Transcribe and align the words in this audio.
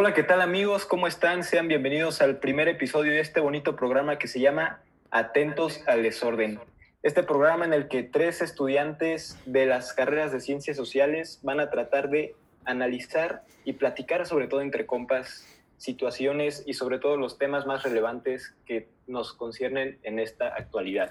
Hola, 0.00 0.14
¿qué 0.14 0.22
tal 0.22 0.40
amigos? 0.42 0.86
¿Cómo 0.86 1.08
están? 1.08 1.42
Sean 1.42 1.66
bienvenidos 1.66 2.22
al 2.22 2.36
primer 2.36 2.68
episodio 2.68 3.10
de 3.10 3.18
este 3.18 3.40
bonito 3.40 3.74
programa 3.74 4.16
que 4.16 4.28
se 4.28 4.38
llama 4.38 4.80
Atentos 5.10 5.82
al 5.88 6.04
Desorden. 6.04 6.60
Este 7.02 7.24
programa 7.24 7.64
en 7.64 7.72
el 7.72 7.88
que 7.88 8.04
tres 8.04 8.40
estudiantes 8.40 9.36
de 9.44 9.66
las 9.66 9.92
carreras 9.94 10.30
de 10.30 10.38
ciencias 10.38 10.76
sociales 10.76 11.40
van 11.42 11.58
a 11.58 11.68
tratar 11.68 12.10
de 12.10 12.36
analizar 12.64 13.42
y 13.64 13.72
platicar 13.72 14.24
sobre 14.24 14.46
todo 14.46 14.60
entre 14.60 14.86
compas 14.86 15.44
situaciones 15.78 16.62
y 16.64 16.74
sobre 16.74 17.00
todo 17.00 17.16
los 17.16 17.36
temas 17.36 17.66
más 17.66 17.82
relevantes 17.82 18.54
que 18.66 18.86
nos 19.08 19.32
conciernen 19.32 19.98
en 20.04 20.20
esta 20.20 20.46
actualidad. 20.46 21.10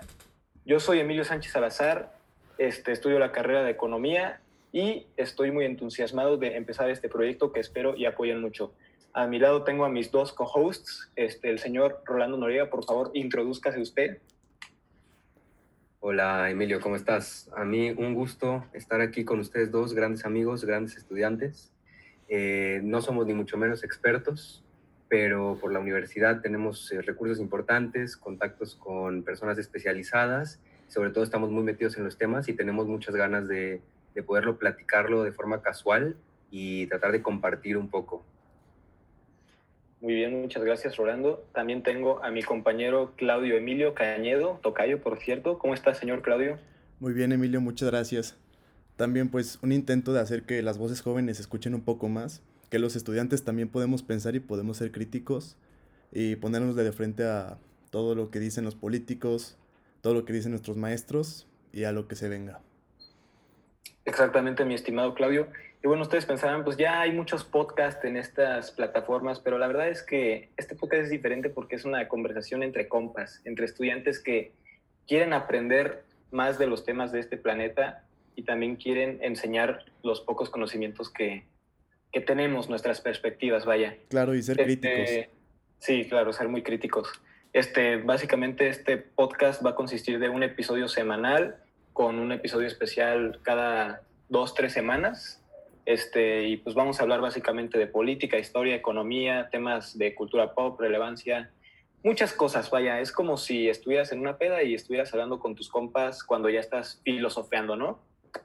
Yo 0.64 0.80
soy 0.80 1.02
Emilio 1.02 1.26
Sánchez 1.26 1.52
Salazar, 1.52 2.14
este, 2.58 2.94
estudio 2.94 3.20
la 3.20 3.34
carrera 3.34 3.64
de 3.64 3.72
Economía 3.72 4.40
y 4.72 5.08
estoy 5.16 5.52
muy 5.52 5.66
entusiasmado 5.66 6.38
de 6.38 6.56
empezar 6.56 6.90
este 6.90 7.10
proyecto 7.10 7.52
que 7.52 7.60
espero 7.60 7.96
y 7.96 8.06
apoyen 8.06 8.42
mucho. 8.42 8.74
A 9.14 9.26
mi 9.28 9.40
lado 9.40 9.64
tengo 9.64 9.86
a 9.86 9.90
mis 9.90 10.12
dos 10.12 10.34
co-hosts, 10.34 11.12
este, 11.16 11.50
el 11.50 11.60
señor 11.60 12.02
Rolando 12.06 12.38
Noriega, 12.38 12.70
por 12.70 12.84
favor, 12.86 13.12
introduzcase 13.14 13.80
usted. 13.80 14.20
Hola 16.00 16.50
Emilio, 16.52 16.80
¿cómo 16.80 16.96
estás? 16.96 17.50
A 17.56 17.66
mí 17.66 17.90
un 17.90 18.14
gusto 18.14 18.66
estar 18.74 19.02
aquí 19.02 19.26
con 19.26 19.40
ustedes 19.40 19.72
dos, 19.72 19.94
grandes 19.94 20.26
amigos, 20.26 20.64
grandes 20.64 20.96
estudiantes. 20.96 21.74
Eh, 22.30 22.82
no 22.84 23.02
somos 23.02 23.26
ni 23.26 23.34
mucho 23.34 23.58
menos 23.58 23.84
expertos, 23.84 24.64
pero 25.08 25.58
por 25.60 25.72
la 25.72 25.80
universidad 25.80 26.42
tenemos 26.42 26.92
eh, 26.92 27.02
recursos 27.02 27.40
importantes, 27.40 28.18
contactos 28.18 28.76
con 28.76 29.24
personas 29.24 29.58
especializadas, 29.58 30.60
sobre 30.88 31.10
todo 31.10 31.24
estamos 31.24 31.50
muy 31.50 31.64
metidos 31.64 31.98
en 31.98 32.04
los 32.04 32.18
temas 32.18 32.48
y 32.50 32.54
tenemos 32.54 32.86
muchas 32.86 33.16
ganas 33.16 33.48
de, 33.48 33.82
de 34.18 34.24
poderlo 34.24 34.58
platicarlo 34.58 35.24
de 35.24 35.32
forma 35.32 35.62
casual 35.62 36.18
y 36.50 36.88
tratar 36.88 37.12
de 37.12 37.22
compartir 37.22 37.78
un 37.78 37.88
poco. 37.88 38.26
Muy 40.02 40.16
bien, 40.16 40.42
muchas 40.42 40.64
gracias 40.64 40.98
Rolando. 40.98 41.46
También 41.54 41.84
tengo 41.84 42.24
a 42.24 42.32
mi 42.32 42.42
compañero 42.42 43.14
Claudio 43.16 43.56
Emilio 43.56 43.94
Cañedo, 43.94 44.60
tocayo 44.64 45.04
por 45.04 45.20
cierto. 45.20 45.60
¿Cómo 45.60 45.76
está 45.76 45.94
señor 45.94 46.24
Claudio? 46.24 46.58
Muy 47.00 47.14
bien 47.14 47.32
Emilio, 47.32 47.62
muchas 47.62 47.92
gracias. 47.92 48.36
También 48.96 49.30
pues 49.30 49.60
un 49.62 49.72
intento 49.72 50.14
de 50.14 50.20
hacer 50.20 50.42
que 50.48 50.64
las 50.64 50.80
voces 50.80 51.02
jóvenes 51.02 51.40
escuchen 51.40 51.76
un 51.76 51.82
poco 51.82 52.10
más, 52.10 52.42
que 52.72 52.80
los 52.80 52.96
estudiantes 52.96 53.44
también 53.44 53.70
podemos 53.70 54.02
pensar 54.02 54.36
y 54.36 54.40
podemos 54.40 54.78
ser 54.78 54.92
críticos 54.92 55.58
y 56.12 56.38
ponernos 56.38 56.76
de 56.76 56.92
frente 56.92 57.24
a 57.24 57.60
todo 57.92 58.16
lo 58.16 58.32
que 58.32 58.40
dicen 58.40 58.66
los 58.66 58.74
políticos, 58.74 59.60
todo 60.02 60.16
lo 60.16 60.26
que 60.26 60.34
dicen 60.34 60.54
nuestros 60.54 60.76
maestros 60.76 61.48
y 61.72 61.84
a 61.84 61.92
lo 61.92 62.08
que 62.08 62.16
se 62.16 62.30
venga. 62.30 62.62
Exactamente, 64.06 64.66
mi 64.66 64.74
estimado 64.74 65.14
Claudio. 65.14 65.48
Y 65.84 65.88
bueno, 65.88 66.04
ustedes 66.04 66.26
pensarán, 66.26 66.64
pues 66.64 66.76
ya 66.78 67.02
hay 67.02 67.12
muchos 67.12 67.44
podcasts 67.44 68.04
en 68.04 68.18
estas 68.18 68.72
plataformas, 68.72 69.40
pero 69.40 69.58
la 69.58 69.68
verdad 69.68 69.90
es 69.90 70.02
que 70.02 70.50
este 70.58 70.76
podcast 70.76 71.04
es 71.04 71.10
diferente 71.10 71.50
porque 71.50 71.76
es 71.76 71.86
una 71.86 72.08
conversación 72.08 72.64
entre 72.64 72.88
compas, 72.88 73.42
entre 73.46 73.66
estudiantes 73.66 74.20
que 74.20 74.54
quieren 75.08 75.34
aprender 75.34 76.04
más 76.32 76.58
de 76.58 76.68
los 76.68 76.84
temas 76.84 77.12
de 77.12 77.20
este 77.20 77.38
planeta 77.38 78.04
y 78.36 78.44
también 78.44 78.76
quieren 78.76 79.20
enseñar 79.22 79.86
los 80.04 80.22
pocos 80.22 80.50
conocimientos 80.50 81.12
que, 81.12 81.46
que 82.12 82.22
tenemos, 82.22 82.70
nuestras 82.70 83.02
perspectivas, 83.02 83.66
vaya. 83.66 83.98
Claro, 84.10 84.36
y 84.36 84.42
ser 84.42 84.60
Este, 84.60 84.94
críticos. 84.94 85.38
Sí, 85.80 86.08
claro, 86.10 86.34
ser 86.34 86.48
muy 86.48 86.64
críticos. 86.64 87.10
Este, 87.54 87.98
básicamente 87.98 88.68
este 88.68 88.98
podcast 88.98 89.66
va 89.66 89.72
a 89.72 89.76
consistir 89.76 90.20
de 90.20 90.30
un 90.30 90.44
episodio 90.44 90.88
semanal 90.88 91.64
con 91.98 92.20
un 92.20 92.32
episodio 92.32 92.68
especial 92.68 93.40
cada 93.42 94.04
dos, 94.30 94.54
tres 94.54 94.72
semanas. 94.72 95.44
Este, 95.84 96.44
y 96.44 96.58
pues 96.58 96.76
vamos 96.76 97.00
a 97.00 97.02
hablar 97.02 97.22
básicamente 97.22 97.80
de 97.80 97.88
política, 97.88 98.38
historia, 98.38 98.76
economía, 98.76 99.50
temas 99.52 99.98
de 99.98 100.14
cultura 100.14 100.54
pop, 100.54 100.80
relevancia, 100.80 101.50
muchas 102.04 102.34
cosas, 102.34 102.70
vaya, 102.70 103.00
es 103.00 103.12
como 103.12 103.36
si 103.36 103.68
estuvieras 103.68 104.12
en 104.12 104.20
una 104.20 104.38
peda 104.38 104.62
y 104.62 104.76
estuvieras 104.76 105.12
hablando 105.12 105.40
con 105.40 105.56
tus 105.56 105.70
compas 105.70 106.24
cuando 106.24 106.52
ya 106.52 106.60
estás 106.60 107.02
filosofeando, 107.04 107.76
¿no? 107.76 108.00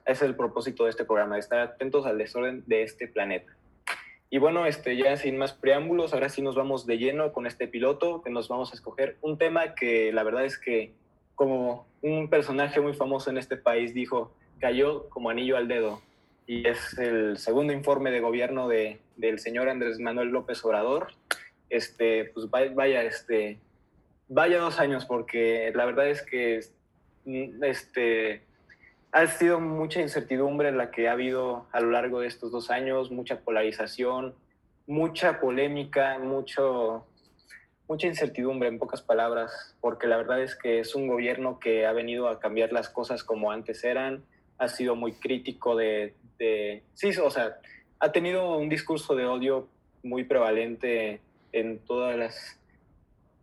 Es 0.06 0.22
el 0.22 0.34
propósito 0.34 0.84
de 0.84 0.90
este 0.90 1.04
programa, 1.04 1.34
de 1.34 1.40
estar 1.40 1.58
atentos 1.58 2.06
al 2.06 2.16
desorden 2.16 2.64
de 2.66 2.84
este 2.84 3.06
planeta. 3.06 3.54
Y 4.30 4.38
bueno, 4.38 4.64
este, 4.64 4.96
ya 4.96 5.14
sin 5.18 5.36
más 5.36 5.52
preámbulos, 5.52 6.14
ahora 6.14 6.30
sí 6.30 6.40
nos 6.40 6.54
vamos 6.54 6.86
de 6.86 6.96
lleno 6.96 7.34
con 7.34 7.46
este 7.46 7.68
piloto, 7.68 8.22
que 8.22 8.30
nos 8.30 8.48
vamos 8.48 8.72
a 8.72 8.76
escoger 8.76 9.18
un 9.20 9.36
tema 9.36 9.74
que 9.74 10.10
la 10.10 10.22
verdad 10.22 10.46
es 10.46 10.56
que, 10.58 10.94
como 11.34 11.86
un 12.02 12.28
personaje 12.28 12.80
muy 12.80 12.94
famoso 12.94 13.30
en 13.30 13.38
este 13.38 13.56
país 13.56 13.94
dijo, 13.94 14.32
cayó 14.60 15.08
como 15.08 15.30
anillo 15.30 15.56
al 15.56 15.68
dedo. 15.68 16.00
Y 16.46 16.66
es 16.66 16.98
el 16.98 17.38
segundo 17.38 17.72
informe 17.72 18.10
de 18.10 18.20
gobierno 18.20 18.68
de, 18.68 19.00
del 19.16 19.38
señor 19.38 19.68
Andrés 19.68 19.98
Manuel 19.98 20.28
López 20.28 20.64
Obrador. 20.64 21.08
Este, 21.70 22.26
pues 22.26 22.50
vaya, 22.50 23.02
este, 23.02 23.58
vaya 24.28 24.58
dos 24.58 24.78
años, 24.78 25.06
porque 25.06 25.72
la 25.74 25.84
verdad 25.84 26.08
es 26.08 26.22
que 26.22 26.60
mm, 27.24 27.64
este, 27.64 28.42
ha 29.12 29.26
sido 29.26 29.60
mucha 29.60 30.00
incertidumbre 30.00 30.72
la 30.72 30.90
que 30.90 31.08
ha 31.08 31.12
habido 31.12 31.66
a 31.72 31.80
lo 31.80 31.90
largo 31.90 32.20
de 32.20 32.28
estos 32.28 32.50
dos 32.50 32.70
años, 32.70 33.10
mucha 33.10 33.40
polarización, 33.40 34.34
mucha 34.86 35.40
polémica, 35.40 36.18
mucho, 36.18 37.06
mucha 37.88 38.06
incertidumbre 38.06 38.68
en 38.68 38.78
pocas 38.78 39.02
palabras, 39.02 39.76
porque 39.80 40.06
la 40.06 40.16
verdad 40.16 40.42
es 40.42 40.56
que 40.56 40.80
es 40.80 40.94
un 40.94 41.06
gobierno 41.06 41.58
que 41.58 41.86
ha 41.86 41.92
venido 41.92 42.28
a 42.28 42.38
cambiar 42.38 42.72
las 42.72 42.88
cosas 42.88 43.24
como 43.24 43.50
antes 43.50 43.84
eran, 43.84 44.24
ha 44.58 44.68
sido 44.68 44.96
muy 44.96 45.12
crítico 45.12 45.76
de, 45.76 46.14
de 46.38 46.82
sí, 46.94 47.10
o 47.22 47.30
sea, 47.30 47.58
ha 47.98 48.12
tenido 48.12 48.56
un 48.56 48.68
discurso 48.68 49.14
de 49.14 49.26
odio 49.26 49.68
muy 50.02 50.24
prevalente 50.24 51.20
en 51.52 51.78
todas 51.80 52.16
las 52.16 52.58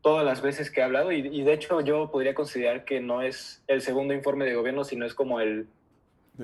todas 0.01 0.25
las 0.25 0.41
veces 0.41 0.71
que 0.71 0.81
ha 0.81 0.85
hablado 0.85 1.11
y, 1.11 1.19
y 1.27 1.43
de 1.43 1.53
hecho 1.53 1.81
yo 1.81 2.09
podría 2.09 2.33
considerar 2.33 2.85
que 2.85 3.01
no 3.01 3.21
es 3.21 3.61
el 3.67 3.81
segundo 3.81 4.13
informe 4.13 4.45
de 4.45 4.55
gobierno, 4.55 4.85
sino 4.85 5.05
es 5.05 5.13
como 5.13 5.41
el 5.41 5.67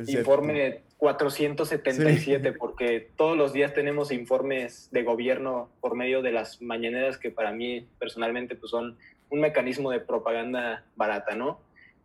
informe 0.07 0.81
477, 1.05 2.53
porque 2.53 3.11
todos 3.15 3.37
los 3.37 3.53
días 3.53 3.75
tenemos 3.75 4.11
informes 4.11 4.89
de 4.91 5.03
gobierno 5.03 5.69
por 5.79 5.95
medio 5.95 6.23
de 6.23 6.31
las 6.31 6.63
mañaneras 6.63 7.19
que 7.19 7.29
para 7.29 7.51
mí 7.51 7.87
personalmente 7.99 8.55
pues 8.55 8.71
son 8.71 8.97
un 9.29 9.39
mecanismo 9.39 9.91
de 9.91 9.99
propaganda 9.99 10.83
barata, 10.95 11.35
¿no? 11.35 11.59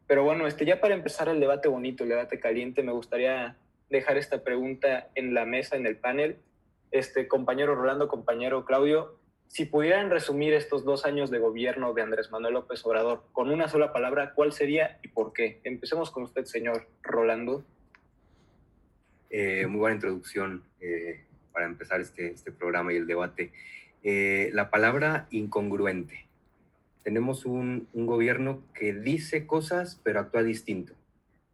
Pero 0.07 0.23
bueno, 0.25 0.47
este, 0.47 0.67
ya 0.67 0.83
para 0.83 0.95
empezar 0.95 1.31
el 1.31 1.41
debate 1.41 1.67
bonito, 1.67 2.03
el 2.03 2.11
debate 2.11 2.39
caliente, 2.41 2.83
me 2.83 2.93
gustaría 2.93 3.57
dejar 3.89 4.19
esta 4.19 4.45
pregunta 4.45 5.09
en 5.15 5.33
la 5.33 5.47
mesa, 5.47 5.77
en 5.77 5.87
el 5.87 5.97
panel. 5.97 6.37
Este, 6.91 7.27
compañero 7.27 7.75
Rolando, 7.75 8.07
compañero 8.07 8.67
Claudio, 8.67 9.17
si 9.49 9.65
pudieran 9.65 10.11
resumir 10.11 10.53
estos 10.53 10.85
dos 10.85 11.07
años 11.07 11.31
de 11.31 11.39
gobierno 11.39 11.95
de 11.95 12.03
Andrés 12.03 12.31
Manuel 12.31 12.53
López 12.53 12.85
Obrador 12.85 13.23
con 13.33 13.49
una 13.49 13.67
sola 13.67 13.95
palabra, 13.95 14.35
¿cuál 14.35 14.53
sería 14.53 14.99
y 15.03 15.09
por 15.09 15.33
qué? 15.33 15.63
Empecemos 15.65 16.11
con 16.11 16.25
usted, 16.25 16.45
señor 16.45 16.87
Rolando. 17.01 17.65
Eh, 19.31 19.67
muy 19.67 19.79
buena 19.79 19.95
introducción 19.95 20.65
eh, 20.81 21.25
para 21.53 21.67
empezar 21.67 22.01
este, 22.01 22.33
este 22.33 22.53
programa 22.53 22.93
y 22.93 22.97
el 22.97 23.07
debate. 23.07 23.53
Eh, 24.03 24.51
la 24.53 24.71
palabra 24.71 25.27
incongruente. 25.31 26.27
Tenemos 27.03 27.47
un, 27.47 27.89
un 27.93 28.07
gobierno 28.07 28.63
que 28.75 28.93
dice 28.93 29.47
cosas 29.47 30.01
pero 30.03 30.21
actúa 30.21 30.43
distinto. 30.43 30.95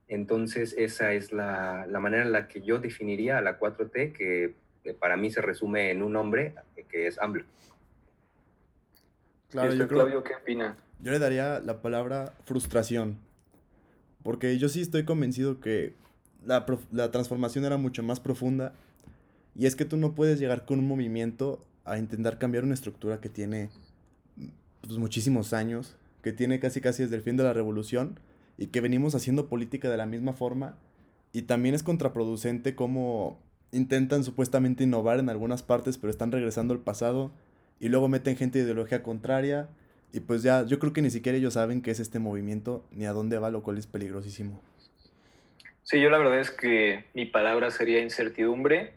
Entonces 0.09 0.75
esa 0.79 1.13
es 1.13 1.33
la, 1.33 1.87
la 1.89 2.01
manera 2.01 2.23
en 2.25 2.33
la 2.33 2.49
que 2.49 2.63
yo 2.63 2.79
definiría 2.79 3.39
a 3.39 3.43
la 3.43 3.59
4T, 3.59 4.13
que 4.13 4.55
eh, 4.85 4.95
para 4.95 5.17
mí 5.17 5.31
se 5.31 5.43
resume 5.43 5.91
en 5.91 6.03
un 6.03 6.13
nombre, 6.13 6.55
eh, 6.77 6.85
que 6.89 7.09
es 7.09 7.19
AMLO. 7.19 7.45
Claro, 9.51 9.75
¿Y 9.75 9.79
yo 9.79 9.89
creo, 9.89 10.01
Claudio, 10.01 10.23
¿qué 10.23 10.35
opina? 10.35 10.77
yo 11.01 11.13
le 11.13 11.19
daría 11.19 11.61
la 11.61 11.83
palabra 11.83 12.35
frustración. 12.45 13.19
Porque 14.23 14.59
yo 14.59 14.69
sí 14.69 14.81
estoy 14.81 15.05
convencido 15.05 15.61
que 15.61 15.95
la, 16.47 16.65
la 16.93 17.11
transformación 17.11 17.65
era 17.65 17.77
mucho 17.77 18.03
más 18.03 18.21
profunda. 18.21 18.73
Y 19.55 19.67
es 19.67 19.77
que 19.77 19.85
tú 19.85 19.97
no 19.97 20.15
puedes 20.15 20.39
llegar 20.39 20.65
con 20.65 20.79
un 20.79 20.87
movimiento 20.87 21.65
a 21.85 21.99
intentar 21.99 22.39
cambiar 22.39 22.65
una 22.65 22.75
estructura 22.75 23.21
que 23.21 23.29
tiene 23.29 23.71
pues, 24.83 24.99
muchísimos 24.99 25.53
años, 25.53 25.97
que 26.23 26.33
tiene 26.33 26.61
casi 26.61 26.81
casi 26.81 27.05
desde 27.05 27.17
el 27.17 27.23
fin 27.23 27.37
de 27.37 27.45
la 27.45 27.53
revolución 27.53 28.19
y 28.59 28.67
que 28.67 28.81
venimos 28.81 29.15
haciendo 29.15 29.49
política 29.49 29.89
de 29.89 29.97
la 29.97 30.07
misma 30.07 30.33
forma. 30.33 30.77
Y 31.33 31.43
también 31.43 31.75
es 31.75 31.83
contraproducente 31.83 32.75
cómo 32.75 33.39
intentan 33.73 34.25
supuestamente 34.25 34.85
innovar 34.85 35.19
en 35.19 35.29
algunas 35.29 35.63
partes, 35.63 35.99
pero 35.99 36.11
están 36.11 36.33
regresando 36.33 36.75
al 36.75 36.81
pasado 36.81 37.31
y 37.81 37.89
luego 37.89 38.09
meten 38.09 38.37
gente 38.37 38.59
de 38.59 38.65
ideología 38.65 39.03
contraria. 39.03 39.69
Y 40.13 40.21
pues 40.21 40.43
ya, 40.43 40.65
yo 40.65 40.79
creo 40.79 40.93
que 40.93 41.03
ni 41.03 41.11
siquiera 41.11 41.37
ellos 41.37 41.55
saben 41.55 41.83
qué 41.83 41.91
es 41.91 42.01
este 42.01 42.19
movimiento 42.19 42.85
ni 42.91 43.07
a 43.07 43.13
dónde 43.13 43.39
va, 43.39 43.51
lo 43.51 43.63
cual 43.63 43.79
es 43.79 43.87
peligrosísimo. 43.87 44.61
Sí, 45.89 46.01
yo 46.01 46.11
la 46.11 46.19
verdad 46.19 46.41
es 46.41 46.51
que 46.51 47.05
mi 47.15 47.27
palabra 47.27 47.71
sería 47.71 48.01
incertidumbre, 48.01 48.93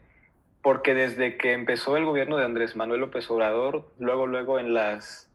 porque 0.60 0.92
desde 0.92 1.36
que 1.36 1.52
empezó 1.52 1.96
el 1.96 2.04
gobierno 2.04 2.36
de 2.36 2.44
Andrés 2.44 2.74
Manuel 2.74 3.02
López 3.02 3.30
Obrador, 3.30 3.88
luego, 4.00 4.26
luego 4.26 4.58
en 4.58 4.74
las, 4.74 5.30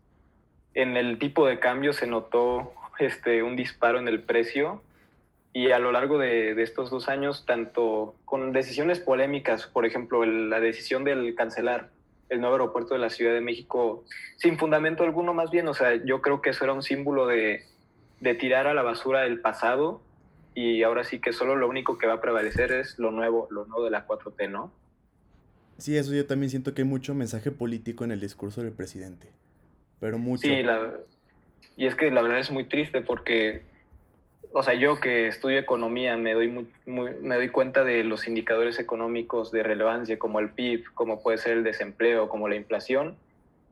en 0.73 0.97
el 0.97 1.17
tipo 1.17 1.47
de 1.47 1.57
cambio 1.59 1.93
se 1.93 2.07
notó 2.07 2.73
este, 2.99 3.41
un 3.41 3.55
disparo 3.55 3.99
en 3.99 4.09
el 4.09 4.21
precio 4.21 4.83
y 5.53 5.71
a 5.71 5.79
lo 5.79 5.93
largo 5.93 6.17
de, 6.17 6.55
de 6.55 6.61
estos 6.61 6.89
dos 6.89 7.07
años, 7.07 7.45
tanto 7.45 8.15
con 8.25 8.51
decisiones 8.51 8.99
polémicas, 8.99 9.65
por 9.65 9.85
ejemplo, 9.85 10.25
la 10.25 10.59
decisión 10.59 11.05
del 11.05 11.35
cancelar 11.35 11.89
el 12.27 12.41
nuevo 12.41 12.55
aeropuerto 12.55 12.95
de 12.95 12.99
la 12.99 13.09
Ciudad 13.09 13.33
de 13.33 13.39
México 13.39 14.03
sin 14.35 14.59
fundamento 14.59 15.03
alguno 15.03 15.33
más 15.33 15.51
bien. 15.51 15.69
O 15.69 15.73
sea, 15.73 15.95
yo 16.03 16.21
creo 16.21 16.41
que 16.41 16.49
eso 16.49 16.65
era 16.65 16.73
un 16.73 16.83
símbolo 16.83 17.27
de, 17.27 17.63
de 18.19 18.35
tirar 18.35 18.67
a 18.67 18.73
la 18.73 18.81
basura 18.81 19.25
el 19.25 19.39
pasado 19.39 20.01
y 20.55 20.81
ahora 20.83 21.03
sí 21.03 21.19
que 21.19 21.33
solo 21.33 21.55
lo 21.55 21.67
único 21.67 21.97
que 21.97 22.07
va 22.07 22.13
a 22.13 22.21
prevalecer 22.21 22.71
es 22.71 22.97
lo 22.97 23.11
nuevo, 23.11 23.47
lo 23.51 23.65
nuevo 23.65 23.83
de 23.83 23.91
la 23.91 24.07
4T, 24.07 24.49
¿no? 24.49 24.71
Sí, 25.77 25.97
eso 25.97 26.13
yo 26.13 26.25
también 26.25 26.49
siento 26.49 26.73
que 26.73 26.83
hay 26.83 26.87
mucho 26.87 27.13
mensaje 27.13 27.51
político 27.51 28.05
en 28.05 28.11
el 28.11 28.21
discurso 28.21 28.63
del 28.63 28.71
presidente, 28.71 29.27
pero 29.99 30.17
mucho. 30.17 30.47
Sí, 30.47 30.63
y 31.75 31.85
es 31.85 31.95
que 31.95 32.09
la 32.09 32.21
verdad 32.21 32.39
es 32.39 32.51
muy 32.51 32.63
triste 32.63 33.01
porque, 33.01 33.63
o 34.53 34.63
sea, 34.63 34.73
yo 34.75 35.01
que 35.01 35.27
estudio 35.27 35.59
economía 35.59 36.15
me 36.15 36.33
doy, 36.33 36.47
muy, 36.47 36.67
me 37.21 37.35
doy 37.35 37.49
cuenta 37.49 37.83
de 37.83 38.05
los 38.05 38.25
indicadores 38.25 38.79
económicos 38.79 39.51
de 39.51 39.61
relevancia 39.61 40.17
como 40.17 40.39
el 40.39 40.51
PIB, 40.51 40.85
como 40.93 41.21
puede 41.21 41.37
ser 41.37 41.57
el 41.57 41.63
desempleo, 41.65 42.29
como 42.29 42.47
la 42.47 42.55
inflación, 42.55 43.17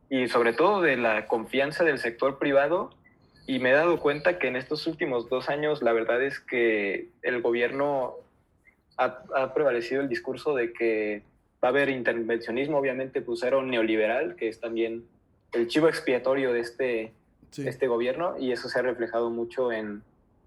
y 0.10 0.28
sobre 0.28 0.52
todo 0.52 0.82
de 0.82 0.98
la 0.98 1.28
confianza 1.28 1.86
del 1.86 1.98
sector 1.98 2.38
privado 2.40 2.90
y 3.46 3.60
me 3.60 3.72
he 3.72 3.74
dado 3.74 4.00
cuenta 4.00 4.40
que 4.40 4.48
en 4.48 4.56
estos 4.56 4.88
últimos 4.88 5.30
dos 5.30 5.50
años 5.50 5.82
la 5.82 5.92
verdad 5.92 6.24
es 6.24 6.40
que 6.40 7.10
el 7.22 7.42
gobierno 7.42 8.16
ha, 8.98 9.54
prevalecido 9.54 10.02
el 10.02 10.10
discurso 10.10 10.56
de 10.56 10.72
que 10.72 11.24
va 11.64 11.70
a 11.70 11.72
haber 11.72 11.90
intervencionismo, 11.90 12.78
obviamente 12.78 13.22
pusieron 13.22 13.70
neoliberal, 13.70 14.36
que 14.36 14.48
es 14.48 14.60
también 14.60 15.06
el 15.52 15.68
chivo 15.68 15.88
expiatorio 15.88 16.54
de 16.54 16.60
este, 16.60 17.14
este 17.58 17.88
gobierno, 17.88 18.38
y 18.40 18.52
eso 18.52 18.70
se 18.70 18.80
ha 18.80 18.82
reflejado 18.82 19.30
mucho 19.30 19.72
en, 19.72 20.04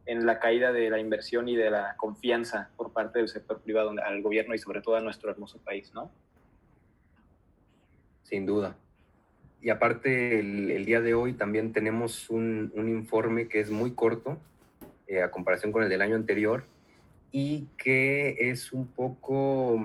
en 0.06 0.25
la 0.25 0.38
caída 0.38 0.72
de 0.72 0.88
la 0.88 0.99
inversión 0.99 1.49
y 1.49 1.56
de 1.56 1.70
la 1.70 1.96
confianza 1.96 2.70
por 2.76 2.92
parte 2.92 3.19
del 3.19 3.28
sector 3.28 3.60
privado 3.60 3.92
al 4.02 4.22
gobierno 4.22 4.54
y 4.54 4.58
sobre 4.58 4.81
todo 4.81 4.96
a 4.96 5.00
nuestro 5.00 5.31
hermoso 5.31 5.58
país, 5.58 5.92
¿no? 5.92 6.10
Sin 8.22 8.46
duda. 8.46 8.76
Y 9.66 9.70
aparte, 9.70 10.38
el, 10.38 10.84
día 10.84 11.00
de 11.00 11.14
hoy 11.14 11.32
también 11.32 11.72
tenemos 11.72 12.30
un, 12.30 12.70
informe 12.76 13.48
que 13.48 13.58
es 13.58 13.68
muy 13.68 13.94
corto 13.94 14.38
eh, 15.08 15.22
a 15.22 15.32
comparación 15.32 15.72
con 15.72 15.82
el 15.82 15.88
del 15.88 16.02
año 16.02 16.14
anterior 16.14 16.62
y 17.32 17.66
que 17.76 18.36
es 18.48 18.72
un 18.72 18.86
poco, 18.86 19.82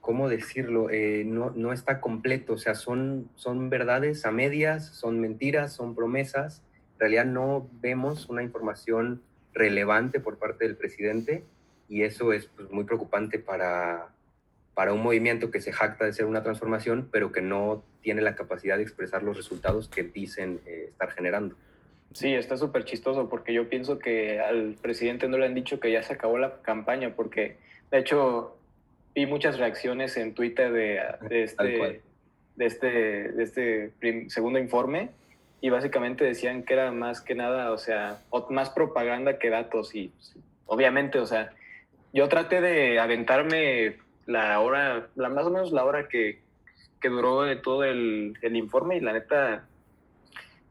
¿cómo 0.00 0.30
decirlo? 0.30 0.88
Eh, 0.88 1.24
no, 1.26 1.50
no, 1.50 1.74
está 1.74 2.00
completo, 2.00 2.54
o 2.54 2.56
sea, 2.56 2.74
son, 2.74 3.28
son 3.34 3.68
verdades 3.68 4.24
a 4.24 4.30
medias, 4.30 4.86
son 4.86 5.20
mentiras, 5.20 5.74
son 5.74 5.94
promesas. 5.94 6.62
En 6.94 7.00
realidad 7.00 7.26
no 7.26 7.68
vemos 7.82 8.30
una 8.30 8.42
información 8.42 9.20
relevante 9.52 10.20
por 10.20 10.38
parte 10.38 10.64
del 10.64 10.74
presidente 10.74 11.44
y 11.86 12.04
eso 12.04 12.32
es 12.32 12.46
pues, 12.46 12.70
muy 12.70 12.84
preocupante 12.84 13.38
para, 13.38 14.15
para 14.76 14.92
un 14.92 15.02
movimiento 15.02 15.50
que 15.50 15.62
se 15.62 15.72
jacta 15.72 16.04
de 16.04 16.12
ser 16.12 16.26
una 16.26 16.42
transformación, 16.42 17.08
pero 17.10 17.32
que 17.32 17.40
no 17.40 17.82
tiene 18.02 18.20
la 18.20 18.34
capacidad 18.34 18.76
de 18.76 18.82
expresar 18.82 19.22
los 19.22 19.34
resultados 19.34 19.88
que 19.88 20.02
dicen 20.02 20.60
eh, 20.66 20.88
estar 20.90 21.10
generando. 21.12 21.56
Sí, 22.12 22.34
está 22.34 22.58
súper 22.58 22.84
chistoso 22.84 23.30
porque 23.30 23.54
yo 23.54 23.70
pienso 23.70 23.98
que 23.98 24.38
al 24.38 24.74
presidente 24.74 25.28
no 25.28 25.38
le 25.38 25.46
han 25.46 25.54
dicho 25.54 25.80
que 25.80 25.90
ya 25.90 26.02
se 26.02 26.12
acabó 26.12 26.36
la 26.36 26.60
campaña 26.60 27.16
porque 27.16 27.56
de 27.90 27.98
hecho 28.00 28.58
vi 29.14 29.24
muchas 29.24 29.58
reacciones 29.58 30.14
en 30.18 30.34
Twitter 30.34 30.70
de, 30.70 31.00
este, 31.30 32.02
de 32.56 32.66
este, 32.66 32.86
de 32.86 33.42
este 33.42 34.28
segundo 34.28 34.58
informe 34.58 35.08
y 35.62 35.70
básicamente 35.70 36.22
decían 36.22 36.64
que 36.64 36.74
era 36.74 36.92
más 36.92 37.22
que 37.22 37.34
nada, 37.34 37.72
o 37.72 37.78
sea, 37.78 38.20
más 38.50 38.68
propaganda 38.68 39.38
que 39.38 39.48
datos 39.48 39.94
y 39.94 40.08
pues, 40.08 40.36
obviamente, 40.66 41.18
o 41.18 41.24
sea, 41.24 41.54
yo 42.12 42.28
traté 42.28 42.60
de 42.60 42.98
aventarme 42.98 44.04
la 44.26 44.60
hora, 44.60 45.08
la, 45.14 45.28
más 45.28 45.46
o 45.46 45.50
menos 45.50 45.72
la 45.72 45.84
hora 45.84 46.08
que, 46.08 46.42
que 47.00 47.08
duró 47.08 47.42
de 47.42 47.56
todo 47.56 47.84
el, 47.84 48.34
el, 48.42 48.56
informe 48.56 48.96
y 48.96 49.00
la 49.00 49.12
neta 49.12 49.66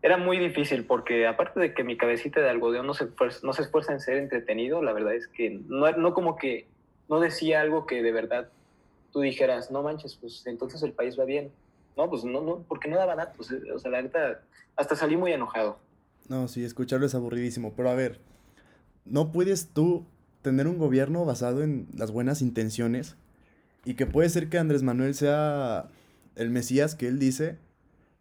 era 0.02 0.18
muy 0.18 0.38
difícil 0.38 0.86
porque 0.86 1.26
aparte 1.26 1.60
de 1.60 1.74
que 1.74 1.84
mi 1.84 1.98
cabecita 1.98 2.42
de 2.42 2.50
algodón 2.50 2.86
no 2.86 2.94
se, 2.94 3.08
no 3.44 3.54
se 3.54 3.62
esfuerza 3.64 3.94
en 3.94 4.02
ser 4.02 4.18
entretenido, 4.18 4.82
la 4.84 4.94
verdad 4.94 5.16
es 5.16 5.28
que 5.28 5.50
no, 5.68 5.92
no 5.94 6.14
como 6.14 6.36
que 6.36 6.68
no 7.10 7.20
decía 7.20 7.62
algo 7.62 7.86
que 7.86 8.04
de 8.04 8.12
verdad 8.12 8.50
tú 9.12 9.22
dijeras, 9.22 9.72
no 9.72 9.82
manches, 9.82 10.18
pues 10.18 10.46
entonces 10.46 10.84
el 10.84 10.92
país 10.92 11.18
va 11.18 11.24
bien. 11.24 11.52
No, 11.96 12.10
pues 12.10 12.26
no, 12.26 12.42
no, 12.42 12.66
porque 12.68 12.90
no 12.90 12.98
daba 12.98 13.16
datos. 13.16 13.50
O 13.74 13.80
sea, 13.80 13.90
la 13.90 14.02
neta, 14.02 14.42
hasta 14.76 14.98
salí 14.98 15.16
muy 15.16 15.32
enojado. 15.32 15.80
No, 16.28 16.50
sí, 16.50 16.66
escucharlo 16.66 17.06
es 17.06 17.16
aburridísimo. 17.16 17.74
Pero 17.78 17.90
a 17.90 17.96
ver, 17.96 18.20
no 19.06 19.32
puedes 19.32 19.70
tú 19.70 20.06
tener 20.42 20.68
un 20.68 20.78
gobierno 20.78 21.24
basado 21.24 21.64
en 21.64 21.88
las 21.96 22.12
buenas 22.12 22.42
intenciones 22.42 23.16
y 23.86 23.94
que 23.94 24.06
puede 24.06 24.30
ser 24.30 24.50
que 24.50 24.58
Andrés 24.58 24.84
Manuel 24.84 25.14
sea 25.14 25.90
el 26.36 26.50
Mesías 26.50 26.96
que 26.96 27.08
él 27.08 27.20
dice, 27.20 27.58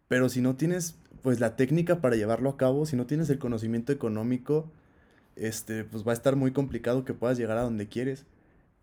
pero 0.08 0.28
si 0.28 0.40
no 0.40 0.56
tienes 0.56 0.96
pues 1.22 1.40
la 1.40 1.56
técnica 1.56 2.02
para 2.02 2.16
llevarlo 2.16 2.50
a 2.50 2.58
cabo, 2.58 2.84
si 2.84 2.96
no 2.96 3.06
tienes 3.06 3.31
el 3.31 3.38
conocimiento 3.38 3.93
económico, 3.93 4.70
este, 5.37 5.84
pues 5.84 6.06
va 6.06 6.11
a 6.12 6.14
estar 6.14 6.37
muy 6.37 6.52
complicado 6.52 7.06
que 7.06 7.14
puedas 7.14 7.38
llegar 7.38 7.56
a 7.56 7.62
donde 7.62 7.88
quieres. 7.88 8.26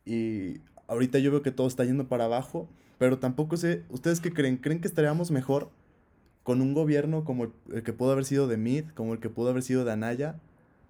Y 0.06 0.62
ahorita 0.88 1.20
yo 1.20 1.30
veo 1.30 1.44
que 1.44 1.52
todo 1.52 1.68
está 1.68 1.86
yendo 1.86 2.08
para 2.08 2.26
abajo, 2.26 2.68
pero 2.98 3.20
tampoco 3.20 3.58
sé, 3.58 3.84
¿ustedes 3.90 4.20
qué 4.22 4.34
creen? 4.34 4.58
¿Creen 4.58 4.82
que 4.82 4.88
estaríamos 4.88 5.30
mejor 5.30 5.70
con 6.42 6.62
un 6.62 6.74
gobierno 6.74 7.24
como 7.24 7.54
el 7.72 7.84
que 7.84 7.94
pudo 7.94 8.12
haber 8.12 8.26
sido 8.26 8.48
de 8.48 8.58
Mid, 8.58 8.86
como 8.96 9.14
el 9.14 9.20
que 9.20 9.30
pudo 9.30 9.52
haber 9.52 9.62
sido 9.62 9.86
de 9.86 9.92
Anaya, 9.92 10.40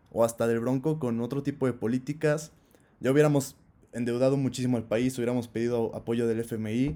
o 0.10 0.24
hasta 0.24 0.48
del 0.48 0.62
Bronco 0.62 1.00
con 1.00 1.20
otro 1.20 1.44
tipo 1.44 1.66
de 1.66 1.74
políticas? 1.74 2.54
Ya 3.02 3.12
hubiéramos 3.12 3.58
endeudado 3.94 4.38
muchísimo 4.38 4.78
al 4.78 4.84
país, 4.84 5.18
hubiéramos 5.18 5.48
pedido 5.48 5.96
apoyo 5.96 6.28
del 6.28 6.40
FMI, 6.40 6.96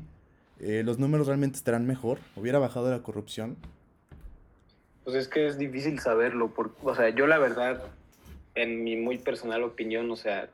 eh, 0.59 0.83
los 0.85 0.99
números 0.99 1.27
realmente 1.27 1.57
estarán 1.57 1.85
mejor, 1.85 2.19
hubiera 2.35 2.59
bajado 2.59 2.89
la 2.89 3.03
corrupción. 3.03 3.57
Pues 5.03 5.15
es 5.17 5.27
que 5.27 5.47
es 5.47 5.57
difícil 5.57 5.99
saberlo, 5.99 6.53
porque, 6.53 6.75
o 6.83 6.95
sea, 6.95 7.09
yo 7.09 7.27
la 7.27 7.37
verdad, 7.37 7.83
en 8.55 8.83
mi 8.83 8.95
muy 8.95 9.17
personal 9.17 9.63
opinión, 9.63 10.09
o 10.09 10.15
sea, 10.15 10.49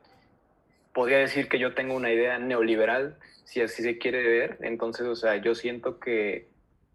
podría 0.94 1.20
decir 1.20 1.48
que 1.48 1.60
yo 1.60 1.74
tengo 1.74 1.96
una 1.96 2.12
idea 2.12 2.40
neoliberal, 2.40 3.18
si 3.46 3.62
así 3.62 3.84
se 3.84 3.98
quiere 3.98 4.24
ver, 4.24 4.58
entonces, 4.62 5.08
o 5.08 5.16
sea, 5.16 5.38
yo 5.38 5.56
siento 5.56 6.00
que 6.00 6.48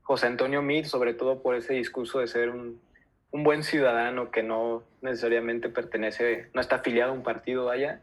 José 0.03 0.27
Antonio 0.27 0.63
Mir, 0.63 0.87
sobre 0.87 1.15
todo 1.15 1.43
por 1.43 1.55
ese 1.55 1.75
discurso 1.75 2.19
de 2.19 2.27
ser 2.27 2.51
un, 2.51 2.81
un 3.31 3.45
buen 3.45 3.63
ciudadano 3.63 4.31
que 4.31 4.43
no 4.43 4.83
necesariamente 5.01 5.69
pertenece, 5.69 6.49
no 6.55 6.61
está 6.61 6.77
afiliado 6.77 7.13
a 7.13 7.15
un 7.15 7.23
partido 7.23 7.71
allá, 7.71 8.01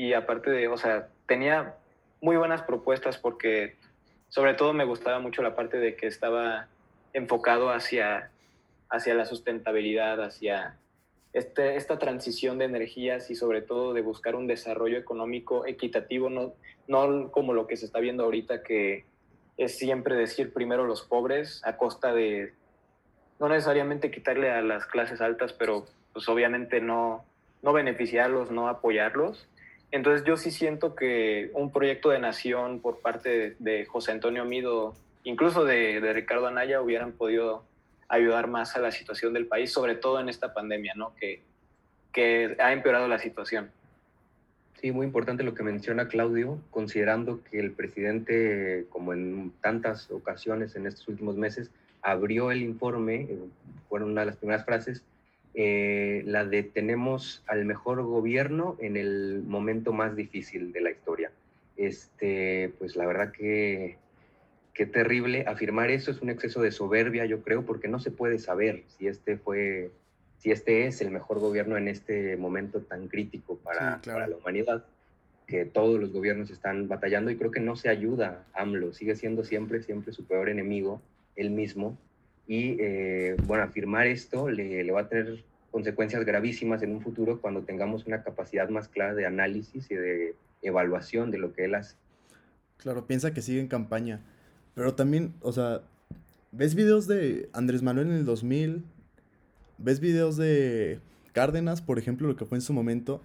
y 0.00 0.14
aparte 0.14 0.50
de, 0.50 0.66
o 0.66 0.78
sea, 0.78 1.08
tenía 1.26 1.74
muy 2.22 2.38
buenas 2.38 2.62
propuestas 2.62 3.18
porque 3.18 3.76
sobre 4.30 4.54
todo 4.54 4.72
me 4.72 4.86
gustaba 4.86 5.18
mucho 5.18 5.42
la 5.42 5.54
parte 5.54 5.76
de 5.76 5.94
que 5.94 6.06
estaba 6.06 6.68
enfocado 7.12 7.68
hacia, 7.68 8.30
hacia 8.88 9.12
la 9.12 9.26
sustentabilidad, 9.26 10.24
hacia 10.24 10.78
este, 11.34 11.76
esta 11.76 11.98
transición 11.98 12.56
de 12.56 12.64
energías 12.64 13.30
y 13.30 13.34
sobre 13.34 13.60
todo 13.60 13.92
de 13.92 14.00
buscar 14.00 14.36
un 14.36 14.46
desarrollo 14.46 14.96
económico 14.96 15.66
equitativo, 15.66 16.30
no, 16.30 16.54
no 16.88 17.30
como 17.30 17.52
lo 17.52 17.66
que 17.66 17.76
se 17.76 17.84
está 17.84 18.00
viendo 18.00 18.24
ahorita, 18.24 18.62
que 18.62 19.04
es 19.58 19.76
siempre 19.76 20.16
decir 20.16 20.54
primero 20.54 20.86
los 20.86 21.02
pobres 21.02 21.60
a 21.62 21.76
costa 21.76 22.14
de, 22.14 22.54
no 23.38 23.50
necesariamente 23.50 24.10
quitarle 24.10 24.50
a 24.50 24.62
las 24.62 24.86
clases 24.86 25.20
altas, 25.20 25.52
pero 25.52 25.84
pues 26.14 26.26
obviamente 26.30 26.80
no, 26.80 27.22
no 27.60 27.74
beneficiarlos, 27.74 28.50
no 28.50 28.66
apoyarlos. 28.66 29.46
Entonces 29.92 30.24
yo 30.24 30.36
sí 30.36 30.50
siento 30.50 30.94
que 30.94 31.50
un 31.54 31.72
proyecto 31.72 32.10
de 32.10 32.20
nación 32.20 32.80
por 32.80 33.00
parte 33.00 33.56
de, 33.58 33.86
José 33.86 34.12
Antonio 34.12 34.44
Mido, 34.44 34.94
incluso 35.24 35.64
de, 35.64 36.00
Ricardo 36.12 36.46
Anaya, 36.46 36.80
hubieran 36.80 37.12
podido 37.12 37.64
ayudar 38.08 38.46
más 38.46 38.76
a 38.76 38.80
la 38.80 38.92
situación 38.92 39.32
del 39.32 39.46
país, 39.46 39.72
sobre 39.72 39.94
todo 39.94 40.20
en 40.20 40.28
esta 40.28 40.54
pandemia, 40.54 40.94
¿no? 40.96 41.14
Que, 41.16 41.42
que 42.12 42.56
ha 42.60 42.72
empeorado 42.72 43.08
la 43.08 43.18
situación. 43.18 43.70
Sí, 44.80 44.92
muy 44.92 45.06
importante 45.06 45.42
lo 45.42 45.54
que 45.54 45.62
menciona 45.62 46.08
Claudio, 46.08 46.58
considerando 46.70 47.42
que 47.44 47.60
el 47.60 47.72
presidente, 47.72 48.86
como 48.88 49.12
en 49.12 49.52
tantas 49.60 50.10
ocasiones 50.10 50.74
en 50.74 50.86
estos 50.86 51.06
últimos 51.08 51.36
meses, 51.36 51.70
abrió 52.00 52.50
el 52.50 52.62
informe, 52.62 53.22
eh, 53.22 53.38
fueron 53.88 54.12
una 54.12 54.22
de 54.22 54.28
las 54.28 54.36
primeras 54.36 54.64
frases, 54.64 55.02
eh, 55.54 56.22
la 56.26 56.44
de 56.44 56.62
tenemos 56.62 57.42
al 57.46 57.64
mejor 57.64 58.02
gobierno 58.02 58.76
en 58.80 58.96
el 58.96 59.42
momento 59.46 59.92
más 59.92 60.16
difícil 60.16 60.72
de 60.72 60.80
la 60.80 60.90
historia. 60.90 61.30
Este, 61.76 62.72
pues 62.78 62.96
la 62.96 63.06
verdad 63.06 63.32
que 63.32 63.96
qué 64.74 64.86
terrible 64.86 65.44
afirmar 65.46 65.90
eso 65.90 66.10
es 66.10 66.22
un 66.22 66.30
exceso 66.30 66.62
de 66.62 66.72
soberbia, 66.72 67.24
yo 67.26 67.42
creo, 67.42 67.64
porque 67.64 67.88
no 67.88 67.98
se 67.98 68.10
puede 68.10 68.38
saber 68.38 68.84
si 68.96 69.08
este 69.08 69.36
fue, 69.36 69.90
si 70.38 70.50
este 70.52 70.86
es 70.86 71.00
el 71.00 71.10
mejor 71.10 71.40
gobierno 71.40 71.76
en 71.76 71.88
este 71.88 72.36
momento 72.36 72.80
tan 72.80 73.08
crítico 73.08 73.56
para, 73.58 74.00
para 74.02 74.26
la 74.26 74.36
humanidad, 74.36 74.84
que 75.46 75.64
todos 75.64 76.00
los 76.00 76.12
gobiernos 76.12 76.50
están 76.50 76.86
batallando 76.86 77.30
y 77.30 77.36
creo 77.36 77.50
que 77.50 77.60
no 77.60 77.74
se 77.74 77.88
ayuda 77.88 78.46
AMLO, 78.54 78.94
sigue 78.94 79.16
siendo 79.16 79.44
siempre, 79.44 79.82
siempre 79.82 80.12
su 80.12 80.24
peor 80.24 80.48
enemigo, 80.48 81.02
él 81.34 81.50
mismo, 81.50 81.98
y 82.46 82.76
eh, 82.80 83.36
bueno, 83.46 83.64
afirmar 83.64 84.06
esto 84.06 84.48
le, 84.48 84.82
le, 84.82 84.92
va 84.92 85.02
a 85.02 85.08
tener 85.08 85.44
consecuencias 85.70 86.24
gravísimas 86.24 86.82
en 86.82 86.92
un 86.92 87.00
futuro 87.00 87.40
cuando 87.40 87.62
tengamos 87.62 88.06
una 88.06 88.22
capacidad 88.22 88.68
más 88.68 88.88
clara 88.88 89.14
de 89.14 89.26
análisis 89.26 89.90
y 89.90 89.94
de 89.94 90.34
evaluación 90.62 91.30
de 91.30 91.38
lo 91.38 91.52
que 91.52 91.64
él 91.64 91.74
hace. 91.74 91.96
Claro, 92.76 93.06
piensa 93.06 93.32
que 93.32 93.42
sigue 93.42 93.60
en 93.60 93.68
campaña. 93.68 94.20
Pero 94.74 94.94
también, 94.94 95.34
o 95.40 95.52
sea, 95.52 95.82
ves 96.52 96.74
videos 96.74 97.06
de 97.06 97.48
Andrés 97.52 97.82
Manuel 97.82 98.08
en 98.08 98.14
el 98.14 98.24
2000, 98.24 98.84
ves 99.78 100.00
videos 100.00 100.36
de 100.36 101.00
Cárdenas, 101.32 101.82
por 101.82 101.98
ejemplo, 101.98 102.28
lo 102.28 102.36
que 102.36 102.44
fue 102.44 102.58
en 102.58 102.62
su 102.62 102.72
momento, 102.72 103.20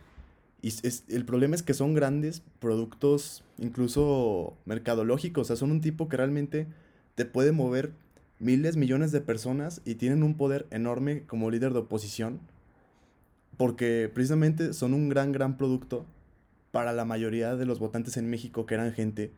y 0.62 0.70
es, 0.70 1.04
el 1.10 1.26
problema 1.26 1.56
es 1.56 1.64
que 1.64 1.74
son 1.74 1.94
grandes 1.94 2.42
productos, 2.60 3.44
incluso 3.58 4.58
mercadológicos, 4.66 5.44
o 5.44 5.46
sea, 5.46 5.56
son 5.56 5.72
un 5.72 5.82
tipo 5.82 6.10
que 6.10 6.18
realmente 6.18 6.68
te 7.16 7.26
puede 7.26 7.52
mover 7.52 7.92
miles, 8.40 8.78
millones 8.78 9.12
de 9.12 9.22
personas 9.22 9.82
y 9.86 9.96
tienen 9.96 10.24
un 10.24 10.36
poder 10.36 10.68
enorme 10.72 11.24
como 11.24 11.52
líder 11.52 11.74
de 11.74 11.80
oposición, 11.80 12.40
porque 13.58 14.10
precisamente 14.14 14.74
son 14.74 14.94
un 14.94 15.10
gran, 15.10 15.32
gran 15.32 15.58
producto 15.58 16.06
para 16.72 16.94
la 16.94 17.06
mayoría 17.06 17.56
de 17.56 17.66
los 17.66 17.80
votantes 17.80 18.18
en 18.18 18.30
México, 18.30 18.66
que 18.66 18.76
eran 18.76 18.92
gente 18.92 19.32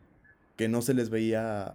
que 0.56 0.68
no 0.68 0.82
se 0.82 0.94
les 0.94 1.08
veía 1.08 1.74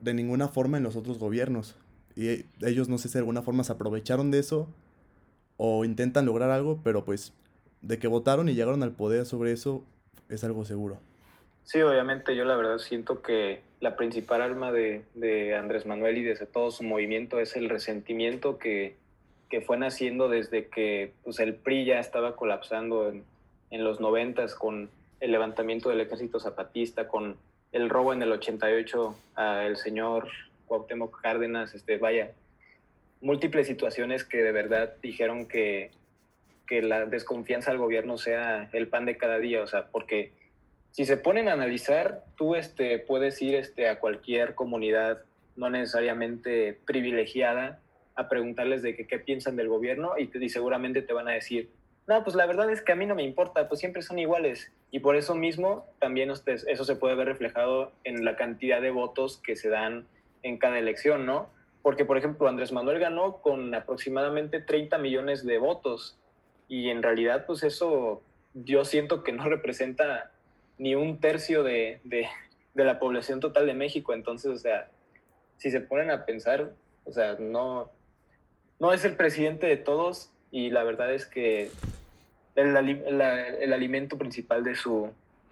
de 0.00 0.14
ninguna 0.14 0.48
forma 0.48 0.76
en 0.76 0.82
los 0.82 0.96
otros 0.96 1.18
gobiernos. 1.18 1.76
Y 2.16 2.44
ellos, 2.60 2.88
no 2.88 2.98
sé 2.98 3.08
si 3.08 3.14
de 3.14 3.20
alguna 3.20 3.42
forma 3.42 3.62
se 3.62 3.72
aprovecharon 3.72 4.30
de 4.30 4.40
eso 4.40 4.68
o 5.56 5.84
intentan 5.84 6.26
lograr 6.26 6.50
algo, 6.50 6.80
pero 6.82 7.04
pues 7.04 7.32
de 7.82 7.98
que 7.98 8.08
votaron 8.08 8.48
y 8.48 8.54
llegaron 8.54 8.82
al 8.82 8.92
poder 8.92 9.24
sobre 9.24 9.52
eso 9.52 9.84
es 10.28 10.42
algo 10.42 10.64
seguro. 10.64 11.00
Sí, 11.64 11.80
obviamente 11.82 12.34
yo 12.34 12.44
la 12.44 12.56
verdad 12.56 12.78
siento 12.78 13.22
que 13.22 13.60
la 13.80 13.96
principal 13.96 14.42
arma 14.42 14.72
de, 14.72 15.02
de 15.14 15.54
Andrés 15.54 15.86
Manuel 15.86 16.18
y 16.18 16.24
desde 16.24 16.46
todo 16.46 16.70
su 16.70 16.82
movimiento 16.82 17.40
es 17.40 17.56
el 17.56 17.68
resentimiento 17.68 18.58
que, 18.58 18.96
que 19.48 19.60
fue 19.60 19.78
naciendo 19.78 20.28
desde 20.28 20.68
que 20.68 21.12
pues, 21.24 21.38
el 21.40 21.54
PRI 21.54 21.86
ya 21.86 22.00
estaba 22.00 22.36
colapsando 22.36 23.08
en, 23.08 23.24
en 23.70 23.84
los 23.84 24.00
noventas 24.00 24.54
con 24.54 24.90
el 25.20 25.32
levantamiento 25.32 25.88
del 25.88 26.00
ejército 26.00 26.40
zapatista, 26.40 27.08
con 27.08 27.36
el 27.72 27.88
robo 27.88 28.12
en 28.12 28.22
el 28.22 28.32
88 28.32 29.16
al 29.34 29.76
señor 29.76 30.28
Cuauhtémoc 30.66 31.20
Cárdenas, 31.20 31.74
este, 31.74 31.98
vaya, 31.98 32.32
múltiples 33.20 33.66
situaciones 33.66 34.24
que 34.24 34.38
de 34.38 34.52
verdad 34.52 34.94
dijeron 35.02 35.46
que, 35.46 35.90
que 36.66 36.82
la 36.82 37.06
desconfianza 37.06 37.70
al 37.70 37.78
gobierno 37.78 38.18
sea 38.18 38.68
el 38.72 38.88
pan 38.88 39.04
de 39.04 39.16
cada 39.16 39.38
día, 39.38 39.62
o 39.62 39.66
sea, 39.66 39.86
porque 39.86 40.32
si 40.92 41.04
se 41.04 41.16
ponen 41.16 41.48
a 41.48 41.52
analizar, 41.52 42.24
tú 42.36 42.54
este, 42.54 42.98
puedes 42.98 43.40
ir 43.42 43.54
este, 43.54 43.88
a 43.88 44.00
cualquier 44.00 44.54
comunidad 44.54 45.22
no 45.56 45.70
necesariamente 45.70 46.78
privilegiada 46.86 47.80
a 48.14 48.28
preguntarles 48.28 48.82
de 48.82 48.96
qué 48.96 49.18
piensan 49.18 49.56
del 49.56 49.68
gobierno 49.68 50.12
y, 50.18 50.30
y 50.32 50.48
seguramente 50.48 51.02
te 51.02 51.12
van 51.12 51.28
a 51.28 51.32
decir, 51.32 51.70
no, 52.06 52.24
pues 52.24 52.34
la 52.34 52.46
verdad 52.46 52.70
es 52.70 52.82
que 52.82 52.92
a 52.92 52.96
mí 52.96 53.06
no 53.06 53.14
me 53.14 53.22
importa, 53.22 53.68
pues 53.68 53.78
siempre 53.78 54.02
son 54.02 54.18
iguales. 54.18 54.72
Y 54.90 54.98
por 54.98 55.14
eso 55.14 55.34
mismo 55.34 55.86
también 56.00 56.30
ustedes, 56.30 56.66
eso 56.66 56.84
se 56.84 56.96
puede 56.96 57.14
ver 57.14 57.28
reflejado 57.28 57.92
en 58.04 58.24
la 58.24 58.36
cantidad 58.36 58.80
de 58.80 58.90
votos 58.90 59.38
que 59.38 59.54
se 59.54 59.68
dan 59.68 60.06
en 60.42 60.58
cada 60.58 60.78
elección, 60.78 61.24
¿no? 61.24 61.50
Porque, 61.82 62.04
por 62.04 62.18
ejemplo, 62.18 62.48
Andrés 62.48 62.72
Manuel 62.72 62.98
ganó 62.98 63.40
con 63.40 63.74
aproximadamente 63.74 64.60
30 64.60 64.98
millones 64.98 65.46
de 65.46 65.58
votos 65.58 66.18
y 66.68 66.88
en 66.88 67.02
realidad, 67.02 67.46
pues 67.46 67.62
eso 67.62 68.22
yo 68.54 68.84
siento 68.84 69.22
que 69.22 69.32
no 69.32 69.44
representa 69.48 70.32
ni 70.80 70.94
un 70.94 71.20
tercio 71.20 71.62
de, 71.62 72.00
de, 72.04 72.26
de 72.72 72.84
la 72.84 72.98
población 72.98 73.38
total 73.38 73.66
de 73.66 73.74
México. 73.74 74.14
Entonces, 74.14 74.50
o 74.50 74.56
sea, 74.56 74.88
si 75.58 75.70
se 75.70 75.82
ponen 75.82 76.10
a 76.10 76.24
pensar, 76.24 76.72
o 77.04 77.12
sea, 77.12 77.36
no, 77.38 77.90
no 78.78 78.94
es 78.94 79.04
el 79.04 79.14
presidente 79.14 79.66
de 79.66 79.76
todos 79.76 80.32
y 80.50 80.70
la 80.70 80.82
verdad 80.82 81.12
es 81.12 81.26
que 81.26 81.70
el, 82.56 82.74
el, 82.76 83.72
alimento 83.74 84.16
principal 84.16 84.64
de 84.64 84.74
su, 84.74 85.10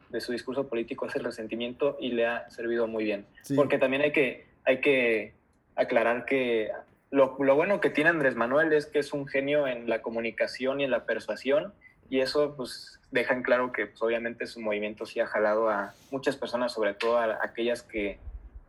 de 0.09 0.23
su 0.23 0.33
discurso 0.33 0.67
político 0.67 1.07
es 1.07 1.15
el 1.17 1.25
resentimiento 1.25 1.99
y 2.01 2.13
le 2.13 2.25
ha 2.27 2.49
servido 2.49 2.87
muy 2.87 3.05
bien. 3.05 3.27
Porque 3.55 3.77
también 3.77 4.01
hay 4.01 4.13
que, 4.13 4.47
hay 4.65 4.81
que 4.81 5.35
aclarar 5.77 6.25
que 6.25 6.71
lo, 7.11 7.37
lo, 7.39 7.55
bueno 7.55 7.83
que 7.83 7.91
tiene 7.91 8.09
Andrés 8.09 8.35
Manuel 8.35 8.73
es 8.73 8.87
que 8.87 8.99
es 8.99 9.13
un 9.13 9.27
genio 9.27 9.67
en 9.67 9.91
la 9.91 10.01
comunicación 10.01 10.81
y 10.81 10.85
en 10.85 10.91
la 10.91 11.05
persuasión 11.05 11.75
y 12.09 12.21
eso 12.21 12.55
pues 12.57 12.99
deja 13.11 13.35
en 13.35 13.43
claro 13.43 13.73
que 13.73 13.87
pues, 13.87 14.03
obviamente 14.03 14.47
su 14.47 14.61
movimiento 14.61 15.07
sí 15.07 15.21
ha 15.21 15.27
jalado 15.27 15.69
a 15.69 15.95
muchas 16.11 16.37
personas, 16.37 16.73
sobre 16.73 16.95
todo 16.95 17.19
a 17.19 17.39
aquellas 17.43 17.83
que 17.83 18.19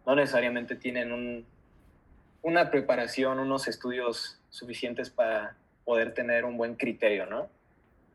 no 0.05 0.15
necesariamente 0.15 0.75
tienen 0.75 1.11
un, 1.11 1.45
una 2.41 2.71
preparación, 2.71 3.39
unos 3.39 3.67
estudios 3.67 4.39
suficientes 4.49 5.09
para 5.09 5.55
poder 5.85 6.13
tener 6.13 6.45
un 6.45 6.57
buen 6.57 6.75
criterio, 6.75 7.25
¿no? 7.25 7.47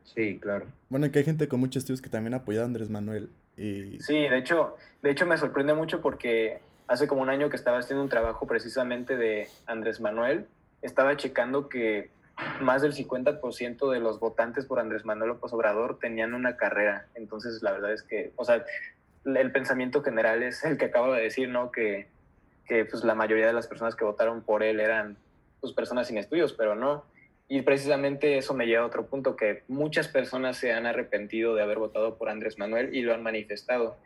Sí, 0.03 0.39
claro. 0.39 0.67
Bueno, 0.89 1.11
que 1.11 1.19
hay 1.19 1.25
gente 1.25 1.47
con 1.47 1.59
muchos 1.59 1.81
estudios 1.81 2.01
que 2.01 2.09
también 2.09 2.33
ha 2.33 2.37
apoyado 2.37 2.65
a 2.65 2.67
Andrés 2.67 2.89
Manuel. 2.89 3.29
Y... 3.57 3.99
Sí, 3.99 4.13
de 4.13 4.37
hecho, 4.37 4.75
de 5.01 5.11
hecho 5.11 5.25
me 5.25 5.37
sorprende 5.37 5.73
mucho 5.73 6.01
porque 6.01 6.59
hace 6.87 7.07
como 7.07 7.21
un 7.21 7.29
año 7.29 7.49
que 7.49 7.55
estaba 7.55 7.79
haciendo 7.79 8.03
un 8.03 8.09
trabajo 8.09 8.45
precisamente 8.47 9.17
de 9.17 9.47
Andrés 9.65 9.99
Manuel, 9.99 10.47
estaba 10.81 11.17
checando 11.17 11.67
que 11.69 12.09
más 12.61 12.81
del 12.81 12.93
50% 12.93 13.91
de 13.91 13.99
los 13.99 14.19
votantes 14.19 14.65
por 14.65 14.79
Andrés 14.79 15.05
Manuel 15.05 15.29
López 15.29 15.53
Obrador 15.53 15.99
tenían 15.99 16.33
una 16.33 16.57
carrera. 16.57 17.07
Entonces, 17.15 17.61
la 17.63 17.71
verdad 17.71 17.93
es 17.93 18.03
que, 18.03 18.33
o 18.35 18.45
sea, 18.45 18.65
el 19.25 19.51
pensamiento 19.51 20.03
general 20.03 20.43
es 20.43 20.63
el 20.63 20.77
que 20.77 20.85
acabo 20.85 21.13
de 21.13 21.21
decir, 21.21 21.49
¿no? 21.49 21.71
Que, 21.71 22.07
que 22.67 22.85
pues, 22.85 23.03
la 23.03 23.15
mayoría 23.15 23.47
de 23.47 23.53
las 23.53 23.67
personas 23.67 23.95
que 23.95 24.05
votaron 24.05 24.41
por 24.41 24.63
él 24.63 24.79
eran 24.79 25.17
pues, 25.61 25.73
personas 25.73 26.07
sin 26.07 26.17
estudios, 26.17 26.53
pero 26.53 26.75
no. 26.75 27.05
Y 27.47 27.61
precisamente 27.61 28.37
eso 28.37 28.53
me 28.53 28.65
lleva 28.65 28.83
a 28.83 28.87
otro 28.87 29.05
punto, 29.05 29.35
que 29.35 29.63
muchas 29.67 30.07
personas 30.07 30.57
se 30.57 30.73
han 30.73 30.85
arrepentido 30.85 31.55
de 31.55 31.61
haber 31.61 31.77
votado 31.77 32.17
por 32.17 32.29
Andrés 32.29 32.57
Manuel 32.57 32.95
y 32.95 33.01
lo 33.01 33.13
han 33.13 33.23
manifestado. 33.23 33.97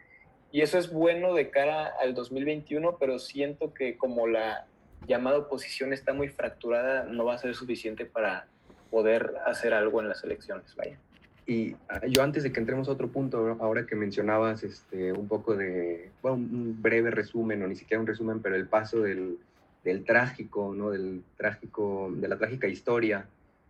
Y 0.52 0.62
eso 0.62 0.78
es 0.78 0.92
bueno 0.92 1.34
de 1.34 1.50
cara 1.50 1.94
al 2.02 2.14
2021, 2.14 2.98
pero 3.00 3.18
siento 3.20 3.74
que 3.74 3.98
como 3.98 4.28
la 4.28 4.66
llamada 5.08 5.38
oposición 5.38 5.94
está 5.94 6.14
muy 6.14 6.30
fracturada, 6.30 7.04
no 7.06 7.26
va 7.26 7.36
a 7.36 7.38
ser 7.38 7.56
suficiente 7.56 8.06
para 8.06 8.48
poder 8.90 9.36
hacer 9.46 9.74
algo 9.74 10.02
en 10.02 10.10
las 10.10 10.24
elecciones. 10.24 10.76
Vaya. 10.76 10.98
Y 11.46 11.76
ah, 11.90 12.06
yo 12.06 12.22
antes 12.22 12.44
de 12.44 12.52
que 12.52 12.60
entremos 12.60 12.88
a 12.90 12.92
otro 12.92 13.08
punto, 13.08 13.58
ahora 13.60 13.86
que 13.86 13.96
mencionabas 13.96 14.64
este, 14.64 15.12
un 15.12 15.28
poco 15.28 15.56
de, 15.56 16.12
bueno, 16.22 16.38
un 16.38 16.82
breve 16.82 17.10
resumen, 17.10 17.64
o 17.64 17.68
ni 17.68 17.76
siquiera 17.76 18.00
un 18.00 18.08
resumen, 18.08 18.40
pero 18.40 18.56
el 18.56 18.68
paso 18.68 19.02
del, 19.02 19.38
del 19.84 20.06
trágico, 20.06 20.74
¿no? 20.76 20.92
Del 20.92 21.24
trágico, 21.38 22.12
de 22.14 22.28
la 22.28 22.38
trágica 22.38 22.68
historia 22.68 23.26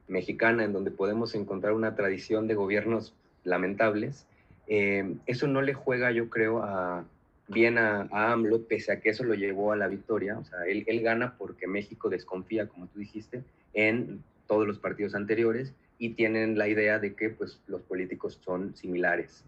mexicana 0.09 0.63
en 0.63 0.73
donde 0.73 0.91
podemos 0.91 1.35
encontrar 1.35 1.73
una 1.73 1.95
tradición 1.95 2.47
de 2.47 2.55
gobiernos 2.55 3.13
lamentables, 3.43 4.25
eh, 4.67 5.15
eso 5.25 5.47
no 5.47 5.61
le 5.61 5.73
juega, 5.73 6.11
yo 6.11 6.29
creo, 6.29 6.61
a, 6.63 7.05
bien 7.49 7.77
a, 7.77 8.07
AMLO, 8.11 8.63
pese 8.63 8.91
a 8.91 8.99
que 9.01 9.09
eso 9.09 9.23
lo 9.23 9.33
llevó 9.33 9.73
a 9.73 9.75
la 9.75 9.87
victoria. 9.87 10.37
O 10.37 10.45
sea, 10.45 10.65
él, 10.65 10.83
él 10.87 11.01
gana 11.01 11.35
porque 11.37 11.67
México 11.67 12.09
desconfía, 12.09 12.67
como 12.67 12.87
tú 12.87 12.99
dijiste, 12.99 13.43
en 13.73 14.23
todos 14.47 14.65
los 14.65 14.79
partidos 14.79 15.15
anteriores 15.15 15.73
y 15.97 16.11
tienen 16.11 16.57
la 16.57 16.67
idea 16.67 16.99
de 16.99 17.13
que 17.13 17.29
pues, 17.29 17.59
los 17.67 17.81
políticos 17.81 18.39
son 18.43 18.75
similares. 18.75 19.43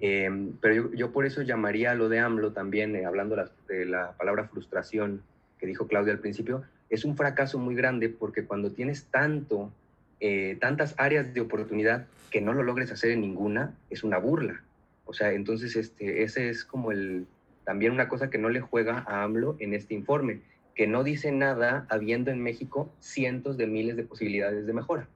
Eh, 0.00 0.28
pero 0.60 0.74
yo, 0.74 0.92
yo, 0.92 1.12
por 1.12 1.26
eso 1.26 1.42
llamaría 1.42 1.92
a 1.92 1.94
lo 1.94 2.08
de 2.08 2.18
AMLO 2.18 2.52
también, 2.52 2.96
eh, 2.96 3.06
hablando 3.06 3.36
de 3.68 3.86
la 3.86 4.12
palabra 4.12 4.48
frustración, 4.48 5.22
que 5.58 5.66
dijo 5.66 5.86
Claudia 5.86 6.12
al 6.12 6.18
principio, 6.18 6.64
es 6.90 7.04
un 7.04 7.16
fracaso 7.16 7.58
muy 7.58 7.76
grande 7.76 8.08
porque 8.08 8.44
cuando 8.44 8.72
tienes 8.72 9.04
tanto, 9.04 9.72
eh, 10.18 10.58
tantas 10.60 10.94
áreas 10.98 11.32
de 11.32 11.40
oportunidad 11.40 12.06
que 12.30 12.40
no 12.40 12.52
lo 12.52 12.64
logres 12.64 12.90
hacer 12.90 13.12
en 13.12 13.20
ninguna, 13.20 13.74
es 13.88 14.02
una 14.02 14.18
burla. 14.18 14.62
O 15.04 15.14
sea, 15.14 15.32
entonces 15.32 15.76
este, 15.76 16.24
ese 16.24 16.48
es 16.48 16.64
como 16.64 16.90
el, 16.90 17.26
también 17.64 17.92
una 17.92 18.08
cosa 18.08 18.30
que 18.30 18.38
no 18.38 18.48
le 18.48 18.60
juega 18.60 19.04
a 19.06 19.22
AMLO 19.22 19.56
en 19.58 19.74
este 19.74 19.94
informe, 19.94 20.40
que 20.74 20.86
no 20.86 21.04
dice 21.04 21.32
nada 21.32 21.86
habiendo 21.88 22.30
en 22.30 22.42
México 22.42 22.90
cientos 23.00 23.56
de 23.56 23.66
miles 23.66 23.96
de 23.96 24.04
posibilidades 24.04 24.66
de 24.66 24.72
mejora. 24.72 25.08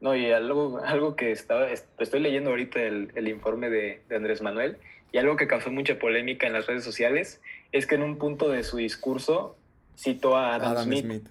No, 0.00 0.16
y 0.16 0.30
algo, 0.32 0.80
algo 0.84 1.14
que 1.14 1.30
estaba, 1.30 1.68
estoy 1.70 2.20
leyendo 2.20 2.50
ahorita 2.50 2.82
el, 2.82 3.12
el 3.14 3.28
informe 3.28 3.70
de, 3.70 4.02
de, 4.08 4.16
Andrés 4.16 4.42
Manuel 4.42 4.78
y 5.12 5.18
algo 5.18 5.36
que 5.36 5.46
causó 5.46 5.70
mucha 5.70 5.98
polémica 5.98 6.46
en 6.46 6.54
las 6.54 6.66
redes 6.66 6.82
sociales 6.82 7.40
es 7.70 7.86
que 7.86 7.94
en 7.94 8.02
un 8.02 8.18
punto 8.18 8.48
de 8.48 8.64
su 8.64 8.78
discurso 8.78 9.56
citó 9.96 10.36
a 10.36 10.56
Adam, 10.56 10.72
Adam 10.72 10.84
Smith. 10.84 11.04
Smith. 11.04 11.28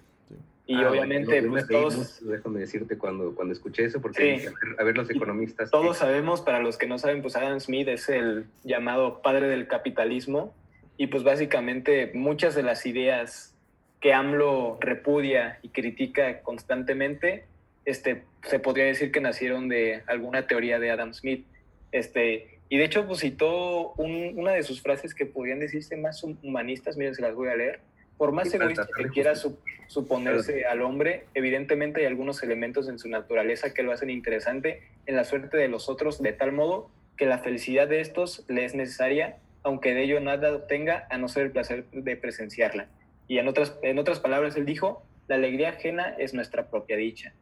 Sí. 0.74 0.80
Y 0.80 0.84
Ah, 0.84 0.90
obviamente, 0.90 1.42
pues 1.42 1.66
todos, 1.68 2.26
déjame 2.26 2.60
decirte 2.60 2.96
cuando, 2.98 3.34
cuando 3.34 3.52
escuché 3.52 3.84
eso, 3.84 4.00
porque 4.00 4.38
Sí. 4.40 4.46
a, 4.46 4.50
ver, 4.50 4.80
a 4.80 4.84
ver 4.84 4.96
los 4.96 5.10
economistas. 5.10 5.70
todos 5.70 5.98
sabemos, 5.98 6.40
para 6.40 6.60
los 6.60 6.78
que 6.78 6.86
no 6.86 6.98
saben, 6.98 7.22
pues 7.22 7.36
Adam 7.36 7.60
Smith 7.60 7.88
es 7.88 8.08
el 8.08 8.46
llamado 8.64 9.22
padre 9.22 9.48
del 9.48 9.66
capitalismo 9.66 10.54
y 10.96 11.06
pues 11.08 11.22
básicamente 11.24 12.10
muchas 12.14 12.54
de 12.54 12.62
las 12.62 12.86
ideas 12.86 13.54
que 14.00 14.12
AMLO 14.12 14.78
repudia 14.80 15.58
y 15.62 15.68
critica 15.68 16.40
constantemente, 16.42 17.44
este, 17.84 18.24
se 18.44 18.58
podría 18.58 18.84
decir 18.86 19.12
que 19.12 19.20
nacieron 19.20 19.68
de 19.68 20.02
alguna 20.06 20.46
teoría 20.46 20.78
de 20.78 20.90
Adam 20.90 21.12
Smith. 21.14 21.46
Este, 21.92 22.58
y 22.68 22.78
de 22.78 22.84
hecho, 22.84 23.06
pues 23.06 23.20
citó 23.20 23.92
un- 23.92 24.32
una 24.38 24.52
de 24.52 24.62
sus 24.62 24.80
frases 24.82 25.14
que 25.14 25.26
podrían 25.26 25.60
decirse 25.60 25.96
más 25.96 26.22
humanistas, 26.24 26.96
miren, 26.96 27.14
se 27.14 27.22
las 27.22 27.34
voy 27.34 27.48
a 27.48 27.56
leer. 27.56 27.80
Por 28.18 28.32
más 28.32 28.52
egoísta 28.54 28.86
que 28.96 29.08
quiera 29.08 29.34
su- 29.34 29.58
suponerse 29.88 30.64
al 30.64 30.82
hombre, 30.82 31.24
evidentemente 31.34 32.00
hay 32.00 32.06
algunos 32.06 32.42
elementos 32.42 32.88
en 32.88 32.98
su 32.98 33.08
naturaleza 33.08 33.74
que 33.74 33.82
lo 33.82 33.92
hacen 33.92 34.10
interesante 34.10 34.82
en 35.06 35.16
la 35.16 35.24
suerte 35.24 35.56
de 35.56 35.68
los 35.68 35.88
otros, 35.88 36.22
de 36.22 36.32
tal 36.32 36.52
modo 36.52 36.90
que 37.16 37.26
la 37.26 37.38
felicidad 37.38 37.88
de 37.88 38.00
estos 38.00 38.44
le 38.48 38.64
es 38.64 38.74
necesaria 38.74 39.36
aunque 39.64 39.94
de 39.94 40.02
ello 40.02 40.18
nada 40.18 40.52
obtenga 40.56 41.06
a 41.08 41.18
no 41.18 41.28
ser 41.28 41.44
el 41.44 41.50
placer 41.52 41.84
de 41.92 42.16
presenciarla. 42.16 42.88
Y 43.28 43.38
en 43.38 43.46
otras, 43.46 43.78
en 43.82 43.96
otras 44.00 44.18
palabras, 44.18 44.56
él 44.56 44.66
dijo, 44.66 45.06
la 45.28 45.36
alegría 45.36 45.68
ajena 45.68 46.16
es 46.18 46.34
nuestra 46.34 46.68
propia 46.68 46.96
dicha. 46.96 47.32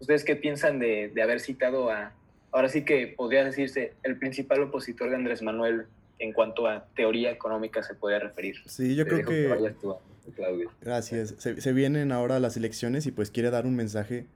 ¿Ustedes 0.00 0.24
qué 0.24 0.36
piensan 0.36 0.78
de, 0.78 1.10
de 1.12 1.22
haber 1.22 1.38
citado 1.38 1.90
a, 1.90 2.14
ahora 2.50 2.70
sí 2.70 2.82
que 2.86 3.08
podría 3.08 3.44
decirse, 3.44 3.92
el 4.04 4.16
principal 4.18 4.62
opositor 4.62 5.10
de 5.10 5.16
Andrés 5.16 5.42
Manuel 5.42 5.84
en 6.20 6.32
cuanto 6.32 6.68
a 6.68 6.86
teoría 6.94 7.32
económica 7.32 7.82
se 7.82 7.94
puede 7.94 8.18
referir? 8.20 8.56
Sí, 8.66 8.94
yo 8.94 9.06
creo 9.06 9.26
que... 9.26 9.74
Gracias. 10.80 11.34
Se, 11.38 11.60
se 11.60 11.72
vienen 11.72 12.12
ahora 12.12 12.38
las 12.38 12.56
elecciones 12.56 13.06
y 13.06 13.10
pues 13.10 13.30
quiere 13.30 13.50
dar 13.50 13.66
un 13.66 13.74
mensaje 13.74 14.26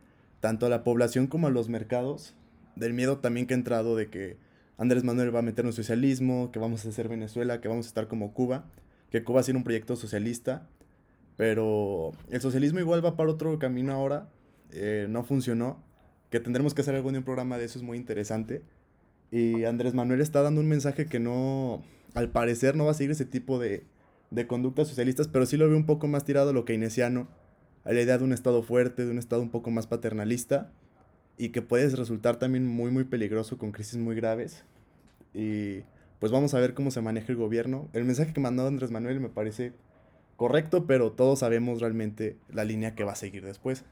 tanto 0.41 0.67
a 0.67 0.69
la 0.69 0.83
población 0.83 1.27
como 1.27 1.47
a 1.47 1.51
los 1.51 1.69
mercados, 1.69 2.35
del 2.75 2.93
miedo 2.93 3.19
también 3.19 3.47
que 3.47 3.55
ha 3.55 3.57
entrado 3.57 3.97
de 3.97 4.09
que 4.11 4.37
Andrés 4.77 5.05
Manuel 5.05 5.35
va 5.35 5.39
a 5.39 5.43
meter 5.43 5.65
un 5.65 5.73
socialismo, 5.73 6.51
que 6.51 6.59
vamos 6.59 6.85
a 6.85 6.89
hacer 6.89 7.09
Venezuela, 7.09 7.61
que 7.61 7.69
vamos 7.69 7.87
a 7.87 7.89
estar 7.89 8.09
como 8.09 8.35
Cuba, 8.35 8.65
que 9.11 9.23
Cuba 9.23 9.41
va 9.41 9.47
a 9.47 9.57
un 9.57 9.65
proyecto 9.65 9.97
socialista, 9.97 10.67
pero 11.37 12.13
el 12.31 12.41
socialismo 12.41 12.81
igual 12.81 13.05
va 13.05 13.17
para 13.17 13.31
otro 13.31 13.59
camino 13.59 13.93
ahora, 13.93 14.29
eh, 14.73 15.07
no 15.09 15.23
funcionó, 15.23 15.83
que 16.31 16.41
tendremos 16.41 16.75
que 16.75 16.83
hacer 16.83 16.95
algún 16.97 17.23
programa 17.23 17.59
de 17.59 17.67
eso 17.67 17.79
es 17.79 17.85
muy 17.85 17.97
interesante, 17.97 18.63
y 19.31 19.65
Andrés 19.65 19.95
Manuel 19.95 20.21
está 20.21 20.43
dando 20.43 20.61
un 20.61 20.69
mensaje 20.69 21.07
que 21.07 21.19
no, 21.19 21.83
al 22.15 22.31
parecer 22.31 22.77
no 22.77 22.85
va 22.85 22.93
a 22.93 22.95
seguir 22.95 23.11
ese 23.11 23.25
tipo 23.25 23.59
de, 23.59 23.85
de 24.31 24.47
conductas 24.47 24.89
socialistas, 24.89 25.29
pero 25.29 25.47
sí 25.47 25.57
lo 25.57 25.69
veo 25.69 25.77
un 25.77 25.87
poco 25.87 26.07
más 26.07 26.25
tirado 26.25 26.51
a 26.51 26.53
lo 26.53 26.65
keynesiano, 26.65 27.29
a 27.85 27.93
la 27.93 28.01
idea 28.01 28.19
de 28.19 28.25
un 28.25 28.33
Estado 28.33 28.63
fuerte, 28.63 29.05
de 29.05 29.11
un 29.11 29.19
Estado 29.19 29.43
un 29.43 29.51
poco 29.51 29.71
más 29.71 29.87
paternalista, 29.87 30.73
y 31.37 31.49
que 31.51 31.63
puede 31.63 31.89
resultar 31.95 32.37
también 32.37 32.67
muy, 32.67 32.91
muy 32.91 33.05
peligroso 33.05 33.59
con 33.59 33.73
crisis 33.73 33.97
muy 33.99 34.15
graves. 34.15 34.65
Y 35.33 35.81
pues 36.21 36.31
vamos 36.31 36.55
a 36.55 36.61
ver 36.61 36.75
cómo 36.75 36.91
se 36.91 37.01
maneja 37.01 37.33
el 37.33 37.37
gobierno. 37.37 37.89
El 37.93 38.05
mensaje 38.05 38.33
que 38.33 38.41
mandó 38.41 38.67
Andrés 38.67 38.91
Manuel 38.91 39.21
me 39.21 39.29
parece 39.29 39.73
correcto, 40.37 40.87
pero 40.87 41.13
todos 41.13 41.41
sabemos 41.41 41.81
realmente 41.81 42.37
la 42.53 42.65
línea 42.65 42.95
que 42.95 43.05
va 43.05 43.13
a 43.13 43.17
seguir 43.17 43.45
después. 43.45 43.85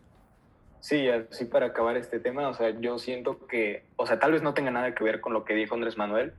Sí, 0.82 1.08
así 1.08 1.44
para 1.44 1.66
acabar 1.66 1.96
este 1.96 2.18
tema, 2.18 2.48
o 2.48 2.54
sea, 2.54 2.70
yo 2.80 2.98
siento 2.98 3.46
que, 3.46 3.84
o 3.94 4.04
sea, 4.04 4.18
tal 4.18 4.32
vez 4.32 4.42
no 4.42 4.52
tenga 4.52 4.72
nada 4.72 4.96
que 4.96 5.04
ver 5.04 5.20
con 5.20 5.32
lo 5.32 5.44
que 5.44 5.54
dijo 5.54 5.76
Andrés 5.76 5.96
Manuel, 5.96 6.32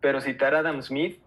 pero 0.00 0.20
citar 0.20 0.54
a 0.54 0.60
Adam 0.60 0.80
Smith 0.82 1.20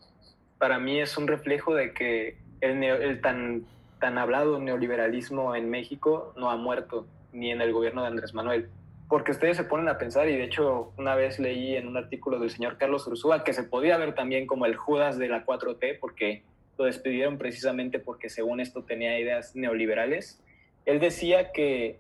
para 0.58 0.80
mí 0.80 1.00
es 1.02 1.18
un 1.18 1.28
reflejo 1.28 1.76
de 1.76 1.94
que 1.94 2.38
el, 2.62 2.82
el 2.82 3.20
tan, 3.20 3.66
tan 4.00 4.18
hablado 4.18 4.58
neoliberalismo 4.58 5.54
en 5.54 5.70
México 5.70 6.34
no 6.38 6.50
ha 6.50 6.56
muerto, 6.56 7.06
ni 7.34 7.52
en 7.52 7.62
el 7.62 7.74
gobierno 7.74 8.04
de 8.04 8.08
Andrés 8.08 8.34
Manuel 8.34 8.70
porque 9.12 9.32
ustedes 9.32 9.58
se 9.58 9.66
ponen 9.66 9.90
a 9.90 9.98
pensar, 9.98 10.30
y 10.30 10.38
de 10.38 10.46
hecho 10.46 10.94
una 10.98 11.16
vez 11.16 11.38
leí 11.38 11.76
en 11.76 11.90
un 11.90 11.98
artículo 11.98 12.40
del 12.40 12.50
señor 12.50 12.78
Carlos 12.78 13.06
Ursúa 13.08 13.44
que 13.44 13.52
se 13.52 13.66
podía 13.66 13.98
ver 13.98 14.16
también 14.16 14.48
como 14.48 14.66
el 14.66 14.78
Judas 14.78 15.18
de 15.18 15.28
la 15.28 15.46
4T, 15.46 15.98
porque 16.00 16.44
lo 16.78 16.86
despidieron 16.86 17.38
precisamente 17.38 18.00
porque 18.00 18.30
según 18.30 18.62
esto 18.62 18.84
tenía 18.84 19.20
ideas 19.20 19.54
neoliberales. 19.54 20.42
Él 20.86 21.02
decía 21.02 21.52
que 21.52 22.00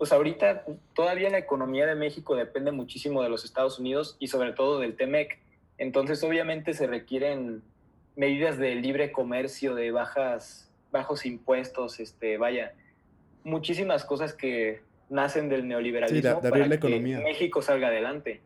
pues 0.00 0.12
ahorita 0.12 0.64
todavía 0.94 1.28
la 1.28 1.36
economía 1.36 1.84
de 1.84 1.94
México 1.94 2.34
depende 2.34 2.72
muchísimo 2.72 3.22
de 3.22 3.28
los 3.28 3.44
Estados 3.44 3.78
Unidos 3.78 4.16
y 4.18 4.28
sobre 4.28 4.54
todo 4.54 4.80
del 4.80 4.96
TEMEC. 4.96 5.38
Entonces 5.76 6.24
obviamente 6.24 6.72
se 6.72 6.86
requieren 6.86 7.60
medidas 8.16 8.56
de 8.56 8.76
libre 8.76 9.12
comercio, 9.12 9.74
de 9.74 9.90
bajas, 9.90 10.70
bajos 10.90 11.26
impuestos, 11.26 12.00
este, 12.00 12.38
vaya, 12.38 12.72
muchísimas 13.44 14.06
cosas 14.06 14.32
que 14.32 14.80
nacen 15.10 15.50
del 15.50 15.68
neoliberalismo 15.68 16.40
para 16.40 16.66
la 16.66 16.76
economía. 16.76 17.18
que 17.18 17.24
México 17.24 17.60
salga 17.60 17.88
adelante. 17.88 18.40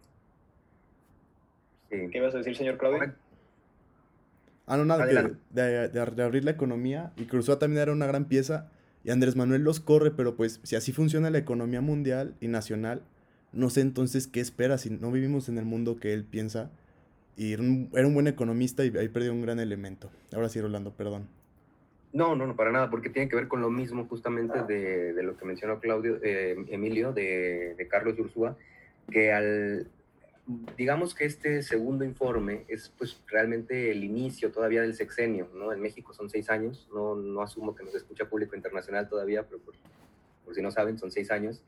¿Qué 1.89 2.21
vas 2.21 2.35
a 2.35 2.39
decir, 2.39 2.57
señor 2.57 2.79
Claudio? 2.79 3.15
Ah, 4.67 4.77
no, 4.77 4.85
nada, 4.85 5.07
de, 5.07 5.89
de, 5.89 6.01
abrir 6.25 6.43
la 6.43 6.51
economía 6.51 7.13
y 7.17 7.27
Cruzó 7.27 7.59
también 7.59 7.83
era 7.83 7.93
una 7.93 8.09
gran 8.09 8.25
pieza 8.25 8.73
y 9.05 9.11
Andrés 9.11 9.37
Manuel 9.37 9.63
los 9.63 9.81
corre, 9.81 10.11
pero 10.11 10.35
pues 10.35 10.61
si 10.63 10.77
así 10.77 10.93
funciona 10.93 11.31
la 11.31 11.39
economía 11.39 11.81
mundial 11.81 12.35
y 12.41 12.49
nacional, 12.49 13.03
no 13.53 13.71
sé 13.71 13.83
entonces 13.83 14.27
qué 14.27 14.41
espera 14.41 14.79
si 14.79 14.91
no 14.91 15.13
vivimos 15.13 15.49
en 15.49 15.59
el 15.59 15.65
mundo 15.65 15.97
que 16.01 16.13
él 16.13 16.25
piensa 16.25 16.71
y 17.37 17.53
era 17.53 17.63
un, 17.63 18.15
buen 18.15 18.27
economista 18.27 18.85
y 18.85 18.97
ahí 18.97 19.09
perdió 19.09 19.33
un 19.33 19.43
gran 19.43 19.61
elemento. 19.61 20.11
Ahora 20.33 20.49
sí, 20.49 20.61
Rolando, 20.61 20.93
perdón. 20.93 21.29
No, 22.13 22.37
no, 22.37 22.47
no, 22.47 22.55
para 22.55 22.71
nada, 22.71 22.91
porque 22.91 23.11
tiene 23.11 23.29
que 23.29 23.37
ver 23.37 23.49
con 23.49 23.61
lo 23.61 23.71
mismo 23.71 24.07
justamente 24.07 24.63
de, 24.63 25.21
lo 25.23 25.37
que 25.37 25.45
mencionó 25.45 25.81
Claudio, 25.81 26.19
eh, 26.23 26.57
Emilio, 26.69 27.13
de, 27.13 27.75
de, 27.77 27.89
Carlos 27.89 28.17
Ursúa, 28.19 28.57
que 29.11 29.33
al, 29.33 29.89
digamos 30.77 31.15
que 31.15 31.25
este 31.25 31.63
segundo 31.63 32.05
informe 32.05 32.65
es 32.69 32.93
pues 32.99 33.21
realmente 33.27 33.91
el 33.91 34.05
inicio 34.05 34.53
todavía 34.53 34.83
del 34.83 34.95
sexenio, 34.95 35.49
¿no? 35.55 35.73
En 35.73 35.81
México 35.81 36.13
son 36.13 36.29
seis 36.29 36.51
años, 36.51 36.89
no, 36.93 37.15
no 37.17 37.41
asumo 37.41 37.75
que 37.75 37.85
nos 37.85 37.95
escucha 37.95 38.29
público 38.29 38.55
internacional 38.55 39.09
todavía, 39.09 39.45
pero 39.45 39.61
por, 39.61 39.75
por 40.45 40.55
si 40.55 40.61
no 40.61 40.71
saben, 40.71 40.99
son 40.99 41.11
seis 41.11 41.31
años. 41.31 41.63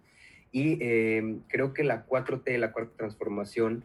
Y 0.53 0.79
eh, 0.81 1.39
creo 1.49 1.73
que 1.73 1.85
la 1.85 2.07
4T, 2.07 2.59
la 2.59 2.73
cuarta 2.73 2.97
transformación, 2.97 3.85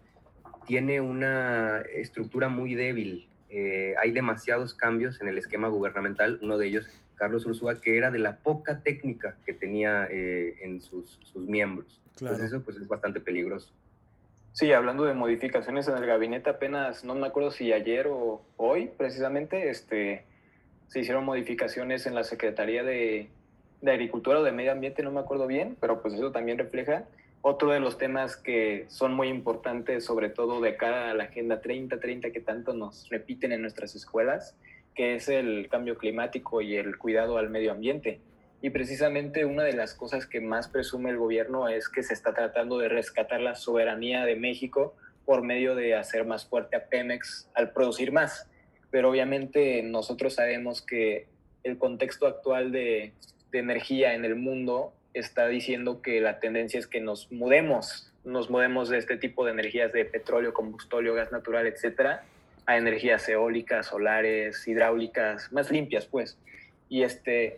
tiene 0.66 1.02
una 1.02 1.82
estructura 1.82 2.50
muy 2.50 2.76
débil, 2.76 3.28
eh, 3.50 3.96
hay 4.02 4.12
demasiados 4.12 4.74
cambios 4.74 5.20
en 5.22 5.28
el 5.28 5.38
esquema 5.38 5.68
gubernamental, 5.68 6.40
uno 6.42 6.58
de 6.58 6.68
ellos, 6.68 6.88
Carlos 7.16 7.46
Ursúa, 7.46 7.82
que 7.82 7.98
era 7.98 8.10
de 8.10 8.20
la 8.20 8.38
poca 8.38 8.82
técnica 8.82 9.38
que 9.46 9.54
tenía 9.54 10.08
eh, 10.10 10.56
en 10.62 10.82
sus, 10.82 11.20
sus 11.24 11.48
miembros. 11.48 12.02
Entonces 12.20 12.48
eso 12.48 12.62
pues 12.62 12.78
es 12.78 12.88
bastante 12.88 13.20
peligroso. 13.20 13.74
Sí, 14.54 14.74
hablando 14.74 15.06
de 15.06 15.14
modificaciones 15.14 15.88
en 15.88 15.98
el 15.98 16.06
gabinete, 16.06 16.50
apenas, 16.50 17.06
no 17.06 17.16
me 17.16 17.28
acuerdo 17.28 17.52
si 17.52 17.72
ayer 17.72 18.08
o 18.08 18.42
hoy 18.58 18.90
precisamente, 18.98 19.70
este, 19.70 20.26
se 20.88 21.00
hicieron 21.00 21.24
modificaciones 21.24 22.06
en 22.06 22.16
la 22.16 22.24
Secretaría 22.26 22.84
de, 22.84 23.30
de 23.82 23.92
Agricultura 23.92 24.40
o 24.40 24.44
de 24.44 24.52
Medio 24.52 24.74
Ambiente, 24.74 25.04
no 25.04 25.12
me 25.12 25.22
acuerdo 25.22 25.48
bien, 25.48 25.78
pero 25.80 26.02
pues 26.02 26.14
eso 26.14 26.32
también 26.32 26.58
refleja 26.58 27.06
otro 27.42 27.72
de 27.72 27.80
los 27.80 27.98
temas 27.98 28.38
que 28.38 28.86
son 28.88 29.14
muy 29.14 29.28
importantes, 29.28 30.06
sobre 30.06 30.30
todo 30.30 30.62
de 30.62 30.78
cara 30.78 31.10
a 31.10 31.14
la 31.14 31.26
Agenda 31.26 31.60
3030 31.60 32.32
que 32.32 32.40
tanto 32.40 32.74
nos 32.74 33.10
repiten 33.10 33.52
en 33.52 33.62
nuestras 33.62 33.96
escuelas, 33.96 34.56
que 34.94 35.16
es 35.16 35.28
el 35.28 35.68
cambio 35.70 35.98
climático 35.98 36.62
y 36.62 36.76
el 36.76 36.98
cuidado 36.98 37.38
al 37.38 37.50
medio 37.50 37.72
ambiente. 37.72 38.20
Y 38.62 38.70
precisamente 38.70 39.46
una 39.46 39.64
de 39.64 39.74
las 39.74 39.96
cosas 39.96 40.28
que 40.28 40.40
más 40.40 40.68
presume 40.68 41.10
el 41.10 41.18
gobierno 41.18 41.68
es 41.68 41.90
que 41.90 42.04
se 42.04 42.14
está 42.14 42.34
tratando 42.34 42.78
de 42.78 42.90
rescatar 42.90 43.42
la 43.42 43.56
soberanía 43.56 44.24
de 44.24 44.36
México 44.36 44.96
por 45.26 45.42
medio 45.42 45.76
de 45.76 45.96
hacer 45.96 46.26
más 46.26 46.46
fuerte 46.46 46.76
a 46.76 46.86
Pemex 46.86 47.50
al 47.56 47.72
producir 47.72 48.12
más. 48.12 48.48
Pero 48.92 49.10
obviamente 49.10 49.82
nosotros 49.82 50.36
sabemos 50.36 50.82
que 50.82 51.28
el 51.64 51.78
contexto 51.78 52.28
actual 52.28 52.72
de, 52.72 53.14
energía 53.54 54.14
en 54.14 54.24
el 54.24 54.36
mundo 54.36 54.94
está 55.14 55.48
diciendo 55.48 56.02
que 56.02 56.22
la 56.22 56.40
tendencia 56.40 56.80
es 56.80 56.88
que 56.88 57.02
nos 57.02 57.30
mudemos, 57.34 58.14
nos 58.24 58.50
mudemos 58.50 58.88
de 58.88 58.98
este 58.98 59.18
tipo 59.18 59.44
de 59.44 59.52
energías 59.52 59.92
de 59.92 60.06
petróleo, 60.06 60.54
combustóleo, 60.54 61.14
gas 61.14 61.34
natural, 61.34 61.68
etcétera, 61.68 62.24
a 62.66 62.78
energías 62.78 63.28
eólicas, 63.28 63.88
solares, 63.88 64.66
hidráulicas, 64.68 65.52
más 65.52 65.70
limpias, 65.70 66.06
pues. 66.06 66.38
Y 66.88 67.04
este, 67.04 67.58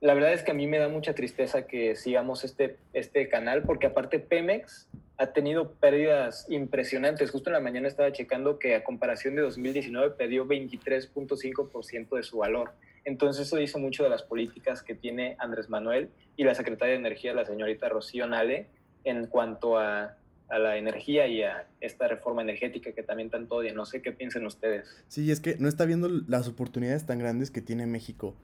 la 0.00 0.14
verdad 0.14 0.32
es 0.32 0.42
que 0.42 0.52
a 0.52 0.54
mí 0.54 0.66
me 0.66 0.78
da 0.78 0.88
mucha 0.88 1.14
tristeza 1.14 1.66
que 1.66 1.96
sigamos 1.96 2.44
este, 2.44 2.76
este 2.92 3.28
canal, 3.28 3.62
porque 3.62 3.86
aparte 3.86 4.18
Pemex 4.18 4.88
ha 5.16 5.32
tenido 5.32 5.72
pérdidas 5.72 6.46
impresionantes. 6.48 7.30
Justo 7.32 7.50
en 7.50 7.54
la 7.54 7.60
mañana 7.60 7.88
estaba 7.88 8.12
checando 8.12 8.58
que 8.60 8.76
a 8.76 8.84
comparación 8.84 9.34
de 9.34 9.42
2019 9.42 10.10
perdió 10.12 10.46
23.5% 10.46 12.16
de 12.16 12.22
su 12.22 12.38
valor. 12.38 12.72
Entonces 13.04 13.46
eso 13.46 13.56
dice 13.56 13.78
mucho 13.78 14.04
de 14.04 14.10
las 14.10 14.22
políticas 14.22 14.82
que 14.82 14.94
tiene 14.94 15.34
Andrés 15.40 15.68
Manuel 15.68 16.10
y 16.36 16.44
la 16.44 16.54
secretaria 16.54 16.92
de 16.92 17.00
Energía, 17.00 17.34
la 17.34 17.44
señorita 17.44 17.88
Rocío 17.88 18.28
Nale, 18.28 18.66
en 19.02 19.26
cuanto 19.26 19.78
a, 19.78 20.16
a, 20.48 20.58
la 20.58 20.76
energía 20.76 21.26
y 21.26 21.42
a 21.42 21.66
esta 21.80 22.06
reforma 22.06 22.42
energética 22.42 22.92
que 22.92 23.02
también 23.02 23.30
tanto 23.30 23.56
odian. 23.56 23.74
No 23.74 23.86
sé 23.86 24.02
qué 24.02 24.12
piensen 24.12 24.46
ustedes. 24.46 25.02
Sí, 25.08 25.32
es 25.32 25.40
que 25.40 25.56
no 25.58 25.68
está 25.68 25.84
viendo 25.84 26.08
las 26.08 26.46
oportunidades 26.46 27.06
tan 27.06 27.18
grandes 27.18 27.50
que 27.50 27.60
tiene 27.60 27.86
México. 27.86 28.36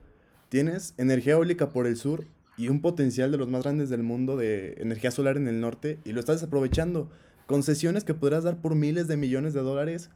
Tienes 0.55 0.93
energía 0.97 1.33
eólica 1.33 1.67
por 1.67 1.85
el 1.85 1.97
sur 1.97 2.23
y 2.55 2.69
un 2.69 2.79
potencial 2.79 3.29
de 3.29 3.37
los 3.37 3.49
más 3.49 3.63
grandes 3.63 3.89
del 3.89 4.03
mundo 4.03 4.37
de 4.37 4.75
energía 4.77 5.11
solar 5.11 5.35
en 5.35 5.49
el 5.49 5.59
norte 5.59 5.99
y 6.05 6.13
lo 6.13 6.21
estás 6.21 6.41
aprovechando. 6.43 7.09
Concesiones 7.45 8.05
que 8.05 8.13
podrás 8.13 8.45
dar 8.45 8.61
por 8.61 8.73
miles 8.73 9.09
de 9.09 9.17
millones 9.17 9.53
de 9.53 9.59
dólares 9.59 10.11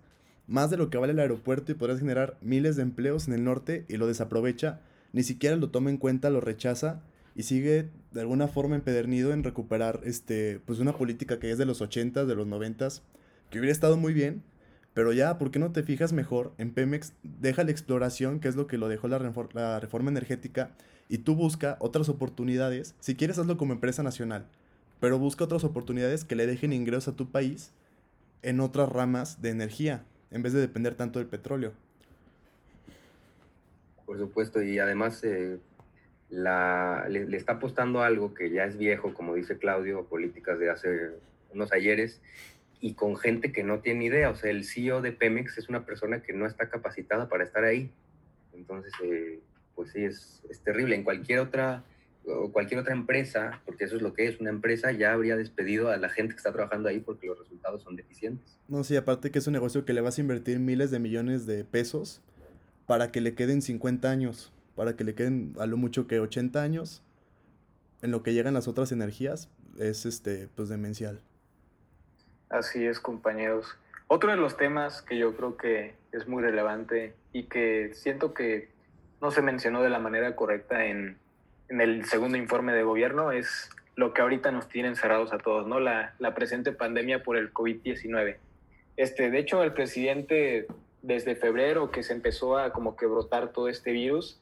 más 0.48 0.70
de 0.70 0.78
lo 0.78 0.90
que 0.90 0.98
vale 0.98 1.12
el 1.12 1.20
aeropuerto 1.20 1.74
y 1.74 1.76
podrás 1.76 2.00
generar 2.00 2.38
miles 2.40 2.78
de 2.78 2.84
empleos 2.84 3.28
en 3.28 3.34
el 3.34 3.44
norte 3.44 3.84
y 3.90 3.98
lo 3.98 4.08
desaprovecha, 4.08 4.80
ni 5.12 5.24
siquiera 5.24 5.58
lo 5.58 5.72
toma 5.72 5.90
en 5.90 5.98
cuenta, 5.98 6.30
lo 6.30 6.40
rechaza 6.40 7.02
y 7.36 7.44
sigue 7.44 7.90
de 8.14 8.22
alguna 8.22 8.48
forma 8.48 8.78
empedernido 8.78 9.34
en 9.34 9.44
recuperar 9.44 10.00
este, 10.06 10.62
pues 10.66 10.80
una 10.80 10.96
política 10.96 11.38
que 11.40 11.52
es 11.52 11.58
de 11.58 11.66
los 11.66 11.82
80, 11.82 12.24
de 12.24 12.36
los 12.36 12.48
90, 12.48 12.88
que 13.50 13.60
hubiera 13.60 13.74
estado 13.74 13.98
muy 13.98 14.14
bien, 14.14 14.42
pero 15.00 15.14
ya, 15.14 15.38
¿por 15.38 15.50
qué 15.50 15.60
no 15.60 15.72
te 15.72 15.82
fijas 15.82 16.12
mejor 16.12 16.52
en 16.58 16.74
Pemex? 16.74 17.14
Deja 17.24 17.64
la 17.64 17.72
exploración, 17.72 18.42
que 18.42 18.50
es 18.50 18.58
lo 18.58 18.68
que 18.68 18.78
lo 18.78 18.90
dejó 18.90 19.08
la, 19.08 19.20
la 19.54 19.80
reforma 19.80 20.12
energética, 20.12 20.72
y 21.08 21.20
tú 21.20 21.36
busca 21.36 21.78
otras 21.80 22.10
oportunidades. 22.10 22.96
Si 23.00 23.16
quieres, 23.16 23.40
hazlo 23.40 23.56
como 23.56 23.72
empresa 23.72 24.04
nacional, 24.04 24.46
pero 25.00 25.18
busca 25.18 25.46
otras 25.46 25.64
oportunidades 25.64 26.26
que 26.26 26.36
le 26.36 26.46
dejen 26.46 26.74
ingresos 26.74 27.14
a 27.14 27.16
tu 27.16 27.32
país 27.32 27.72
en 28.42 28.60
otras 28.60 28.90
ramas 28.90 29.42
de 29.42 29.52
energía 29.52 30.04
en 30.32 30.44
vez 30.44 30.52
de 30.52 30.60
depender 30.60 30.96
tanto 30.96 31.20
del 31.20 31.30
petróleo. 31.30 31.72
Por 34.06 34.18
supuesto, 34.18 34.62
y 34.62 34.80
además 34.80 35.24
eh, 35.24 35.60
la, 36.30 37.06
le, 37.08 37.38
está 37.38 37.54
apostando 37.54 38.04
algo 38.04 38.34
que 38.34 38.50
ya 38.50 38.66
es 38.66 38.78
viejo, 38.78 39.14
como 39.14 39.36
dice 39.36 39.58
Claudio, 39.58 40.04
políticas 40.04 40.60
de 40.60 40.70
hace 40.70 41.12
unos 41.54 41.72
ayeres, 41.72 42.20
y 42.80 42.94
con 42.94 43.18
gente 43.18 43.52
que 43.52 43.64
no 43.64 43.80
tiene 43.80 44.06
idea. 44.06 44.30
O 44.30 44.36
sea, 44.36 44.52
el 44.52 44.66
CEO 44.66 45.02
de 45.02 45.12
Pemex 45.12 45.58
es 45.58 45.70
una 45.70 45.86
persona 45.86 46.22
que 46.22 46.34
no 46.34 46.46
está 46.46 46.70
capacitada 46.70 47.28
para 47.28 47.44
estar 47.44 47.64
ahí. 47.64 47.92
Entonces, 48.54 48.92
eh, 49.04 49.40
pues 49.76 49.92
sí, 49.92 50.04
es, 50.04 50.42
es, 50.50 50.62
terrible. 50.62 50.96
En 50.96 51.04
cualquier 51.04 51.40
otra, 51.40 51.84
cualquier 52.52 52.80
otra 52.80 52.94
empresa, 52.94 53.62
porque 53.66 53.86
eso 53.86 53.96
es 53.96 54.02
lo 54.02 54.14
que 54.14 54.28
es, 54.28 54.40
una 54.40 54.50
empresa 54.50 54.92
ya 54.92 55.14
habría 55.14 55.36
despedido 55.36 55.90
a 55.90 55.98
la 55.98 56.10
gente 56.10 56.34
que 56.34 56.38
está 56.38 56.52
trabajando 56.52 56.90
ahí 56.90 57.00
porque 57.00 57.28
los 57.28 57.40
resultados 57.40 57.84
son 57.84 57.96
deficientes. 57.96 58.58
No, 58.68 58.84
sí, 58.84 58.96
aparte 58.96 59.32
que 59.32 59.40
es 59.40 59.48
un 59.48 59.54
negocio 59.54 59.86
que 59.86 59.94
le 59.94 60.02
vas 60.02 60.18
a 60.18 60.22
invertir 60.22 60.60
miles 60.60 60.92
de 60.92 61.00
millones 61.00 61.46
de 61.46 61.64
pesos 61.64 62.22
para 62.86 63.12
que 63.12 63.22
le 63.22 63.36
queden 63.36 63.62
50 63.62 64.10
años 64.10 64.52
para 64.80 64.96
que 64.96 65.04
le 65.04 65.14
queden 65.14 65.56
a 65.60 65.66
lo 65.66 65.76
mucho 65.76 66.08
que 66.08 66.22
80 66.22 66.62
años 66.62 67.04
en 68.02 68.12
lo 68.12 68.24
que 68.24 68.34
llegan 68.34 68.54
las 68.54 68.70
otras 68.70 68.94
energías 68.94 69.50
es 69.78 70.06
este 70.06 70.48
pues 70.56 70.70
demencial. 70.70 71.20
Así 72.50 72.86
es, 72.86 73.00
compañeros. 73.00 73.78
Otro 74.08 74.32
de 74.32 74.38
los 74.38 74.58
temas 74.58 75.02
que 75.04 75.18
yo 75.18 75.36
creo 75.36 75.56
que 75.56 75.94
es 76.12 76.28
muy 76.28 76.42
relevante 76.42 77.14
y 77.32 77.44
que 77.44 77.92
siento 77.94 78.34
que 78.34 78.70
no 79.22 79.30
se 79.32 79.42
mencionó 79.42 79.84
de 79.84 79.90
la 79.90 80.00
manera 80.00 80.36
correcta 80.36 80.86
en, 80.86 81.18
en 81.70 81.82
el 81.82 82.06
segundo 82.06 82.38
informe 82.38 82.74
de 82.74 82.84
gobierno 82.84 83.32
es 83.32 83.70
lo 83.96 84.14
que 84.14 84.22
ahorita 84.22 84.52
nos 84.52 84.68
tiene 84.68 84.88
encerrados 84.88 85.32
a 85.34 85.38
todos, 85.38 85.68
¿no? 85.68 85.80
La, 85.80 86.16
la 86.20 86.34
presente 86.34 86.72
pandemia 86.72 87.22
por 87.22 87.38
el 87.38 87.54
COVID-19. 87.54 88.38
Este, 88.98 89.30
de 89.30 89.40
hecho, 89.40 89.62
el 89.62 89.74
presidente, 89.74 90.68
desde 91.02 91.36
febrero 91.36 91.92
que 91.92 92.02
se 92.02 92.14
empezó 92.14 92.58
a 92.58 92.74
como 92.74 92.96
que 92.96 93.06
brotar 93.06 93.52
todo 93.52 93.68
este 93.68 93.92
virus, 93.92 94.42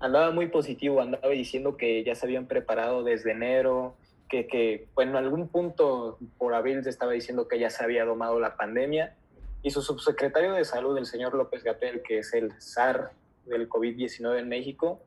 andaba 0.00 0.30
muy 0.30 0.48
positivo, 0.48 1.00
andaba 1.00 1.28
diciendo 1.28 1.76
que 1.76 2.02
ya 2.04 2.14
se 2.14 2.26
habían 2.26 2.46
preparado 2.46 3.04
desde 3.04 3.32
enero, 3.32 3.94
que, 4.28 4.46
que 4.46 4.86
bueno, 4.94 5.12
en 5.12 5.24
algún 5.24 5.48
punto 5.48 6.18
por 6.38 6.54
abril 6.54 6.82
se 6.82 6.90
estaba 6.90 7.12
diciendo 7.12 7.48
que 7.48 7.58
ya 7.58 7.70
se 7.70 7.84
había 7.84 8.04
domado 8.04 8.40
la 8.40 8.56
pandemia, 8.56 9.14
y 9.62 9.70
su 9.70 9.82
subsecretario 9.82 10.52
de 10.52 10.64
salud, 10.64 10.96
el 10.96 11.06
señor 11.06 11.34
López 11.34 11.64
Gatel, 11.64 12.02
que 12.02 12.18
es 12.18 12.32
el 12.34 12.52
SAR 12.60 13.10
del 13.46 13.68
COVID-19 13.68 14.38
en 14.38 14.48
México, 14.48 15.00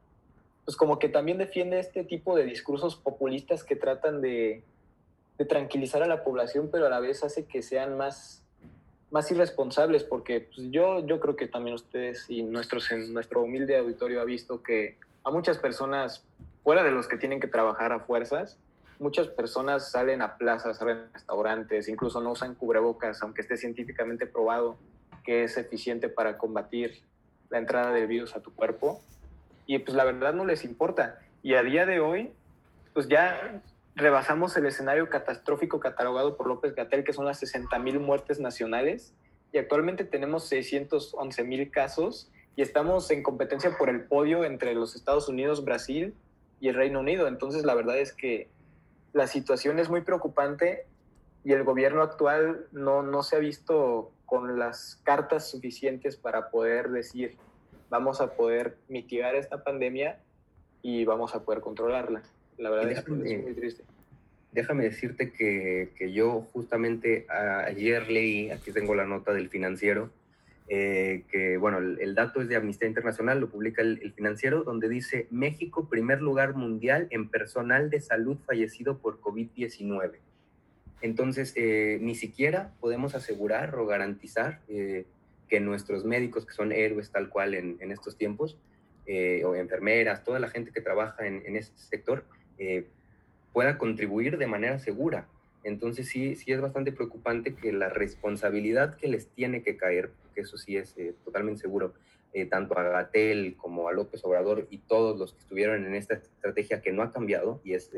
pues 0.65 0.75
como 0.75 0.99
que 0.99 1.07
también 1.07 1.37
defiende 1.37 1.79
este 1.79 2.03
tipo 2.03 2.35
de 2.35 2.43
discursos 2.43 2.95
populistas 2.95 3.63
que 3.63 3.75
tratan 3.75 4.21
de, 4.21 4.63
de 5.37 5.45
tranquilizar 5.45 6.03
a 6.03 6.07
la 6.07 6.23
población, 6.23 6.69
pero 6.71 6.87
a 6.87 6.89
la 6.89 6.99
vez 6.99 7.23
hace 7.23 7.45
que 7.45 7.61
sean 7.61 7.97
más 7.97 8.43
más 9.11 9.31
irresponsables, 9.31 10.03
porque 10.03 10.41
pues, 10.41 10.69
yo, 10.71 11.05
yo 11.05 11.19
creo 11.19 11.35
que 11.35 11.47
también 11.47 11.75
ustedes 11.75 12.25
y 12.29 12.43
nuestros, 12.43 12.91
en 12.91 13.13
nuestro 13.13 13.41
humilde 13.41 13.77
auditorio 13.77 14.21
ha 14.21 14.25
visto 14.25 14.61
que 14.61 14.97
a 15.23 15.31
muchas 15.31 15.57
personas, 15.57 16.23
fuera 16.63 16.83
de 16.83 16.91
los 16.91 17.07
que 17.07 17.17
tienen 17.17 17.39
que 17.39 17.47
trabajar 17.47 17.91
a 17.91 18.01
fuerzas, 18.01 18.57
muchas 18.99 19.27
personas 19.27 19.91
salen 19.91 20.21
a 20.21 20.37
plazas, 20.37 20.77
salen 20.77 20.97
a 20.97 21.09
restaurantes, 21.13 21.87
incluso 21.87 22.21
no 22.21 22.31
usan 22.31 22.55
cubrebocas, 22.55 23.21
aunque 23.23 23.41
esté 23.41 23.57
científicamente 23.57 24.27
probado 24.27 24.77
que 25.23 25.43
es 25.43 25.57
eficiente 25.57 26.09
para 26.09 26.37
combatir 26.37 27.01
la 27.49 27.57
entrada 27.57 27.91
del 27.91 28.07
virus 28.07 28.35
a 28.35 28.41
tu 28.41 28.53
cuerpo. 28.53 29.01
Y 29.65 29.79
pues 29.79 29.95
la 29.95 30.03
verdad 30.03 30.33
no 30.33 30.45
les 30.45 30.65
importa. 30.65 31.19
Y 31.41 31.55
a 31.55 31.63
día 31.63 31.85
de 31.85 31.99
hoy, 31.99 32.33
pues 32.93 33.07
ya 33.07 33.61
rebasamos 33.95 34.55
el 34.57 34.65
escenario 34.65 35.09
catastrófico 35.09 35.79
catalogado 35.79 36.35
por 36.37 36.47
López 36.47 36.75
Gatel, 36.75 37.03
que 37.03 37.13
son 37.13 37.25
las 37.25 37.41
60.000 37.41 37.99
muertes 37.99 38.39
nacionales, 38.39 39.13
y 39.51 39.57
actualmente 39.57 40.03
tenemos 40.03 40.51
611.000 40.51 41.71
casos 41.71 42.31
y 42.55 42.61
estamos 42.61 43.09
en 43.09 43.23
competencia 43.23 43.77
por 43.77 43.89
el 43.89 44.05
podio 44.05 44.43
entre 44.43 44.73
los 44.75 44.95
Estados 44.95 45.27
Unidos, 45.27 45.63
Brasil 45.63 46.13
y 46.59 46.67
el 46.67 46.75
Reino 46.75 46.99
Unido. 46.99 47.27
Entonces, 47.27 47.63
la 47.65 47.73
verdad 47.73 47.97
es 47.97 48.13
que 48.13 48.47
la 49.13 49.27
situación 49.27 49.79
es 49.79 49.89
muy 49.89 50.01
preocupante 50.01 50.85
y 51.43 51.53
el 51.53 51.63
gobierno 51.63 52.01
actual 52.01 52.67
no, 52.71 53.01
no 53.03 53.23
se 53.23 53.35
ha 53.35 53.39
visto 53.39 54.11
con 54.25 54.59
las 54.59 54.99
cartas 55.03 55.49
suficientes 55.49 56.15
para 56.15 56.49
poder 56.49 56.89
decir, 56.89 57.35
vamos 57.89 58.21
a 58.21 58.33
poder 58.33 58.77
mitigar 58.87 59.35
esta 59.35 59.63
pandemia 59.63 60.19
y 60.81 61.05
vamos 61.05 61.33
a 61.33 61.43
poder 61.43 61.61
controlarla. 61.61 62.21
La 62.57 62.69
verdad 62.69 62.91
es, 62.91 63.03
que 63.03 63.11
es 63.11 63.43
muy 63.43 63.53
triste. 63.53 63.83
Déjame 64.51 64.83
decirte 64.83 65.31
que, 65.31 65.89
que, 65.97 66.11
yo 66.11 66.45
justamente 66.53 67.25
ayer 67.29 68.09
leí, 68.09 68.51
aquí 68.51 68.71
tengo 68.71 68.95
la 68.95 69.05
nota 69.05 69.33
del 69.33 69.49
financiero, 69.49 70.09
eh, 70.69 71.23
que 71.31 71.57
bueno, 71.57 71.79
el, 71.79 72.15
dato 72.15 72.41
es 72.41 72.47
de 72.47 72.55
Amnistía 72.55 72.87
Internacional, 72.87 73.39
lo 73.39 73.49
publica 73.49 73.81
el, 73.81 73.99
el, 74.03 74.13
financiero, 74.13 74.63
donde 74.63 74.87
dice 74.87 75.27
México 75.31 75.89
primer 75.89 76.21
lugar 76.21 76.55
mundial 76.55 77.07
en 77.09 77.29
personal 77.29 77.89
de 77.89 77.99
salud 77.99 78.37
fallecido 78.45 78.99
por 78.99 79.19
COVID-19. 79.19 80.19
Entonces, 81.01 81.53
eh, 81.55 81.97
ni 82.01 82.15
siquiera 82.15 82.73
podemos 82.79 83.15
asegurar 83.15 83.75
o 83.75 83.85
garantizar 83.85 84.61
eh, 84.67 85.05
que 85.47 85.59
nuestros 85.59 86.05
médicos, 86.05 86.45
que 86.45 86.53
son 86.53 86.71
héroes 86.71 87.11
tal 87.11 87.29
cual 87.29 87.55
en, 87.55 87.77
en 87.79 87.91
estos 87.91 88.17
tiempos, 88.17 88.57
o 89.43 89.55
enfermeras, 89.55 90.23
toda 90.23 90.37
la 90.37 90.51
gente 90.51 90.69
que 90.69 90.81
trabaja 90.81 91.25
en, 91.25 91.41
en 91.43 91.63
sector, 91.63 92.25
eh, 92.59 92.85
pueda 93.53 93.77
contribuir 93.77 94.37
de 94.37 94.45
manera 94.45 94.77
segura. 94.77 95.27
Entonces 95.63 96.07
sí, 96.07 96.35
sí 96.35 96.51
es 96.51 96.61
bastante 96.61 96.91
preocupante 96.91 97.55
que 97.55 97.71
la 97.71 97.89
responsabilidad 97.89 98.95
que 98.95 99.07
les 99.07 99.27
tiene 99.27 99.61
que 99.61 99.77
caer, 99.77 100.11
que 100.33 100.41
eso 100.41 100.57
sí 100.57 100.77
es 100.77 100.97
eh, 100.97 101.13
totalmente 101.25 101.61
seguro, 101.61 101.93
eh, 102.33 102.45
tanto 102.45 102.77
a 102.77 102.83
Gatel 102.83 103.55
como 103.57 103.87
a 103.89 103.93
López 103.93 104.23
Obrador 104.23 104.67
y 104.69 104.77
todos 104.77 105.17
los 105.17 105.33
que 105.33 105.39
estuvieron 105.39 105.85
en 105.85 105.95
esta 105.95 106.15
estrategia 106.15 106.81
que 106.81 106.91
no 106.91 107.01
ha 107.01 107.11
cambiado, 107.11 107.59
y 107.63 107.73
es 107.73 107.91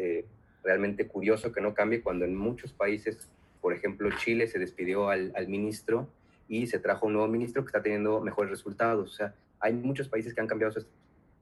realmente 0.63 1.07
curioso 1.07 1.51
que 1.51 1.61
no 1.61 1.73
cambie 1.73 2.01
cuando 2.01 2.25
en 2.25 2.35
muchos 2.35 2.71
países, 2.71 3.29
por 3.59 3.73
ejemplo 3.73 4.09
Chile, 4.17 4.47
se 4.47 4.57
despidió 4.57 5.09
al, 5.09 5.33
al 5.35 5.47
ministro 5.47 6.07
y 6.47 6.67
se 6.67 6.79
trajo 6.79 7.07
un 7.07 7.13
nuevo 7.13 7.27
ministro 7.27 7.63
que 7.63 7.67
está 7.67 7.81
teniendo 7.81 8.21
mejores 8.21 8.51
resultados. 8.51 9.09
O 9.09 9.13
sea, 9.13 9.33
hay 9.59 9.73
muchos 9.73 10.07
países 10.07 10.33
que 10.33 10.41
han 10.41 10.47
cambiado 10.47 10.73
su 10.73 10.85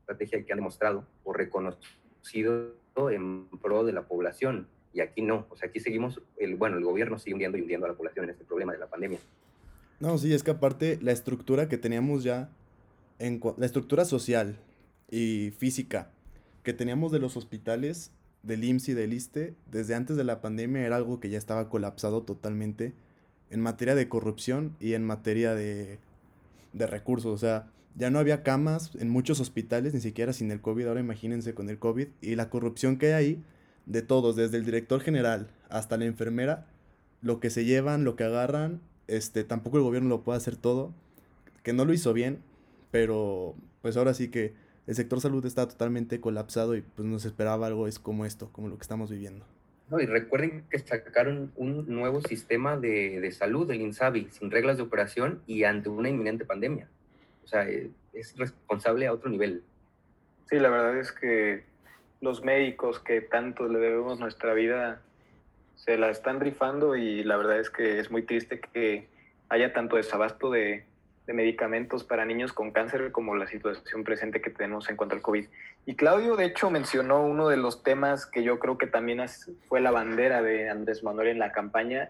estrategia 0.01 0.39
y 0.39 0.43
que 0.43 0.53
han 0.53 0.59
demostrado 0.59 1.05
o 1.23 1.33
reconocido 1.33 2.73
en 3.09 3.47
pro 3.61 3.83
de 3.83 3.93
la 3.93 4.07
población. 4.07 4.67
Y 4.93 5.01
aquí 5.01 5.21
no, 5.21 5.45
o 5.49 5.55
sea, 5.55 5.69
aquí 5.69 5.79
seguimos, 5.79 6.21
bueno, 6.57 6.77
el 6.77 6.83
gobierno 6.83 7.19
sigue 7.19 7.33
hundiendo 7.33 7.57
y 7.57 7.61
hundiendo 7.61 7.85
a 7.85 7.89
la 7.89 7.95
población 7.95 8.25
en 8.25 8.31
este 8.31 8.43
problema 8.43 8.73
de 8.73 8.79
la 8.79 8.87
pandemia. 8.87 9.19
No, 9.99 10.17
sí, 10.17 10.33
es 10.33 10.43
que 10.43 10.51
aparte 10.51 10.97
la 11.01 11.11
estructura 11.11 11.67
que 11.67 11.77
teníamos 11.77 12.23
ya, 12.23 12.49
en 13.19 13.41
la 13.57 13.65
estructura 13.65 14.05
social 14.05 14.57
y 15.11 15.51
física 15.57 16.11
que 16.63 16.73
teníamos 16.73 17.11
de 17.11 17.19
los 17.19 17.35
hospitales, 17.37 18.11
del 18.43 18.63
IMSS 18.63 18.89
y 18.89 18.93
del 18.93 19.13
ISTE, 19.13 19.55
desde 19.69 19.95
antes 19.95 20.15
de 20.15 20.23
la 20.23 20.41
pandemia 20.41 20.85
era 20.85 20.95
algo 20.95 21.19
que 21.19 21.29
ya 21.29 21.37
estaba 21.37 21.69
colapsado 21.69 22.23
totalmente 22.23 22.93
en 23.49 23.59
materia 23.59 23.95
de 23.95 24.07
corrupción 24.07 24.75
y 24.79 24.93
en 24.93 25.03
materia 25.03 25.55
de, 25.55 25.99
de 26.73 26.87
recursos. 26.87 27.33
O 27.33 27.37
sea, 27.37 27.67
ya 27.95 28.09
no 28.09 28.19
había 28.19 28.43
camas 28.43 28.95
en 28.99 29.09
muchos 29.09 29.39
hospitales, 29.39 29.93
ni 29.93 29.99
siquiera 29.99 30.33
sin 30.33 30.51
el 30.51 30.61
COVID, 30.61 30.87
ahora 30.87 30.99
imagínense 30.99 31.53
con 31.53 31.69
el 31.69 31.79
COVID, 31.79 32.07
y 32.21 32.35
la 32.35 32.49
corrupción 32.49 32.97
que 32.97 33.07
hay 33.07 33.13
ahí, 33.13 33.43
de 33.85 34.01
todos, 34.01 34.35
desde 34.35 34.57
el 34.57 34.65
director 34.65 35.01
general 35.01 35.49
hasta 35.69 35.97
la 35.97 36.05
enfermera, 36.05 36.67
lo 37.21 37.39
que 37.39 37.49
se 37.49 37.65
llevan, 37.65 38.03
lo 38.03 38.15
que 38.15 38.23
agarran, 38.23 38.81
este, 39.07 39.43
tampoco 39.43 39.77
el 39.77 39.83
gobierno 39.83 40.09
lo 40.09 40.21
puede 40.21 40.37
hacer 40.37 40.55
todo, 40.55 40.93
que 41.63 41.73
no 41.73 41.85
lo 41.85 41.93
hizo 41.93 42.13
bien, 42.13 42.39
pero 42.91 43.55
pues 43.81 43.97
ahora 43.97 44.13
sí 44.13 44.29
que 44.29 44.53
el 44.87 44.95
sector 44.95 45.21
salud 45.21 45.45
está 45.45 45.67
totalmente 45.67 46.19
colapsado 46.19 46.75
y 46.75 46.81
pues 46.81 47.07
nos 47.07 47.25
esperaba 47.25 47.67
algo 47.67 47.87
es 47.87 47.99
como 47.99 48.25
esto, 48.25 48.49
como 48.51 48.69
lo 48.69 48.77
que 48.77 48.83
estamos 48.83 49.11
viviendo. 49.11 49.45
No, 49.89 49.99
y 49.99 50.05
recuerden 50.05 50.65
que 50.69 50.79
sacaron 50.79 51.51
un 51.55 51.87
nuevo 51.87 52.21
sistema 52.21 52.77
de, 52.77 53.19
de 53.19 53.31
salud, 53.31 53.69
el 53.71 53.81
INSABI, 53.81 54.29
sin 54.31 54.51
reglas 54.51 54.77
de 54.77 54.83
operación 54.83 55.41
y 55.47 55.63
ante 55.63 55.89
una 55.89 56.09
inminente 56.09 56.45
pandemia. 56.45 56.87
O 57.43 57.47
sea, 57.47 57.67
eh, 57.67 57.89
es 58.13 58.37
responsable 58.37 59.07
a 59.07 59.13
otro 59.13 59.29
nivel. 59.29 59.63
Sí, 60.49 60.57
la 60.57 60.69
verdad 60.69 60.99
es 60.99 61.11
que 61.11 61.63
los 62.21 62.43
médicos 62.43 62.99
que 62.99 63.21
tanto 63.21 63.67
le 63.67 63.79
debemos 63.79 64.19
nuestra 64.19 64.53
vida 64.53 65.01
se 65.75 65.97
la 65.97 66.09
están 66.09 66.39
rifando 66.39 66.95
y 66.95 67.23
la 67.23 67.37
verdad 67.37 67.59
es 67.59 67.69
que 67.69 67.99
es 67.99 68.11
muy 68.11 68.23
triste 68.23 68.59
que 68.59 69.07
haya 69.47 69.73
tanto 69.73 69.95
desabasto 69.95 70.51
de, 70.51 70.83
de 71.29 71.33
medicamentos 71.33 72.03
para 72.03 72.25
niños 72.25 72.53
con 72.53 72.71
cáncer 72.71 73.11
como 73.11 73.35
la 73.35 73.45
situación 73.45 74.03
presente 74.03 74.41
que 74.41 74.49
tenemos 74.49 74.89
en 74.89 74.97
cuanto 74.97 75.13
al 75.13 75.21
COVID. 75.21 75.45
Y 75.85 75.95
Claudio, 75.95 76.35
de 76.35 76.45
hecho, 76.45 76.71
mencionó 76.71 77.23
uno 77.23 77.49
de 77.49 77.57
los 77.57 77.83
temas 77.83 78.25
que 78.25 78.41
yo 78.41 78.57
creo 78.57 78.79
que 78.79 78.87
también 78.87 79.23
fue 79.67 79.79
la 79.79 79.91
bandera 79.91 80.41
de 80.41 80.69
Andrés 80.69 81.03
Manuel 81.03 81.27
en 81.27 81.37
la 81.37 81.51
campaña, 81.51 82.09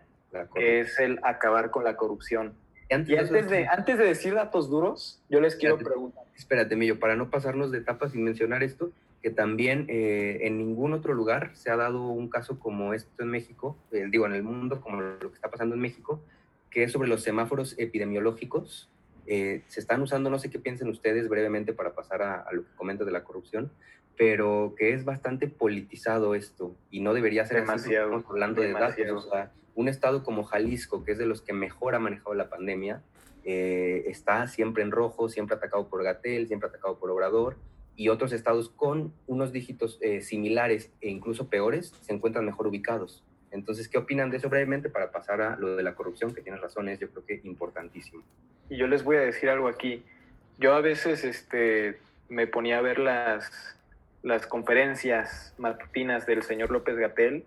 que 0.55 0.79
es 0.79 0.97
el 0.99 1.19
acabar 1.23 1.69
con 1.69 1.83
la 1.83 1.97
corrupción. 1.97 2.53
Antes 2.89 3.09
y 3.09 3.17
antes 3.17 3.49
de, 3.49 3.67
antes 3.67 3.97
de 3.97 4.05
decir 4.05 4.33
datos 4.35 4.69
duros, 4.69 5.21
yo 5.29 5.41
les 5.41 5.57
quiero 5.57 5.77
preguntar. 5.77 6.23
Espérate, 6.37 6.77
Millo, 6.77 6.97
para 6.97 7.17
no 7.17 7.29
pasarnos 7.29 7.71
de 7.71 7.79
etapas 7.79 8.13
sin 8.13 8.23
mencionar 8.23 8.63
esto, 8.63 8.89
que 9.21 9.29
también 9.29 9.85
eh, 9.89 10.39
en 10.41 10.57
ningún 10.57 10.93
otro 10.93 11.13
lugar 11.13 11.51
se 11.53 11.69
ha 11.71 11.75
dado 11.75 12.07
un 12.07 12.29
caso 12.29 12.59
como 12.59 12.93
esto 12.93 13.23
en 13.23 13.29
México, 13.29 13.77
eh, 13.91 14.05
digo, 14.09 14.25
en 14.25 14.33
el 14.33 14.43
mundo, 14.43 14.81
como 14.81 15.01
lo 15.01 15.19
que 15.19 15.35
está 15.35 15.49
pasando 15.49 15.75
en 15.75 15.81
México, 15.81 16.21
que 16.69 16.83
es 16.83 16.91
sobre 16.91 17.09
los 17.09 17.23
semáforos 17.23 17.75
epidemiológicos. 17.77 18.89
Eh, 19.27 19.63
se 19.67 19.79
están 19.79 20.01
usando, 20.01 20.29
no 20.29 20.39
sé 20.39 20.49
qué 20.49 20.59
piensen 20.59 20.89
ustedes 20.89 21.27
brevemente 21.27 21.73
para 21.73 21.93
pasar 21.93 22.21
a, 22.21 22.47
lo 22.51 22.63
que 22.63 22.75
comentas 22.75 23.05
de 23.05 23.11
la 23.11 23.23
corrupción, 23.23 23.71
pero 24.17 24.73
que 24.77 24.93
es 24.93 25.05
bastante 25.05 25.47
politizado 25.47 26.33
esto 26.33 26.75
y 26.89 27.01
no 27.01 27.13
debería 27.13 27.45
ser 27.45 27.61
demasiado. 27.61 28.05
Estamos 28.05 28.25
hablando 28.29 28.61
de 28.61 28.71
datos. 28.71 29.25
O 29.25 29.29
sea, 29.29 29.51
un 29.75 29.87
estado 29.87 30.23
como 30.23 30.43
Jalisco, 30.43 31.03
que 31.03 31.11
es 31.11 31.17
de 31.17 31.25
los 31.25 31.41
que 31.41 31.53
mejor 31.53 31.95
ha 31.95 31.99
manejado 31.99 32.33
la 32.33 32.49
pandemia, 32.49 33.01
eh, 33.45 34.03
está 34.07 34.47
siempre 34.47 34.83
en 34.83 34.91
rojo, 34.91 35.29
siempre 35.29 35.55
atacado 35.55 35.87
por 35.87 36.03
Gatel, 36.03 36.47
siempre 36.47 36.69
atacado 36.69 36.99
por 36.99 37.09
Obrador, 37.11 37.57
y 37.99 38.07
otros 38.07 38.31
estados 38.31 38.69
con 38.69 39.13
unos 39.27 39.51
dígitos 39.51 39.99
eh, 39.99 40.21
similares 40.21 40.89
e 41.01 41.09
incluso 41.09 41.49
peores 41.49 41.93
se 41.99 42.13
encuentran 42.13 42.45
mejor 42.45 42.65
ubicados. 42.67 43.25
Entonces, 43.51 43.89
¿qué 43.89 43.97
opinan 43.97 44.31
de 44.31 44.37
eso 44.37 44.47
brevemente 44.47 44.89
para 44.89 45.11
pasar 45.11 45.41
a 45.41 45.57
lo 45.57 45.75
de 45.75 45.83
la 45.83 45.95
corrupción, 45.95 46.33
que 46.33 46.41
tienes 46.41 46.61
razón, 46.61 46.87
es 46.87 46.97
yo 46.99 47.09
creo 47.09 47.25
que 47.25 47.41
importantísimo? 47.43 48.23
Y 48.69 48.77
yo 48.77 48.87
les 48.87 49.03
voy 49.03 49.17
a 49.17 49.19
decir 49.19 49.49
algo 49.49 49.67
aquí. 49.67 50.01
Yo 50.59 50.75
a 50.75 50.79
veces 50.79 51.25
este, 51.25 51.99
me 52.29 52.47
ponía 52.47 52.77
a 52.77 52.81
ver 52.81 52.99
las, 52.99 53.51
las 54.23 54.47
conferencias 54.47 55.53
matutinas 55.57 56.25
del 56.25 56.43
señor 56.43 56.71
López 56.71 56.95
Gatel 56.95 57.43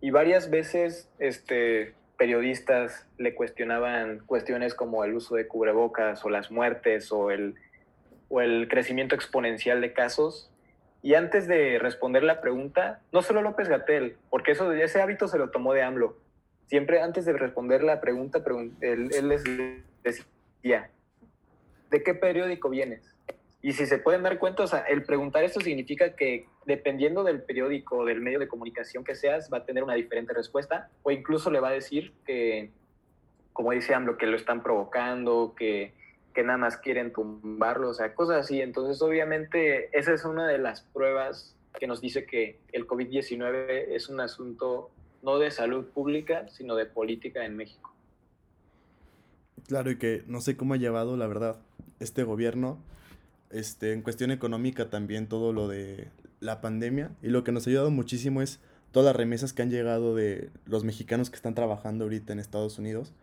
y 0.00 0.12
varias 0.12 0.48
veces 0.48 1.10
este, 1.18 1.94
periodistas 2.16 3.08
le 3.18 3.34
cuestionaban 3.34 4.20
cuestiones 4.26 4.74
como 4.74 5.02
el 5.02 5.14
uso 5.14 5.34
de 5.34 5.48
cubrebocas 5.48 6.24
o 6.24 6.30
las 6.30 6.52
muertes 6.52 7.10
o 7.10 7.32
el, 7.32 7.56
o 8.32 8.40
el 8.40 8.66
crecimiento 8.66 9.14
exponencial 9.14 9.82
de 9.82 9.92
casos 9.92 10.50
y 11.02 11.14
antes 11.14 11.46
de 11.46 11.78
responder 11.78 12.22
la 12.22 12.40
pregunta, 12.40 13.02
no 13.12 13.20
solo 13.20 13.42
López 13.42 13.68
Gatel, 13.68 14.16
porque 14.30 14.52
eso, 14.52 14.72
ese 14.72 15.02
hábito 15.02 15.28
se 15.28 15.36
lo 15.36 15.50
tomó 15.50 15.74
de 15.74 15.82
AMLO. 15.82 16.16
Siempre 16.66 17.02
antes 17.02 17.26
de 17.26 17.34
responder 17.34 17.82
la 17.82 18.00
pregunta, 18.00 18.42
él, 18.80 19.10
les 19.28 19.44
decía, 20.02 20.88
¿de 21.90 22.02
qué 22.02 22.14
periódico 22.14 22.70
vienes? 22.70 23.14
Y 23.60 23.74
si 23.74 23.84
se 23.84 23.98
pueden 23.98 24.22
dar 24.22 24.38
cuenta, 24.38 24.64
el 24.88 25.02
preguntar 25.02 25.44
esto 25.44 25.60
significa 25.60 26.16
que 26.16 26.46
dependiendo 26.64 27.24
del 27.24 27.42
periódico 27.42 27.98
o 27.98 28.04
del 28.06 28.22
medio 28.22 28.38
de 28.38 28.48
comunicación 28.48 29.04
que 29.04 29.14
seas, 29.14 29.50
va 29.52 29.58
a 29.58 29.66
tener 29.66 29.84
una 29.84 29.94
diferente 29.94 30.32
respuesta 30.32 30.88
o 31.02 31.10
incluso 31.10 31.50
le 31.50 31.60
va 31.60 31.68
a 31.68 31.72
decir 31.72 32.14
que, 32.24 32.70
como 33.52 33.72
dice 33.72 33.92
AMLO, 33.92 34.16
que 34.16 34.26
lo 34.26 34.38
están 34.38 34.62
provocando, 34.62 35.54
que 35.54 35.92
que 36.32 36.42
nada 36.42 36.58
más 36.58 36.76
quieren 36.76 37.12
tumbarlo, 37.12 37.90
o 37.90 37.94
sea, 37.94 38.14
cosas 38.14 38.44
así. 38.44 38.60
Entonces, 38.60 39.00
obviamente, 39.02 39.96
esa 39.96 40.12
es 40.12 40.24
una 40.24 40.46
de 40.48 40.58
las 40.58 40.82
pruebas 40.82 41.54
que 41.78 41.86
nos 41.86 42.00
dice 42.00 42.26
que 42.26 42.60
el 42.72 42.86
COVID-19 42.86 43.86
es 43.90 44.08
un 44.08 44.20
asunto 44.20 44.90
no 45.22 45.38
de 45.38 45.50
salud 45.50 45.86
pública, 45.86 46.48
sino 46.48 46.74
de 46.74 46.86
política 46.86 47.44
en 47.44 47.56
México. 47.56 47.94
Claro, 49.68 49.90
y 49.90 49.96
que 49.96 50.24
no 50.26 50.40
sé 50.40 50.56
cómo 50.56 50.74
ha 50.74 50.76
llevado, 50.76 51.16
la 51.16 51.26
verdad, 51.26 51.60
este 52.00 52.24
gobierno, 52.24 52.78
este, 53.50 53.92
en 53.92 54.02
cuestión 54.02 54.30
económica 54.30 54.90
también 54.90 55.28
todo 55.28 55.52
lo 55.52 55.68
de 55.68 56.08
la 56.40 56.60
pandemia, 56.60 57.12
y 57.22 57.28
lo 57.28 57.44
que 57.44 57.52
nos 57.52 57.66
ha 57.66 57.70
ayudado 57.70 57.90
muchísimo 57.90 58.42
es 58.42 58.60
todas 58.90 59.06
las 59.06 59.16
remesas 59.16 59.52
que 59.52 59.62
han 59.62 59.70
llegado 59.70 60.14
de 60.14 60.50
los 60.66 60.84
mexicanos 60.84 61.30
que 61.30 61.36
están 61.36 61.54
trabajando 61.54 62.04
ahorita 62.04 62.32
en 62.32 62.40
Estados 62.40 62.78
Unidos, 62.78 63.14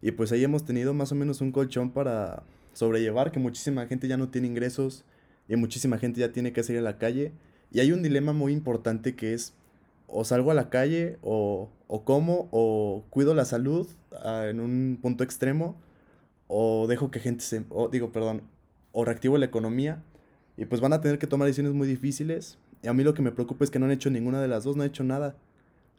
y 0.00 0.12
pues 0.12 0.30
ahí 0.30 0.44
hemos 0.44 0.64
tenido 0.64 0.94
más 0.94 1.10
o 1.10 1.16
menos 1.16 1.40
un 1.40 1.50
colchón 1.50 1.90
para 1.90 2.44
sobrellevar, 2.78 3.32
que 3.32 3.40
muchísima 3.40 3.86
gente 3.86 4.06
ya 4.06 4.16
no 4.16 4.28
tiene 4.28 4.46
ingresos 4.46 5.04
y 5.48 5.56
muchísima 5.56 5.98
gente 5.98 6.20
ya 6.20 6.30
tiene 6.30 6.52
que 6.52 6.62
salir 6.62 6.78
a 6.78 6.84
la 6.84 6.96
calle. 6.96 7.32
Y 7.72 7.80
hay 7.80 7.90
un 7.90 8.02
dilema 8.02 8.32
muy 8.32 8.52
importante 8.52 9.16
que 9.16 9.34
es 9.34 9.52
o 10.06 10.24
salgo 10.24 10.52
a 10.52 10.54
la 10.54 10.70
calle 10.70 11.18
o, 11.20 11.70
o 11.88 12.04
como 12.04 12.48
o 12.52 13.04
cuido 13.10 13.34
la 13.34 13.44
salud 13.44 13.88
ah, 14.24 14.46
en 14.48 14.60
un 14.60 14.98
punto 15.02 15.24
extremo 15.24 15.76
o 16.46 16.86
dejo 16.86 17.10
que 17.10 17.18
gente 17.18 17.44
se... 17.44 17.64
O, 17.68 17.88
digo, 17.88 18.12
perdón, 18.12 18.42
o 18.92 19.04
reactivo 19.04 19.36
la 19.38 19.46
economía 19.46 20.02
y 20.56 20.64
pues 20.64 20.80
van 20.80 20.92
a 20.92 21.00
tener 21.00 21.18
que 21.18 21.26
tomar 21.26 21.46
decisiones 21.46 21.74
muy 21.74 21.88
difíciles. 21.88 22.58
Y 22.82 22.86
a 22.86 22.94
mí 22.94 23.02
lo 23.02 23.12
que 23.12 23.22
me 23.22 23.32
preocupa 23.32 23.64
es 23.64 23.70
que 23.70 23.80
no 23.80 23.86
han 23.86 23.92
hecho 23.92 24.08
ninguna 24.08 24.40
de 24.40 24.48
las 24.48 24.62
dos, 24.62 24.76
no 24.76 24.84
han 24.84 24.88
hecho 24.88 25.02
nada. 25.02 25.36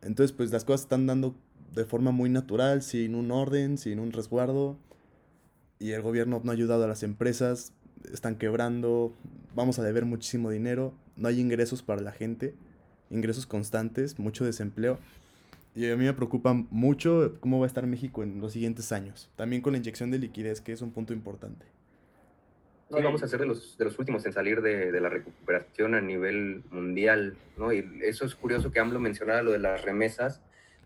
Entonces 0.01 0.31
pues 0.31 0.51
las 0.51 0.63
cosas 0.63 0.81
están 0.81 1.07
dando 1.07 1.35
de 1.75 1.83
forma 1.83 2.11
muy 2.11 2.29
natural, 2.29 2.81
sin 2.81 3.15
un 3.15 3.31
orden, 3.31 3.77
sin 3.77 3.99
un 3.99 4.13
resguardo 4.13 4.77
y 5.79 5.91
el 5.93 6.01
gobierno 6.01 6.41
no 6.43 6.51
ha 6.51 6.53
ayudado 6.53 6.83
a 6.83 6.87
las 6.87 7.03
empresas, 7.03 7.73
están 8.13 8.35
quebrando, 8.35 9.15
vamos 9.55 9.79
a 9.79 9.83
deber 9.83 10.05
muchísimo 10.05 10.49
dinero, 10.49 10.93
no 11.15 11.29
hay 11.29 11.39
ingresos 11.39 11.81
para 11.81 12.01
la 12.01 12.11
gente, 12.11 12.53
ingresos 13.09 13.45
constantes, 13.45 14.19
mucho 14.19 14.45
desempleo. 14.45 14.99
Y 15.75 15.89
a 15.89 15.95
mí 15.95 16.03
me 16.03 16.13
preocupa 16.13 16.53
mucho 16.53 17.37
cómo 17.39 17.59
va 17.59 17.65
a 17.65 17.67
estar 17.67 17.85
México 17.87 18.23
en 18.23 18.41
los 18.41 18.53
siguientes 18.53 18.91
años, 18.91 19.29
también 19.37 19.61
con 19.61 19.73
la 19.73 19.77
inyección 19.77 20.11
de 20.11 20.19
liquidez, 20.19 20.59
que 20.59 20.73
es 20.73 20.81
un 20.81 20.91
punto 20.91 21.13
importante. 21.13 21.65
Sí, 22.89 23.01
vamos 23.03 23.21
a 23.21 23.27
ser 23.27 23.39
de 23.39 23.45
los, 23.45 23.77
de 23.77 23.85
los 23.85 23.97
últimos 23.99 24.25
en 24.25 24.33
salir 24.33 24.61
de, 24.61 24.91
de, 24.91 24.99
la 24.99 25.09
recuperación 25.09 25.93
a 25.93 26.01
nivel 26.01 26.63
mundial, 26.71 27.37
¿no? 27.55 27.71
Y 27.71 27.87
eso 28.01 28.25
es 28.25 28.33
curioso 28.33 28.71
que 28.71 28.79
AMLO 28.79 28.99
mencionara 28.99 29.43
lo 29.43 29.51
de 29.51 29.59
las 29.59 29.83
remesas, 29.83 30.41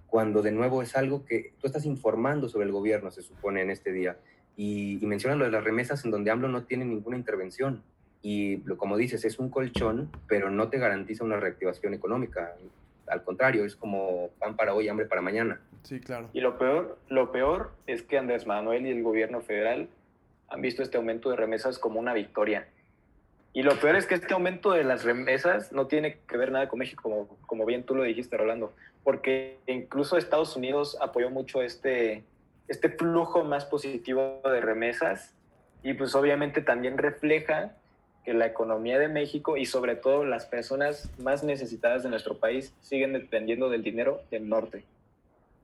cuando 0.08 0.42
de 0.42 0.52
nuevo 0.52 0.84
es 0.84 0.98
algo 0.98 1.26
que 1.26 1.54
tú 1.60 1.66
estás 1.66 1.86
informando 1.86 2.50
sobre 2.50 2.66
el 2.66 2.74
gobierno, 2.74 3.10
se 3.10 3.24
supone, 3.24 3.62
en 3.62 3.70
este 3.72 3.94
día. 3.94 4.18
Y, 4.56 5.00
mencionan 5.02 5.40
lo 5.40 5.46
de 5.46 5.52
las 5.52 5.64
remesas 5.64 6.06
en 6.06 6.12
donde 6.12 6.32
AMLO 6.32 6.48
no 6.48 6.64
tiene 6.64 6.86
ninguna 6.86 7.18
intervención. 7.18 7.84
Y 8.22 8.58
lo, 8.66 8.78
como 8.78 8.98
dices, 8.98 9.26
es 9.26 9.40
un 9.40 9.50
colchón, 9.50 10.10
pero 10.28 10.50
no 10.50 10.70
te 10.70 10.78
garantiza 10.78 11.24
una 11.24 11.40
reactivación 11.40 11.94
económica. 11.94 12.56
Al 13.08 13.24
contrario, 13.24 13.66
es 13.66 13.76
como 13.76 14.30
pan 14.40 14.56
para 14.56 14.74
hoy, 14.74 14.88
hambre 14.88 15.06
para 15.06 15.22
mañana. 15.22 15.60
Sí, 15.84 16.00
claro. 16.00 16.30
Y 16.34 16.40
lo 16.40 16.58
peor, 16.58 16.98
lo 17.10 17.32
peor 17.32 17.72
es 17.88 18.02
que 18.04 18.18
Andrés 18.18 18.48
Manuel 18.48 18.86
y 18.86 18.92
el 18.92 19.04
gobierno 19.04 19.42
federal 19.42 19.90
han 20.48 20.62
visto 20.62 20.84
este 20.84 20.98
aumento 20.98 21.30
de 21.30 21.36
remesas 21.36 21.80
como 21.80 22.00
una 22.00 22.14
victoria. 22.14 22.68
Y 23.54 23.62
lo 23.62 23.80
peor 23.80 23.96
es 23.96 24.08
que 24.08 24.16
este 24.16 24.34
aumento 24.34 24.72
de 24.72 24.84
las 24.84 25.04
remesas 25.04 25.72
no 25.72 25.88
tiene 25.88 26.18
que 26.28 26.38
ver 26.38 26.52
nada 26.52 26.68
con 26.68 26.80
México, 26.80 27.04
como, 27.04 27.28
como 27.46 27.66
bien 27.66 27.84
tú 27.84 27.94
lo 27.96 28.04
dijiste, 28.04 28.36
Rolando, 28.36 28.74
porque 29.04 29.60
incluso 29.68 30.18
Estados 30.18 30.56
Unidos 30.56 30.98
apoyó 31.02 31.30
mucho 31.30 31.62
este, 31.62 32.24
este 32.68 32.90
flujo 32.90 33.44
más 33.44 33.66
positivo 33.66 34.42
de 34.44 34.62
remesas 34.62 35.34
y 35.84 35.94
pues 35.94 36.16
obviamente 36.16 36.62
también 36.62 36.98
refleja 36.98 37.76
que 38.24 38.34
la 38.34 38.46
economía 38.46 38.98
de 39.00 39.10
México 39.10 39.58
y 39.58 39.66
sobre 39.66 39.96
todo 39.96 40.24
las 40.24 40.46
personas 40.46 41.10
más 41.20 41.44
necesitadas 41.44 42.04
de 42.04 42.10
nuestro 42.10 42.38
país 42.38 42.74
siguen 42.82 43.14
dependiendo 43.14 43.70
del 43.70 43.84
dinero 43.84 44.22
del 44.32 44.48
norte. 44.48 44.86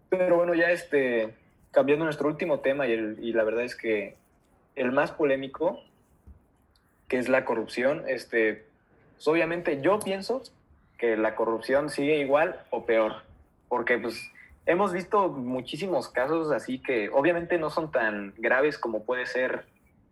Pero 0.10 0.36
bueno, 0.36 0.54
ya 0.54 0.72
este, 0.72 1.34
cambiando 1.72 2.04
nuestro 2.06 2.28
último 2.28 2.60
tema 2.60 2.88
y, 2.88 3.32
la 3.32 3.44
verdad 3.44 3.64
es 3.64 3.76
que 3.76 4.18
el 4.76 4.92
más 4.92 5.12
polémico, 5.12 5.82
que 7.08 7.18
es 7.18 7.30
la 7.30 7.46
corrupción, 7.46 8.04
este, 8.08 8.66
pues 9.16 9.28
obviamente 9.28 9.82
yo 9.82 10.00
pienso 10.00 10.44
que 10.98 11.16
la 11.16 11.36
corrupción 11.36 11.90
sigue 11.90 12.18
igual 12.18 12.62
o 12.72 12.86
peor, 12.86 13.24
porque 13.70 13.98
pues 13.98 14.32
hemos 14.66 14.94
visto 14.94 15.30
muchísimos 15.30 16.10
casos 16.10 16.52
así 16.52 16.80
que 16.80 17.10
obviamente 17.10 17.58
no 17.58 17.70
son 17.70 17.92
tan 17.92 18.34
graves 18.38 18.78
como 18.78 19.04
puede 19.04 19.26
ser 19.26 19.66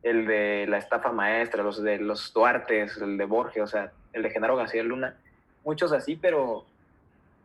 el 0.04 0.26
de 0.26 0.66
la 0.68 0.78
estafa 0.78 1.12
maestra, 1.12 1.64
los 1.64 1.82
de 1.82 2.00
los 2.00 2.34
Duartes, 2.34 2.98
el 2.98 3.18
de 3.18 3.26
Borges, 3.26 3.64
o 3.64 3.68
sea, 3.68 3.92
el 4.14 4.24
de 4.24 4.30
Genaro 4.30 4.56
García 4.56 4.84
Luna, 4.84 5.18
muchos 5.66 5.92
así, 5.92 6.16
pero 6.16 6.66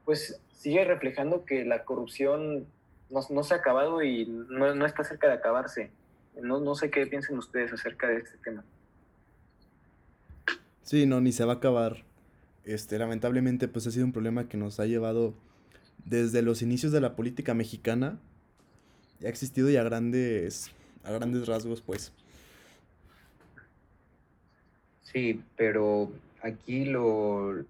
pues 0.04 0.40
sigue 0.52 0.84
reflejando 0.84 1.44
que 1.44 1.64
la 1.64 1.84
corrupción 1.84 2.66
no, 3.10 3.20
no 3.30 3.42
se 3.42 3.54
ha 3.54 3.58
acabado 3.58 4.02
y 4.02 4.26
no, 4.26 4.74
no, 4.74 4.86
está 4.86 5.04
cerca 5.04 5.26
de 5.26 5.34
acabarse. 5.34 5.90
No, 6.40 6.60
no 6.60 6.74
sé 6.74 6.90
qué 6.90 7.06
piensen 7.06 7.36
ustedes 7.36 7.72
acerca 7.72 8.08
de 8.08 8.18
este 8.18 8.38
tema. 8.38 8.64
Sí, 10.82 11.04
no, 11.04 11.20
ni 11.20 11.32
se 11.32 11.44
va 11.44 11.54
a 11.54 11.56
acabar. 11.56 12.04
Este, 12.64 12.98
lamentablemente, 12.98 13.68
pues 13.68 13.86
ha 13.86 13.90
sido 13.90 14.06
un 14.06 14.12
problema 14.12 14.48
que 14.48 14.56
nos 14.56 14.80
ha 14.80 14.86
llevado 14.86 15.34
desde 16.04 16.42
los 16.42 16.62
inicios 16.62 16.92
de 16.92 17.00
la 17.00 17.14
política 17.14 17.54
mexicana 17.54 18.18
ha 19.24 19.28
existido 19.28 19.70
y 19.70 19.76
a 19.76 19.82
grandes, 19.82 20.70
a 21.04 21.12
grandes 21.12 21.46
rasgos, 21.46 21.80
pues. 21.80 22.12
Sí, 25.02 25.42
pero 25.56 26.10
aquí 26.42 26.86
lo... 26.86 27.64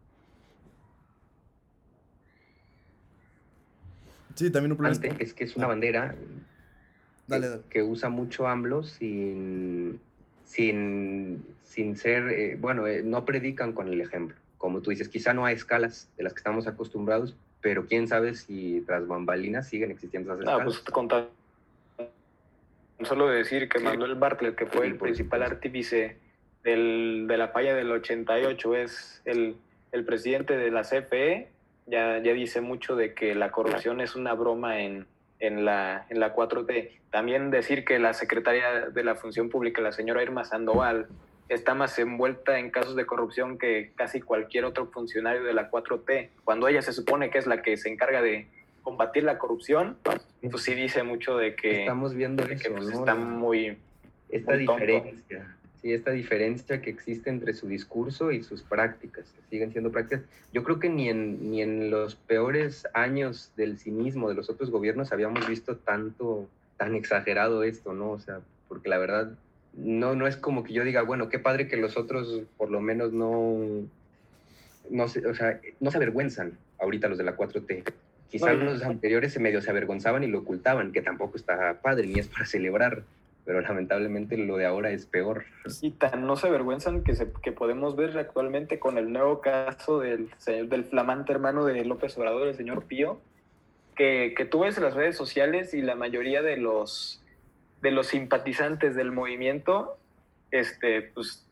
Sí, 4.34 4.50
también 4.50 4.72
un 4.72 4.78
problema. 4.78 5.16
Es 5.18 5.34
que 5.34 5.44
es 5.44 5.56
una 5.56 5.66
ah. 5.66 5.68
bandera 5.68 6.14
que 7.70 7.82
usa 7.82 8.08
mucho 8.08 8.46
AMLO 8.46 8.82
sin, 8.82 10.00
sin, 10.44 11.44
sin 11.64 11.96
ser, 11.96 12.28
eh, 12.28 12.56
bueno, 12.60 12.86
eh, 12.86 13.02
no 13.02 13.24
predican 13.24 13.72
con 13.72 13.88
el 13.88 14.00
ejemplo. 14.00 14.36
Como 14.58 14.80
tú 14.80 14.90
dices, 14.90 15.08
quizá 15.08 15.34
no 15.34 15.44
a 15.44 15.52
escalas 15.52 16.08
de 16.16 16.24
las 16.24 16.34
que 16.34 16.38
estamos 16.38 16.66
acostumbrados, 16.66 17.36
pero 17.62 17.86
quién 17.86 18.08
sabe 18.08 18.34
si 18.34 18.82
tras 18.82 19.06
bambalinas 19.06 19.68
siguen 19.68 19.92
existiendo 19.92 20.34
esas 20.34 20.46
Ah, 20.48 20.60
pues 20.62 20.80
contar 20.80 21.28
solo 23.04 23.28
decir 23.28 23.68
que 23.68 23.78
Manuel 23.78 24.14
Bartlett, 24.14 24.54
que 24.54 24.66
fue 24.66 24.86
el 24.86 24.96
principal 24.96 25.42
artífice 25.42 26.16
del, 26.62 27.26
de 27.28 27.36
la 27.36 27.48
falla 27.48 27.74
del 27.74 27.90
88, 27.90 28.76
es 28.76 29.22
el, 29.24 29.56
el, 29.92 30.04
presidente 30.04 30.56
de 30.56 30.70
la 30.70 30.82
CFE, 30.82 31.48
ya, 31.86 32.18
ya 32.18 32.32
dice 32.32 32.60
mucho 32.60 32.94
de 32.96 33.14
que 33.14 33.34
la 33.34 33.50
corrupción 33.50 34.00
es 34.00 34.14
una 34.14 34.34
broma 34.34 34.80
en, 34.80 35.06
en 35.40 35.64
la, 35.64 36.06
en 36.08 36.20
la 36.20 36.34
4T. 36.34 36.90
También 37.10 37.50
decir 37.50 37.84
que 37.84 37.98
la 37.98 38.14
secretaria 38.14 38.88
de 38.90 39.04
la 39.04 39.16
Función 39.16 39.48
Pública, 39.48 39.82
la 39.82 39.92
señora 39.92 40.22
Irma 40.22 40.44
Sandoval, 40.44 41.08
está 41.54 41.74
más 41.74 41.98
envuelta 41.98 42.58
en 42.58 42.70
casos 42.70 42.96
de 42.96 43.06
corrupción 43.06 43.58
que 43.58 43.92
casi 43.94 44.20
cualquier 44.20 44.64
otro 44.64 44.86
funcionario 44.86 45.44
de 45.44 45.52
la 45.52 45.70
4T, 45.70 46.30
cuando 46.44 46.68
ella 46.68 46.82
se 46.82 46.92
supone 46.92 47.30
que 47.30 47.38
es 47.38 47.46
la 47.46 47.62
que 47.62 47.76
se 47.76 47.88
encarga 47.88 48.22
de 48.22 48.46
combatir 48.82 49.24
la 49.24 49.38
corrupción, 49.38 49.96
pues 50.04 50.62
sí 50.62 50.74
dice 50.74 51.02
mucho 51.02 51.36
de 51.36 51.54
que 51.54 51.80
estamos 51.80 52.14
viendo 52.14 52.46
que 52.46 52.54
eso, 52.54 52.72
pues, 52.72 52.86
¿no? 52.86 52.98
está 53.00 53.14
muy 53.14 53.78
esta 54.28 54.54
muy 54.54 54.66
tonto. 54.66 54.84
diferencia, 54.84 55.56
sí, 55.80 55.92
esta 55.92 56.10
diferencia 56.10 56.80
que 56.80 56.90
existe 56.90 57.30
entre 57.30 57.54
su 57.54 57.68
discurso 57.68 58.32
y 58.32 58.42
sus 58.42 58.62
prácticas, 58.62 59.26
que 59.26 59.42
siguen 59.50 59.72
siendo 59.72 59.92
prácticas. 59.92 60.24
Yo 60.52 60.64
creo 60.64 60.80
que 60.80 60.88
ni 60.88 61.08
en, 61.08 61.50
ni 61.50 61.62
en 61.62 61.90
los 61.90 62.16
peores 62.16 62.86
años 62.94 63.52
del 63.56 63.78
cinismo 63.78 64.28
de 64.28 64.34
los 64.34 64.50
otros 64.50 64.70
gobiernos 64.70 65.12
habíamos 65.12 65.46
visto 65.46 65.76
tanto, 65.76 66.48
tan 66.76 66.94
exagerado 66.94 67.62
esto, 67.62 67.92
¿no? 67.92 68.10
O 68.10 68.18
sea, 68.18 68.40
porque 68.68 68.88
la 68.88 68.98
verdad 68.98 69.32
no, 69.74 70.14
no 70.14 70.26
es 70.26 70.36
como 70.36 70.62
que 70.64 70.72
yo 70.72 70.84
diga, 70.84 71.02
bueno, 71.02 71.28
qué 71.28 71.38
padre 71.38 71.68
que 71.68 71.76
los 71.76 71.96
otros 71.96 72.42
por 72.56 72.70
lo 72.70 72.80
menos 72.80 73.12
no, 73.12 73.56
no 74.90 75.08
se, 75.08 75.26
o 75.26 75.34
sea, 75.34 75.60
no 75.80 75.90
se 75.90 75.96
avergüenzan 75.96 76.58
ahorita 76.78 77.08
los 77.08 77.18
de 77.18 77.24
la 77.24 77.36
4T. 77.36 77.84
Quizás 78.30 78.56
los 78.56 78.82
anteriores 78.82 79.32
se 79.32 79.40
medio 79.40 79.60
se 79.60 79.70
avergonzaban 79.70 80.24
y 80.24 80.26
lo 80.26 80.38
ocultaban, 80.40 80.92
que 80.92 81.02
tampoco 81.02 81.36
está 81.36 81.80
padre 81.82 82.06
ni 82.06 82.18
es 82.18 82.28
para 82.28 82.46
celebrar, 82.46 83.02
pero 83.44 83.60
lamentablemente 83.60 84.36
lo 84.38 84.56
de 84.56 84.64
ahora 84.66 84.90
es 84.90 85.04
peor. 85.04 85.44
Y 85.82 85.90
tan 85.92 86.26
no 86.26 86.36
se 86.36 86.46
avergüenzan 86.46 87.02
que, 87.04 87.14
se, 87.14 87.28
que 87.42 87.52
podemos 87.52 87.94
ver 87.96 88.16
actualmente 88.16 88.78
con 88.78 88.96
el 88.98 89.12
nuevo 89.12 89.40
caso 89.40 90.00
del, 90.00 90.30
señor- 90.38 90.68
del 90.68 90.84
flamante 90.84 91.32
hermano 91.32 91.64
de 91.66 91.84
López 91.84 92.16
Obrador, 92.16 92.48
el 92.48 92.56
señor 92.56 92.84
Pío, 92.84 93.20
que, 93.94 94.32
que 94.34 94.46
tú 94.46 94.60
ves 94.60 94.78
en 94.78 94.84
las 94.84 94.94
redes 94.94 95.16
sociales 95.16 95.74
y 95.74 95.82
la 95.82 95.94
mayoría 95.94 96.40
de 96.40 96.56
los, 96.56 97.21
de 97.82 97.90
los 97.90 98.06
simpatizantes 98.06 98.94
del 98.94 99.12
movimiento, 99.12 99.98
este, 100.50 101.02
pues, 101.02 101.44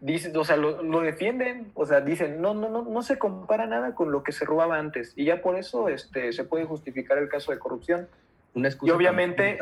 dicen, 0.00 0.36
o 0.36 0.44
sea, 0.44 0.56
lo, 0.56 0.82
lo 0.82 1.00
defienden, 1.00 1.70
o 1.74 1.84
sea, 1.84 2.00
dicen, 2.00 2.40
no, 2.40 2.54
no, 2.54 2.68
no, 2.70 2.82
no 2.84 3.02
se 3.02 3.18
compara 3.18 3.66
nada 3.66 3.94
con 3.94 4.12
lo 4.12 4.22
que 4.22 4.32
se 4.32 4.44
robaba 4.44 4.78
antes, 4.78 5.12
y 5.16 5.24
ya 5.24 5.42
por 5.42 5.56
eso 5.56 5.88
este, 5.88 6.32
se 6.32 6.44
puede 6.44 6.64
justificar 6.64 7.18
el 7.18 7.28
caso 7.28 7.50
de 7.52 7.58
corrupción. 7.58 8.08
Una 8.54 8.68
excusa 8.68 8.92
Y 8.92 8.96
obviamente- 8.96 9.58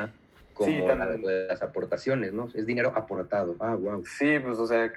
como 0.52 0.70
sí, 0.70 0.78
la 0.78 1.06
de 1.06 1.46
las 1.48 1.60
aportaciones, 1.60 2.32
¿no? 2.32 2.48
Es 2.54 2.64
dinero 2.64 2.90
aportado. 2.96 3.56
Ah, 3.60 3.74
wow. 3.74 4.02
Sí, 4.06 4.38
pues, 4.38 4.58
o 4.58 4.66
sea, 4.66 4.90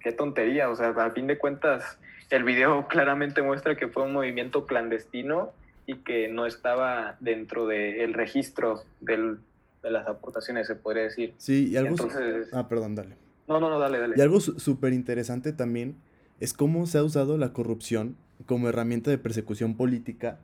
qué 0.00 0.12
tontería. 0.12 0.68
O 0.68 0.76
sea, 0.76 0.88
a 0.90 1.10
fin 1.10 1.26
de 1.26 1.38
cuentas, 1.38 1.98
el 2.28 2.44
video 2.44 2.86
claramente 2.88 3.40
muestra 3.40 3.76
que 3.76 3.88
fue 3.88 4.02
un 4.02 4.12
movimiento 4.12 4.66
clandestino 4.66 5.52
y 5.86 5.96
que 6.00 6.28
no 6.28 6.44
estaba 6.44 7.16
dentro 7.20 7.66
del 7.66 8.12
registro 8.12 8.82
del- 9.00 9.38
de 9.86 9.92
las 9.92 10.06
aportaciones, 10.08 10.66
se 10.66 10.74
podría 10.74 11.04
decir. 11.04 11.34
Sí, 11.38 11.68
y 11.70 11.76
algo... 11.76 11.90
Entonces, 11.90 12.48
Ah, 12.52 12.68
perdón, 12.68 12.94
dale. 12.94 13.16
no, 13.48 13.60
no, 13.60 13.70
no, 13.70 13.78
dale, 13.78 13.98
dale. 13.98 14.14
Y 14.16 14.20
algo 14.20 14.40
súper 14.40 14.92
interesante 14.92 15.52
también 15.52 15.96
es 16.40 16.52
cómo 16.52 16.86
se 16.86 16.98
ha 16.98 17.04
usado 17.04 17.38
la 17.38 17.52
corrupción 17.52 18.16
como 18.46 18.68
herramienta 18.68 19.10
de 19.10 19.18
persecución 19.18 19.76
política 19.76 20.38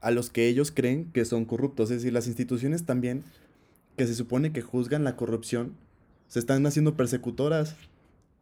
a 0.00 0.10
los 0.10 0.30
que 0.30 0.46
ellos 0.48 0.70
creen 0.70 1.10
que 1.12 1.24
son 1.24 1.44
corruptos. 1.46 1.90
Es 1.90 1.98
decir, 1.98 2.12
las 2.12 2.26
instituciones 2.26 2.84
también, 2.84 3.24
que 3.96 4.06
se 4.06 4.14
supone 4.14 4.52
que 4.52 4.60
juzgan 4.60 5.02
la 5.02 5.16
corrupción, 5.16 5.74
se 6.28 6.38
están 6.38 6.64
haciendo 6.66 6.96
persecutoras. 6.96 7.74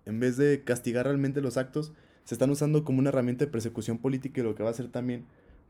En 0.04 0.18
vez 0.18 0.36
de 0.36 0.62
castigar 0.64 1.06
realmente 1.06 1.40
los 1.40 1.56
actos, 1.56 1.92
se 2.24 2.34
están 2.34 2.50
usando 2.50 2.84
como 2.84 2.98
una 2.98 3.10
herramienta 3.10 3.44
de 3.44 3.50
persecución 3.50 3.98
política 3.98 4.40
y 4.40 4.44
lo 4.44 4.54
que 4.56 4.62
va 4.64 4.70
a 4.70 4.74
ser 4.74 4.88
también 4.88 5.24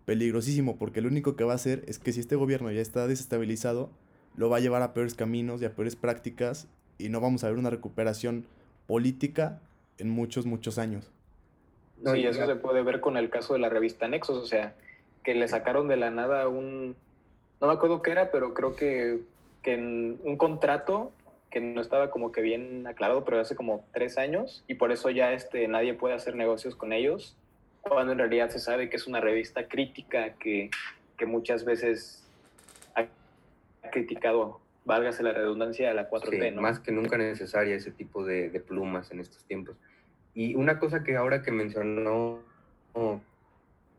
peligrosísimo, 0.06 0.76
porque 0.78 1.00
lo 1.00 1.08
único 1.08 1.36
que 1.36 1.44
va 1.44 1.52
a 1.52 1.56
hacer 1.56 1.84
es 1.86 1.98
que 1.98 2.12
si 2.12 2.20
este 2.20 2.34
gobierno 2.36 2.70
ya 2.72 2.80
está 2.80 3.06
desestabilizado, 3.06 3.90
lo 4.36 4.48
va 4.48 4.58
a 4.58 4.60
llevar 4.60 4.82
a 4.82 4.94
peores 4.94 5.14
caminos 5.14 5.62
y 5.62 5.64
a 5.64 5.74
peores 5.74 5.96
prácticas 5.96 6.68
y 6.98 7.08
no 7.08 7.20
vamos 7.20 7.44
a 7.44 7.48
ver 7.48 7.58
una 7.58 7.70
recuperación 7.70 8.46
política 8.86 9.60
en 9.98 10.10
muchos, 10.10 10.46
muchos 10.46 10.78
años. 10.78 11.10
No, 12.02 12.12
sí, 12.12 12.20
y 12.20 12.26
eso 12.26 12.46
se 12.46 12.56
puede 12.56 12.82
ver 12.82 13.00
con 13.00 13.16
el 13.16 13.30
caso 13.30 13.54
de 13.54 13.60
la 13.60 13.68
revista 13.68 14.08
Nexos, 14.08 14.36
o 14.36 14.46
sea, 14.46 14.74
que 15.22 15.34
le 15.34 15.46
sacaron 15.48 15.88
de 15.88 15.96
la 15.96 16.10
nada 16.10 16.48
un, 16.48 16.96
no 17.60 17.66
me 17.66 17.72
acuerdo 17.72 18.02
qué 18.02 18.10
era, 18.10 18.30
pero 18.30 18.54
creo 18.54 18.74
que, 18.74 19.20
que 19.62 19.74
en 19.74 20.18
un 20.24 20.36
contrato 20.36 21.12
que 21.50 21.60
no 21.60 21.80
estaba 21.80 22.10
como 22.10 22.32
que 22.32 22.40
bien 22.40 22.86
aclarado, 22.86 23.24
pero 23.24 23.38
hace 23.38 23.54
como 23.54 23.84
tres 23.92 24.18
años, 24.18 24.64
y 24.66 24.74
por 24.74 24.90
eso 24.90 25.10
ya 25.10 25.32
este, 25.32 25.68
nadie 25.68 25.94
puede 25.94 26.14
hacer 26.14 26.34
negocios 26.34 26.74
con 26.74 26.92
ellos, 26.92 27.36
cuando 27.82 28.12
en 28.12 28.18
realidad 28.18 28.50
se 28.50 28.58
sabe 28.58 28.88
que 28.88 28.96
es 28.96 29.06
una 29.06 29.20
revista 29.20 29.68
crítica 29.68 30.34
que, 30.34 30.70
que 31.16 31.26
muchas 31.26 31.64
veces 31.64 32.24
criticado, 33.90 34.60
válgase 34.84 35.22
la 35.22 35.32
redundancia, 35.32 35.90
a 35.90 35.94
la 35.94 36.08
4T, 36.08 36.30
Sí, 36.48 36.54
¿no? 36.54 36.62
más 36.62 36.80
que 36.80 36.92
nunca 36.92 37.18
necesaria 37.18 37.74
ese 37.74 37.90
tipo 37.90 38.24
de, 38.24 38.50
de 38.50 38.60
plumas 38.60 39.10
en 39.10 39.20
estos 39.20 39.44
tiempos. 39.44 39.76
Y 40.34 40.54
una 40.54 40.78
cosa 40.78 41.02
que 41.02 41.16
ahora 41.16 41.42
que 41.42 41.50
mencionó 41.52 42.40
oh, 42.94 43.20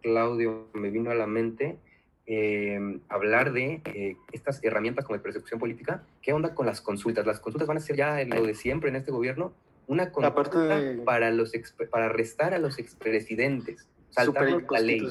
Claudio 0.01 0.67
me 0.73 0.89
vino 0.89 1.11
a 1.11 1.15
la 1.15 1.27
mente, 1.27 1.77
eh, 2.25 2.99
hablar 3.09 3.51
de 3.51 3.81
eh, 3.85 4.15
estas 4.31 4.63
herramientas 4.63 5.05
como 5.05 5.17
de 5.17 5.23
persecución 5.23 5.59
política. 5.59 6.03
¿Qué 6.21 6.31
onda 6.33 6.55
con 6.55 6.65
las 6.65 6.81
consultas? 6.81 7.25
Las 7.25 7.39
consultas 7.39 7.67
van 7.67 7.77
a 7.77 7.81
ser 7.81 7.97
ya 7.97 8.23
lo 8.23 8.45
de 8.45 8.55
siempre 8.55 8.89
en 8.89 8.95
este 8.95 9.11
gobierno. 9.11 9.53
Una 9.87 10.03
Aparte 10.03 10.31
consulta 10.51 10.79
de- 10.79 10.97
para, 10.99 11.31
los 11.31 11.51
para 11.91 12.05
arrestar 12.05 12.53
a 12.53 12.59
los 12.59 12.79
expresidentes. 12.79 13.87
Saltarnos 14.09 14.63
la 14.69 14.79
ley. 14.79 15.01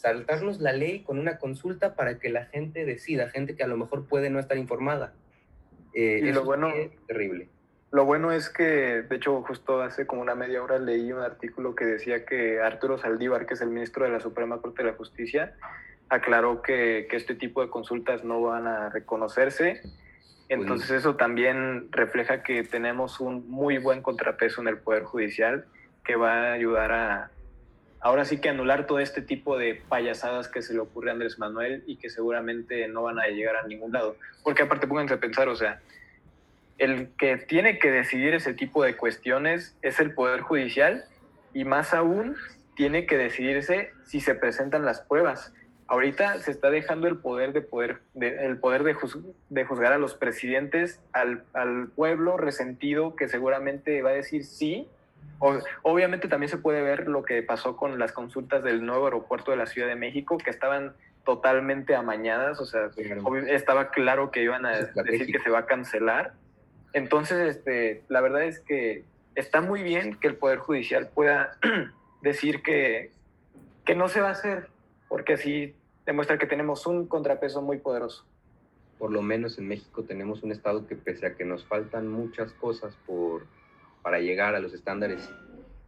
Saltarnos 0.00 0.60
la 0.60 0.72
ley 0.72 1.02
con 1.02 1.18
una 1.18 1.36
consulta 1.38 1.94
para 1.94 2.18
que 2.18 2.30
la 2.30 2.46
gente 2.46 2.86
decida, 2.86 3.28
gente 3.28 3.54
que 3.54 3.62
a 3.62 3.66
lo 3.66 3.76
mejor 3.76 4.06
puede 4.06 4.30
no 4.30 4.38
estar 4.38 4.56
informada. 4.56 5.12
Eh, 5.94 6.20
Y 6.22 6.26
lo 6.26 6.30
eso 6.30 6.44
bueno- 6.44 6.70
sí 6.72 6.80
es 6.80 7.06
terrible. 7.06 7.48
Lo 7.92 8.04
bueno 8.04 8.30
es 8.32 8.48
que, 8.48 9.02
de 9.02 9.16
hecho, 9.16 9.42
justo 9.42 9.82
hace 9.82 10.06
como 10.06 10.22
una 10.22 10.34
media 10.36 10.62
hora 10.62 10.78
leí 10.78 11.12
un 11.12 11.20
artículo 11.22 11.74
que 11.74 11.84
decía 11.84 12.24
que 12.24 12.60
Arturo 12.60 12.98
Saldívar, 12.98 13.46
que 13.46 13.54
es 13.54 13.60
el 13.60 13.70
ministro 13.70 14.04
de 14.04 14.12
la 14.12 14.20
Suprema 14.20 14.60
Corte 14.60 14.84
de 14.84 14.90
la 14.92 14.96
Justicia, 14.96 15.54
aclaró 16.08 16.62
que, 16.62 17.06
que 17.10 17.16
este 17.16 17.34
tipo 17.34 17.60
de 17.62 17.68
consultas 17.68 18.24
no 18.24 18.40
van 18.42 18.66
a 18.68 18.88
reconocerse. 18.90 19.80
Entonces 20.48 20.90
eso 20.92 21.16
también 21.16 21.88
refleja 21.92 22.42
que 22.42 22.62
tenemos 22.62 23.20
un 23.20 23.48
muy 23.50 23.78
buen 23.78 24.02
contrapeso 24.02 24.60
en 24.62 24.68
el 24.68 24.78
Poder 24.78 25.02
Judicial 25.02 25.66
que 26.04 26.14
va 26.16 26.50
a 26.50 26.52
ayudar 26.52 26.92
a, 26.92 27.30
ahora 28.00 28.24
sí 28.24 28.38
que 28.38 28.48
anular 28.48 28.86
todo 28.86 28.98
este 28.98 29.22
tipo 29.22 29.58
de 29.58 29.82
payasadas 29.88 30.48
que 30.48 30.62
se 30.62 30.72
le 30.74 30.80
ocurre 30.80 31.10
a 31.10 31.12
Andrés 31.14 31.38
Manuel 31.38 31.82
y 31.86 31.96
que 31.96 32.10
seguramente 32.10 32.88
no 32.88 33.02
van 33.02 33.18
a 33.18 33.26
llegar 33.28 33.56
a 33.56 33.66
ningún 33.66 33.92
lado. 33.92 34.16
Porque 34.42 34.62
aparte 34.62 34.86
pónganse 34.86 35.14
a 35.14 35.20
pensar, 35.20 35.48
o 35.48 35.56
sea, 35.56 35.80
el 36.78 37.08
que 37.18 37.36
tiene 37.36 37.78
que 37.78 37.90
decidir 37.90 38.34
ese 38.34 38.54
tipo 38.54 38.82
de 38.82 38.96
cuestiones 38.96 39.76
es 39.82 40.00
el 40.00 40.14
Poder 40.14 40.40
Judicial 40.40 41.04
y 41.52 41.64
más 41.64 41.92
aún 41.92 42.36
tiene 42.74 43.04
que 43.06 43.18
decidirse 43.18 43.90
si 44.06 44.20
se 44.20 44.34
presentan 44.34 44.84
las 44.86 45.02
pruebas. 45.02 45.52
Ahorita 45.88 46.38
se 46.38 46.52
está 46.52 46.70
dejando 46.70 47.08
el 47.08 47.18
poder 47.18 47.52
de 47.52 47.60
poder, 47.60 47.98
de- 48.14 48.46
el 48.46 48.56
poder 48.58 48.84
de, 48.84 48.94
juz- 48.94 49.18
de 49.50 49.64
juzgar 49.64 49.92
a 49.92 49.98
los 49.98 50.14
presidentes 50.14 51.00
al 51.12 51.88
pueblo 51.96 52.36
resentido 52.38 53.16
que 53.16 53.28
seguramente 53.28 54.00
va 54.00 54.10
a 54.10 54.14
decir 54.14 54.44
sí. 54.44 54.88
Obviamente 55.82 56.28
también 56.28 56.50
se 56.50 56.58
puede 56.58 56.82
ver 56.82 57.08
lo 57.08 57.22
que 57.22 57.42
pasó 57.42 57.76
con 57.76 57.98
las 57.98 58.12
consultas 58.12 58.62
del 58.62 58.84
nuevo 58.84 59.06
aeropuerto 59.06 59.50
de 59.50 59.56
la 59.56 59.66
Ciudad 59.66 59.88
de 59.88 59.96
México, 59.96 60.36
que 60.36 60.50
estaban 60.50 60.94
totalmente 61.24 61.94
amañadas, 61.94 62.60
o 62.60 62.66
sea, 62.66 62.90
estaba 63.48 63.90
claro 63.90 64.30
que 64.30 64.42
iban 64.42 64.66
a 64.66 64.78
Es 64.78 64.94
decir 64.94 65.32
que 65.32 65.38
se 65.38 65.50
va 65.50 65.60
a 65.60 65.66
cancelar. 65.66 66.34
Entonces, 66.92 67.56
este, 67.56 68.02
la 68.08 68.20
verdad 68.20 68.44
es 68.44 68.60
que 68.60 69.04
está 69.34 69.60
muy 69.60 69.82
bien 69.82 70.16
que 70.16 70.28
el 70.28 70.36
Poder 70.36 70.58
Judicial 70.58 71.08
pueda 71.08 71.56
decir 72.22 72.62
que, 72.62 73.10
que 73.84 73.94
no 73.94 74.08
se 74.08 74.20
va 74.20 74.28
a 74.28 74.32
hacer, 74.32 74.68
porque 75.08 75.34
así 75.34 75.74
demuestra 76.04 76.38
que 76.38 76.46
tenemos 76.46 76.86
un 76.86 77.06
contrapeso 77.06 77.62
muy 77.62 77.78
poderoso. 77.78 78.24
Por 78.98 79.10
lo 79.10 79.22
menos 79.22 79.58
en 79.58 79.68
México 79.68 80.02
tenemos 80.02 80.42
un 80.42 80.52
Estado 80.52 80.86
que 80.86 80.96
pese 80.96 81.26
a 81.26 81.34
que 81.34 81.44
nos 81.44 81.64
faltan 81.64 82.08
muchas 82.08 82.52
cosas 82.52 82.94
por, 83.06 83.46
para 84.02 84.20
llegar 84.20 84.54
a 84.54 84.60
los 84.60 84.72
estándares 84.72 85.28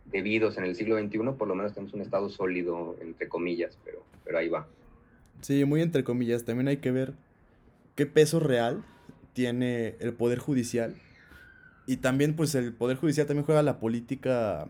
debidos 0.06 0.58
en 0.58 0.64
el 0.64 0.76
siglo 0.76 0.98
XXI, 0.98 1.18
por 1.38 1.48
lo 1.48 1.54
menos 1.54 1.72
tenemos 1.72 1.94
un 1.94 2.02
Estado 2.02 2.28
sólido, 2.28 2.96
entre 3.00 3.28
comillas, 3.28 3.78
pero, 3.84 4.04
pero 4.24 4.38
ahí 4.38 4.48
va. 4.48 4.66
Sí, 5.40 5.64
muy 5.64 5.82
entre 5.82 6.04
comillas. 6.04 6.44
También 6.44 6.68
hay 6.68 6.76
que 6.76 6.90
ver 6.90 7.14
qué 7.96 8.06
peso 8.06 8.40
real 8.40 8.84
tiene 9.32 9.96
el 10.00 10.12
Poder 10.12 10.38
Judicial. 10.38 10.94
Y 11.86 11.96
también, 11.96 12.36
pues, 12.36 12.54
el 12.54 12.72
Poder 12.72 12.96
Judicial 12.96 13.26
también 13.26 13.44
juega 13.44 13.62
la 13.62 13.80
política 13.80 14.68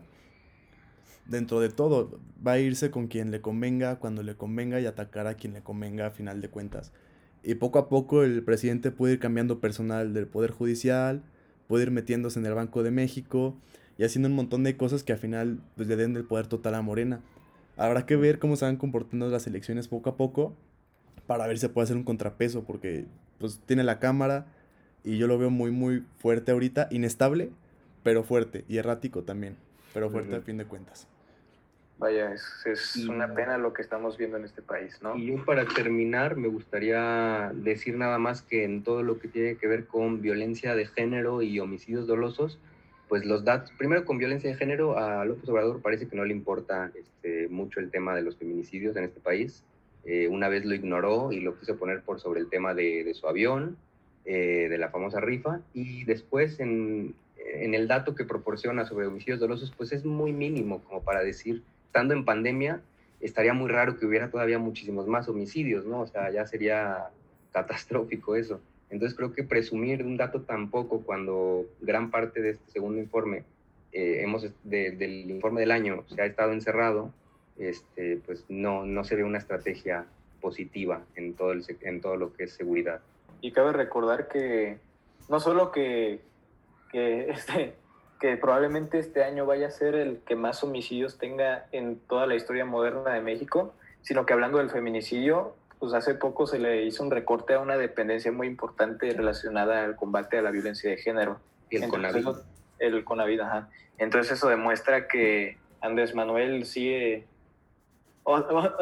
dentro 1.25 1.59
de 1.59 1.69
todo. 1.69 2.19
Va 2.45 2.53
a 2.53 2.59
irse 2.59 2.89
con 2.89 3.07
quien 3.07 3.29
le 3.29 3.41
convenga, 3.41 3.99
cuando 3.99 4.23
le 4.23 4.35
convenga 4.35 4.79
y 4.79 4.85
atacar 4.85 5.27
a 5.27 5.35
quien 5.35 5.53
le 5.53 5.61
convenga 5.61 6.07
a 6.07 6.11
final 6.11 6.41
de 6.41 6.49
cuentas. 6.49 6.91
Y 7.43 7.55
poco 7.55 7.77
a 7.77 7.89
poco 7.89 8.23
el 8.23 8.43
presidente 8.43 8.89
puede 8.89 9.13
ir 9.13 9.19
cambiando 9.19 9.59
personal 9.59 10.13
del 10.13 10.27
Poder 10.27 10.51
Judicial, 10.51 11.23
puede 11.67 11.83
ir 11.83 11.91
metiéndose 11.91 12.39
en 12.39 12.45
el 12.45 12.53
Banco 12.53 12.83
de 12.83 12.91
México 12.91 13.55
y 13.97 14.03
haciendo 14.03 14.29
un 14.29 14.35
montón 14.35 14.63
de 14.63 14.77
cosas 14.77 15.03
que 15.03 15.13
al 15.13 15.19
final 15.19 15.59
pues, 15.75 15.87
le 15.87 15.95
den 15.95 16.15
el 16.15 16.25
poder 16.25 16.47
total 16.47 16.75
a 16.75 16.81
Morena. 16.81 17.21
Habrá 17.77 18.05
que 18.05 18.15
ver 18.15 18.39
cómo 18.39 18.55
se 18.55 18.65
van 18.65 18.77
comportando 18.77 19.27
las 19.29 19.47
elecciones 19.47 19.87
poco 19.87 20.11
a 20.11 20.17
poco, 20.17 20.55
para 21.27 21.47
ver 21.47 21.57
si 21.57 21.67
puede 21.67 21.85
hacer 21.85 21.97
un 21.97 22.03
contrapeso, 22.03 22.63
porque 22.63 23.05
pues 23.39 23.59
tiene 23.65 23.83
la 23.83 23.99
cámara 23.99 24.45
y 25.03 25.17
yo 25.17 25.27
lo 25.27 25.37
veo 25.37 25.49
muy, 25.49 25.71
muy 25.71 26.03
fuerte 26.17 26.51
ahorita, 26.51 26.87
inestable, 26.91 27.51
pero 28.03 28.23
fuerte, 28.23 28.65
y 28.67 28.77
errático 28.77 29.23
también, 29.23 29.55
pero 29.93 30.09
fuerte 30.09 30.35
a 30.35 30.41
fin 30.41 30.57
de 30.57 30.65
cuentas. 30.65 31.07
Vaya, 32.03 32.33
es, 32.33 32.43
es 32.65 33.07
una 33.07 33.33
pena 33.33 33.57
lo 33.57 33.71
que 33.71 33.81
estamos 33.81 34.17
viendo 34.17 34.35
en 34.35 34.43
este 34.43 34.61
país, 34.61 34.99
¿no? 35.01 35.15
Y 35.15 35.37
para 35.37 35.65
terminar, 35.65 36.35
me 36.35 36.49
gustaría 36.49 37.53
decir 37.55 37.95
nada 37.95 38.17
más 38.17 38.41
que 38.41 38.65
en 38.65 38.83
todo 38.83 39.03
lo 39.03 39.19
que 39.19 39.29
tiene 39.29 39.55
que 39.55 39.67
ver 39.67 39.85
con 39.87 40.21
violencia 40.21 40.75
de 40.75 40.85
género 40.85 41.41
y 41.41 41.61
homicidios 41.61 42.05
dolosos, 42.05 42.59
pues 43.07 43.23
los 43.23 43.45
datos, 43.45 43.71
primero 43.77 44.03
con 44.03 44.17
violencia 44.17 44.49
de 44.49 44.57
género, 44.57 44.97
a 44.97 45.23
López 45.23 45.47
Obrador 45.47 45.81
parece 45.81 46.09
que 46.09 46.17
no 46.17 46.25
le 46.25 46.33
importa 46.33 46.91
este, 46.93 47.47
mucho 47.47 47.79
el 47.79 47.89
tema 47.89 48.13
de 48.13 48.21
los 48.21 48.35
feminicidios 48.35 48.97
en 48.97 49.05
este 49.05 49.21
país. 49.21 49.63
Eh, 50.03 50.27
una 50.27 50.49
vez 50.49 50.65
lo 50.65 50.75
ignoró 50.75 51.31
y 51.31 51.39
lo 51.39 51.57
quiso 51.57 51.77
poner 51.77 52.01
por 52.01 52.19
sobre 52.19 52.41
el 52.41 52.49
tema 52.49 52.73
de, 52.73 53.05
de 53.05 53.13
su 53.13 53.29
avión, 53.29 53.77
eh, 54.25 54.67
de 54.69 54.77
la 54.77 54.89
famosa 54.89 55.21
rifa, 55.21 55.61
y 55.73 56.03
después 56.03 56.59
en, 56.59 57.15
en 57.37 57.73
el 57.73 57.87
dato 57.87 58.13
que 58.13 58.25
proporciona 58.25 58.85
sobre 58.85 59.07
homicidios 59.07 59.39
dolosos, 59.39 59.71
pues 59.77 59.93
es 59.93 60.03
muy 60.03 60.33
mínimo 60.33 60.83
como 60.83 61.01
para 61.01 61.23
decir, 61.23 61.63
estando 61.93 62.15
en 62.15 62.25
pandemia, 62.25 62.81
estaría 63.21 63.53
muy 63.53 63.69
raro 63.69 63.99
que 63.99 64.07
hubiera 64.07 64.31
todavía 64.31 64.57
muchísimos 64.57 65.05
más 65.05 65.29
homicidios, 65.29 65.85
¿no? 65.85 66.01
O 66.01 66.07
sea, 66.07 66.31
ya 66.31 66.47
sería 66.47 67.09
catastrófico 67.51 68.35
eso. 68.35 68.59
Entonces 68.89 69.15
creo 69.15 69.31
que 69.31 69.43
presumir 69.43 70.03
un 70.03 70.17
dato 70.17 70.41
tan 70.41 70.71
poco 70.71 71.01
cuando 71.01 71.67
gran 71.81 72.09
parte 72.09 72.41
de 72.41 72.49
este 72.51 72.71
segundo 72.71 72.99
informe, 72.99 73.43
eh, 73.91 74.21
hemos, 74.23 74.49
del 74.63 75.29
informe 75.29 75.59
del 75.59 75.69
año, 75.69 76.03
se 76.07 76.19
ha 76.19 76.25
estado 76.25 76.51
encerrado, 76.51 77.11
este, 77.59 78.19
pues 78.25 78.43
no, 78.49 78.87
no 78.87 79.03
se 79.03 79.15
ve 79.15 79.23
una 79.23 79.37
estrategia 79.37 80.07
positiva 80.41 81.03
en 81.15 81.35
todo, 81.35 81.51
el, 81.51 81.63
en 81.81 82.01
todo 82.01 82.15
lo 82.15 82.33
que 82.33 82.45
es 82.45 82.53
seguridad. 82.53 83.01
Y 83.39 83.51
cabe 83.51 83.71
recordar 83.71 84.29
que 84.29 84.79
no 85.29 85.39
solo 85.39 85.71
que, 85.71 86.21
que, 86.91 87.29
este, 87.29 87.75
que 88.23 88.37
probablemente 88.37 88.99
este 88.99 89.21
año 89.21 89.45
vaya 89.45 89.67
a 89.67 89.69
ser 89.69 89.95
el 89.95 90.21
que 90.25 90.37
más 90.37 90.63
homicidios 90.63 91.17
tenga 91.17 91.65
en 91.73 91.99
toda 91.99 92.25
la 92.25 92.35
historia 92.35 92.63
moderna 92.63 93.11
de 93.11 93.19
México, 93.19 93.73
sino 94.01 94.25
que 94.25 94.31
hablando 94.31 94.59
del 94.59 94.69
feminicidio, 94.69 95.57
pues 95.77 95.93
hace 95.93 96.15
poco 96.15 96.47
se 96.47 96.57
le 96.57 96.85
hizo 96.85 97.03
un 97.03 97.11
recorte 97.11 97.53
a 97.53 97.59
una 97.59 97.75
dependencia 97.75 98.31
muy 98.31 98.47
importante 98.47 99.11
relacionada 99.11 99.83
al 99.83 99.97
combate 99.97 100.37
a 100.37 100.41
la 100.41 100.51
violencia 100.51 100.89
de 100.89 100.95
género. 100.95 101.41
El 101.69 101.89
CONAVID. 101.89 102.27
El 102.79 103.03
CONAVID, 103.03 103.41
ajá. 103.41 103.67
Entonces 103.97 104.37
eso 104.37 104.47
demuestra 104.47 105.09
que 105.09 105.57
Andrés 105.81 106.15
Manuel 106.15 106.65
sigue... 106.65 107.27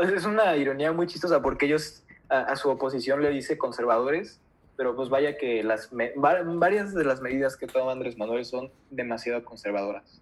es 0.03 0.25
una 0.25 0.55
ironía 0.55 0.91
muy 0.91 1.07
chistosa 1.07 1.41
porque 1.41 1.65
ellos 1.65 2.03
a, 2.29 2.55
su 2.57 2.69
oposición 2.69 3.23
le 3.23 3.31
dice 3.31 3.57
conservadores, 3.57 4.39
pero 4.77 4.95
pues 4.95 5.09
vaya 5.09 5.37
que 5.37 5.63
las 5.63 5.89
varias 5.91 6.93
de 6.93 7.03
las 7.03 7.21
medidas 7.21 7.57
que 7.57 7.67
toma 7.67 7.91
Andrés 7.91 8.17
Manuel 8.17 8.45
son 8.45 8.71
demasiado 8.89 9.43
conservadoras. 9.43 10.21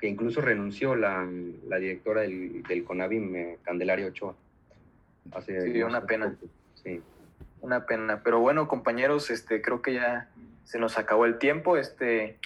Que 0.00 0.08
incluso 0.08 0.40
renunció 0.40 0.96
la, 0.96 1.26
la 1.68 1.76
directora 1.76 2.22
del, 2.22 2.62
del 2.64 2.84
CONAVIM, 2.84 3.56
Candelaria 3.62 4.06
Ochoa 4.06 4.34
sí, 5.46 5.82
una 5.82 6.06
pena. 6.06 6.36
Sí. 6.82 7.02
Una 7.60 7.86
pena. 7.86 8.22
Pero 8.22 8.40
bueno, 8.40 8.68
compañeros, 8.68 9.30
este, 9.30 9.62
creo 9.62 9.82
que 9.82 9.94
ya 9.94 10.28
se 10.64 10.78
nos 10.78 10.98
acabó 10.98 11.24
el 11.24 11.38
tiempo. 11.38 11.76
Este, 11.76 12.38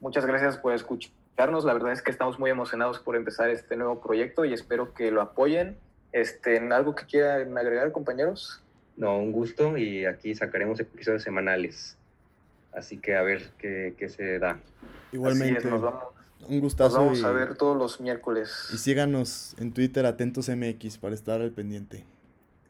muchas 0.00 0.26
gracias 0.26 0.56
por 0.56 0.72
escucharnos. 0.72 1.64
La 1.64 1.74
verdad 1.74 1.92
es 1.92 2.02
que 2.02 2.10
estamos 2.10 2.38
muy 2.38 2.50
emocionados 2.50 2.98
por 2.98 3.16
empezar 3.16 3.50
este 3.50 3.76
nuevo 3.76 4.00
proyecto 4.00 4.44
y 4.44 4.52
espero 4.52 4.94
que 4.94 5.10
lo 5.10 5.20
apoyen. 5.20 5.76
Este, 6.12 6.58
¿Algo 6.58 6.94
que 6.94 7.04
quieran 7.04 7.56
agregar, 7.58 7.92
compañeros? 7.92 8.62
No, 8.96 9.18
un 9.18 9.32
gusto 9.32 9.76
y 9.76 10.06
aquí 10.06 10.34
sacaremos 10.34 10.80
episodios 10.80 11.22
semanales. 11.22 11.96
Así 12.72 12.98
que 12.98 13.16
a 13.16 13.22
ver 13.22 13.50
qué, 13.58 13.94
qué 13.98 14.08
se 14.08 14.38
da. 14.38 14.58
Igualmente. 15.12 15.68
nos 15.68 15.82
vamos, 15.82 16.04
un 16.48 16.60
gustazo. 16.60 16.98
vamos 16.98 17.24
a 17.24 17.30
ver 17.30 17.56
todos 17.56 17.76
los 17.76 18.00
miércoles. 18.00 18.68
Y 18.72 18.78
síganos 18.78 19.54
en 19.58 19.72
Twitter, 19.72 20.06
Atentos 20.06 20.48
MX, 20.48 20.98
para 20.98 21.14
estar 21.14 21.40
al 21.40 21.52
pendiente. 21.52 22.04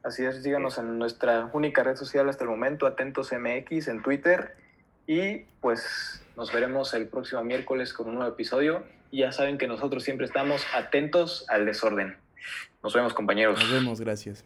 Así 0.02 0.24
es, 0.24 0.42
síganos 0.42 0.78
en 0.78 0.98
nuestra 0.98 1.50
única 1.52 1.82
red 1.82 1.96
social 1.96 2.28
hasta 2.28 2.44
el 2.44 2.50
momento, 2.50 2.86
Atentos 2.86 3.32
MX, 3.32 3.88
en 3.88 4.02
Twitter. 4.02 4.54
Y 5.06 5.44
pues 5.60 6.22
nos 6.36 6.52
veremos 6.52 6.94
el 6.94 7.08
próximo 7.08 7.42
miércoles 7.42 7.92
con 7.92 8.08
un 8.08 8.16
nuevo 8.16 8.32
episodio. 8.32 8.84
Y 9.10 9.18
ya 9.18 9.32
saben 9.32 9.58
que 9.58 9.66
nosotros 9.66 10.04
siempre 10.04 10.26
estamos 10.26 10.62
atentos 10.74 11.44
al 11.48 11.66
desorden. 11.66 12.16
Nos 12.82 12.94
vemos, 12.94 13.14
compañeros. 13.14 13.58
Nos 13.58 13.72
vemos, 13.72 14.00
gracias. 14.00 14.44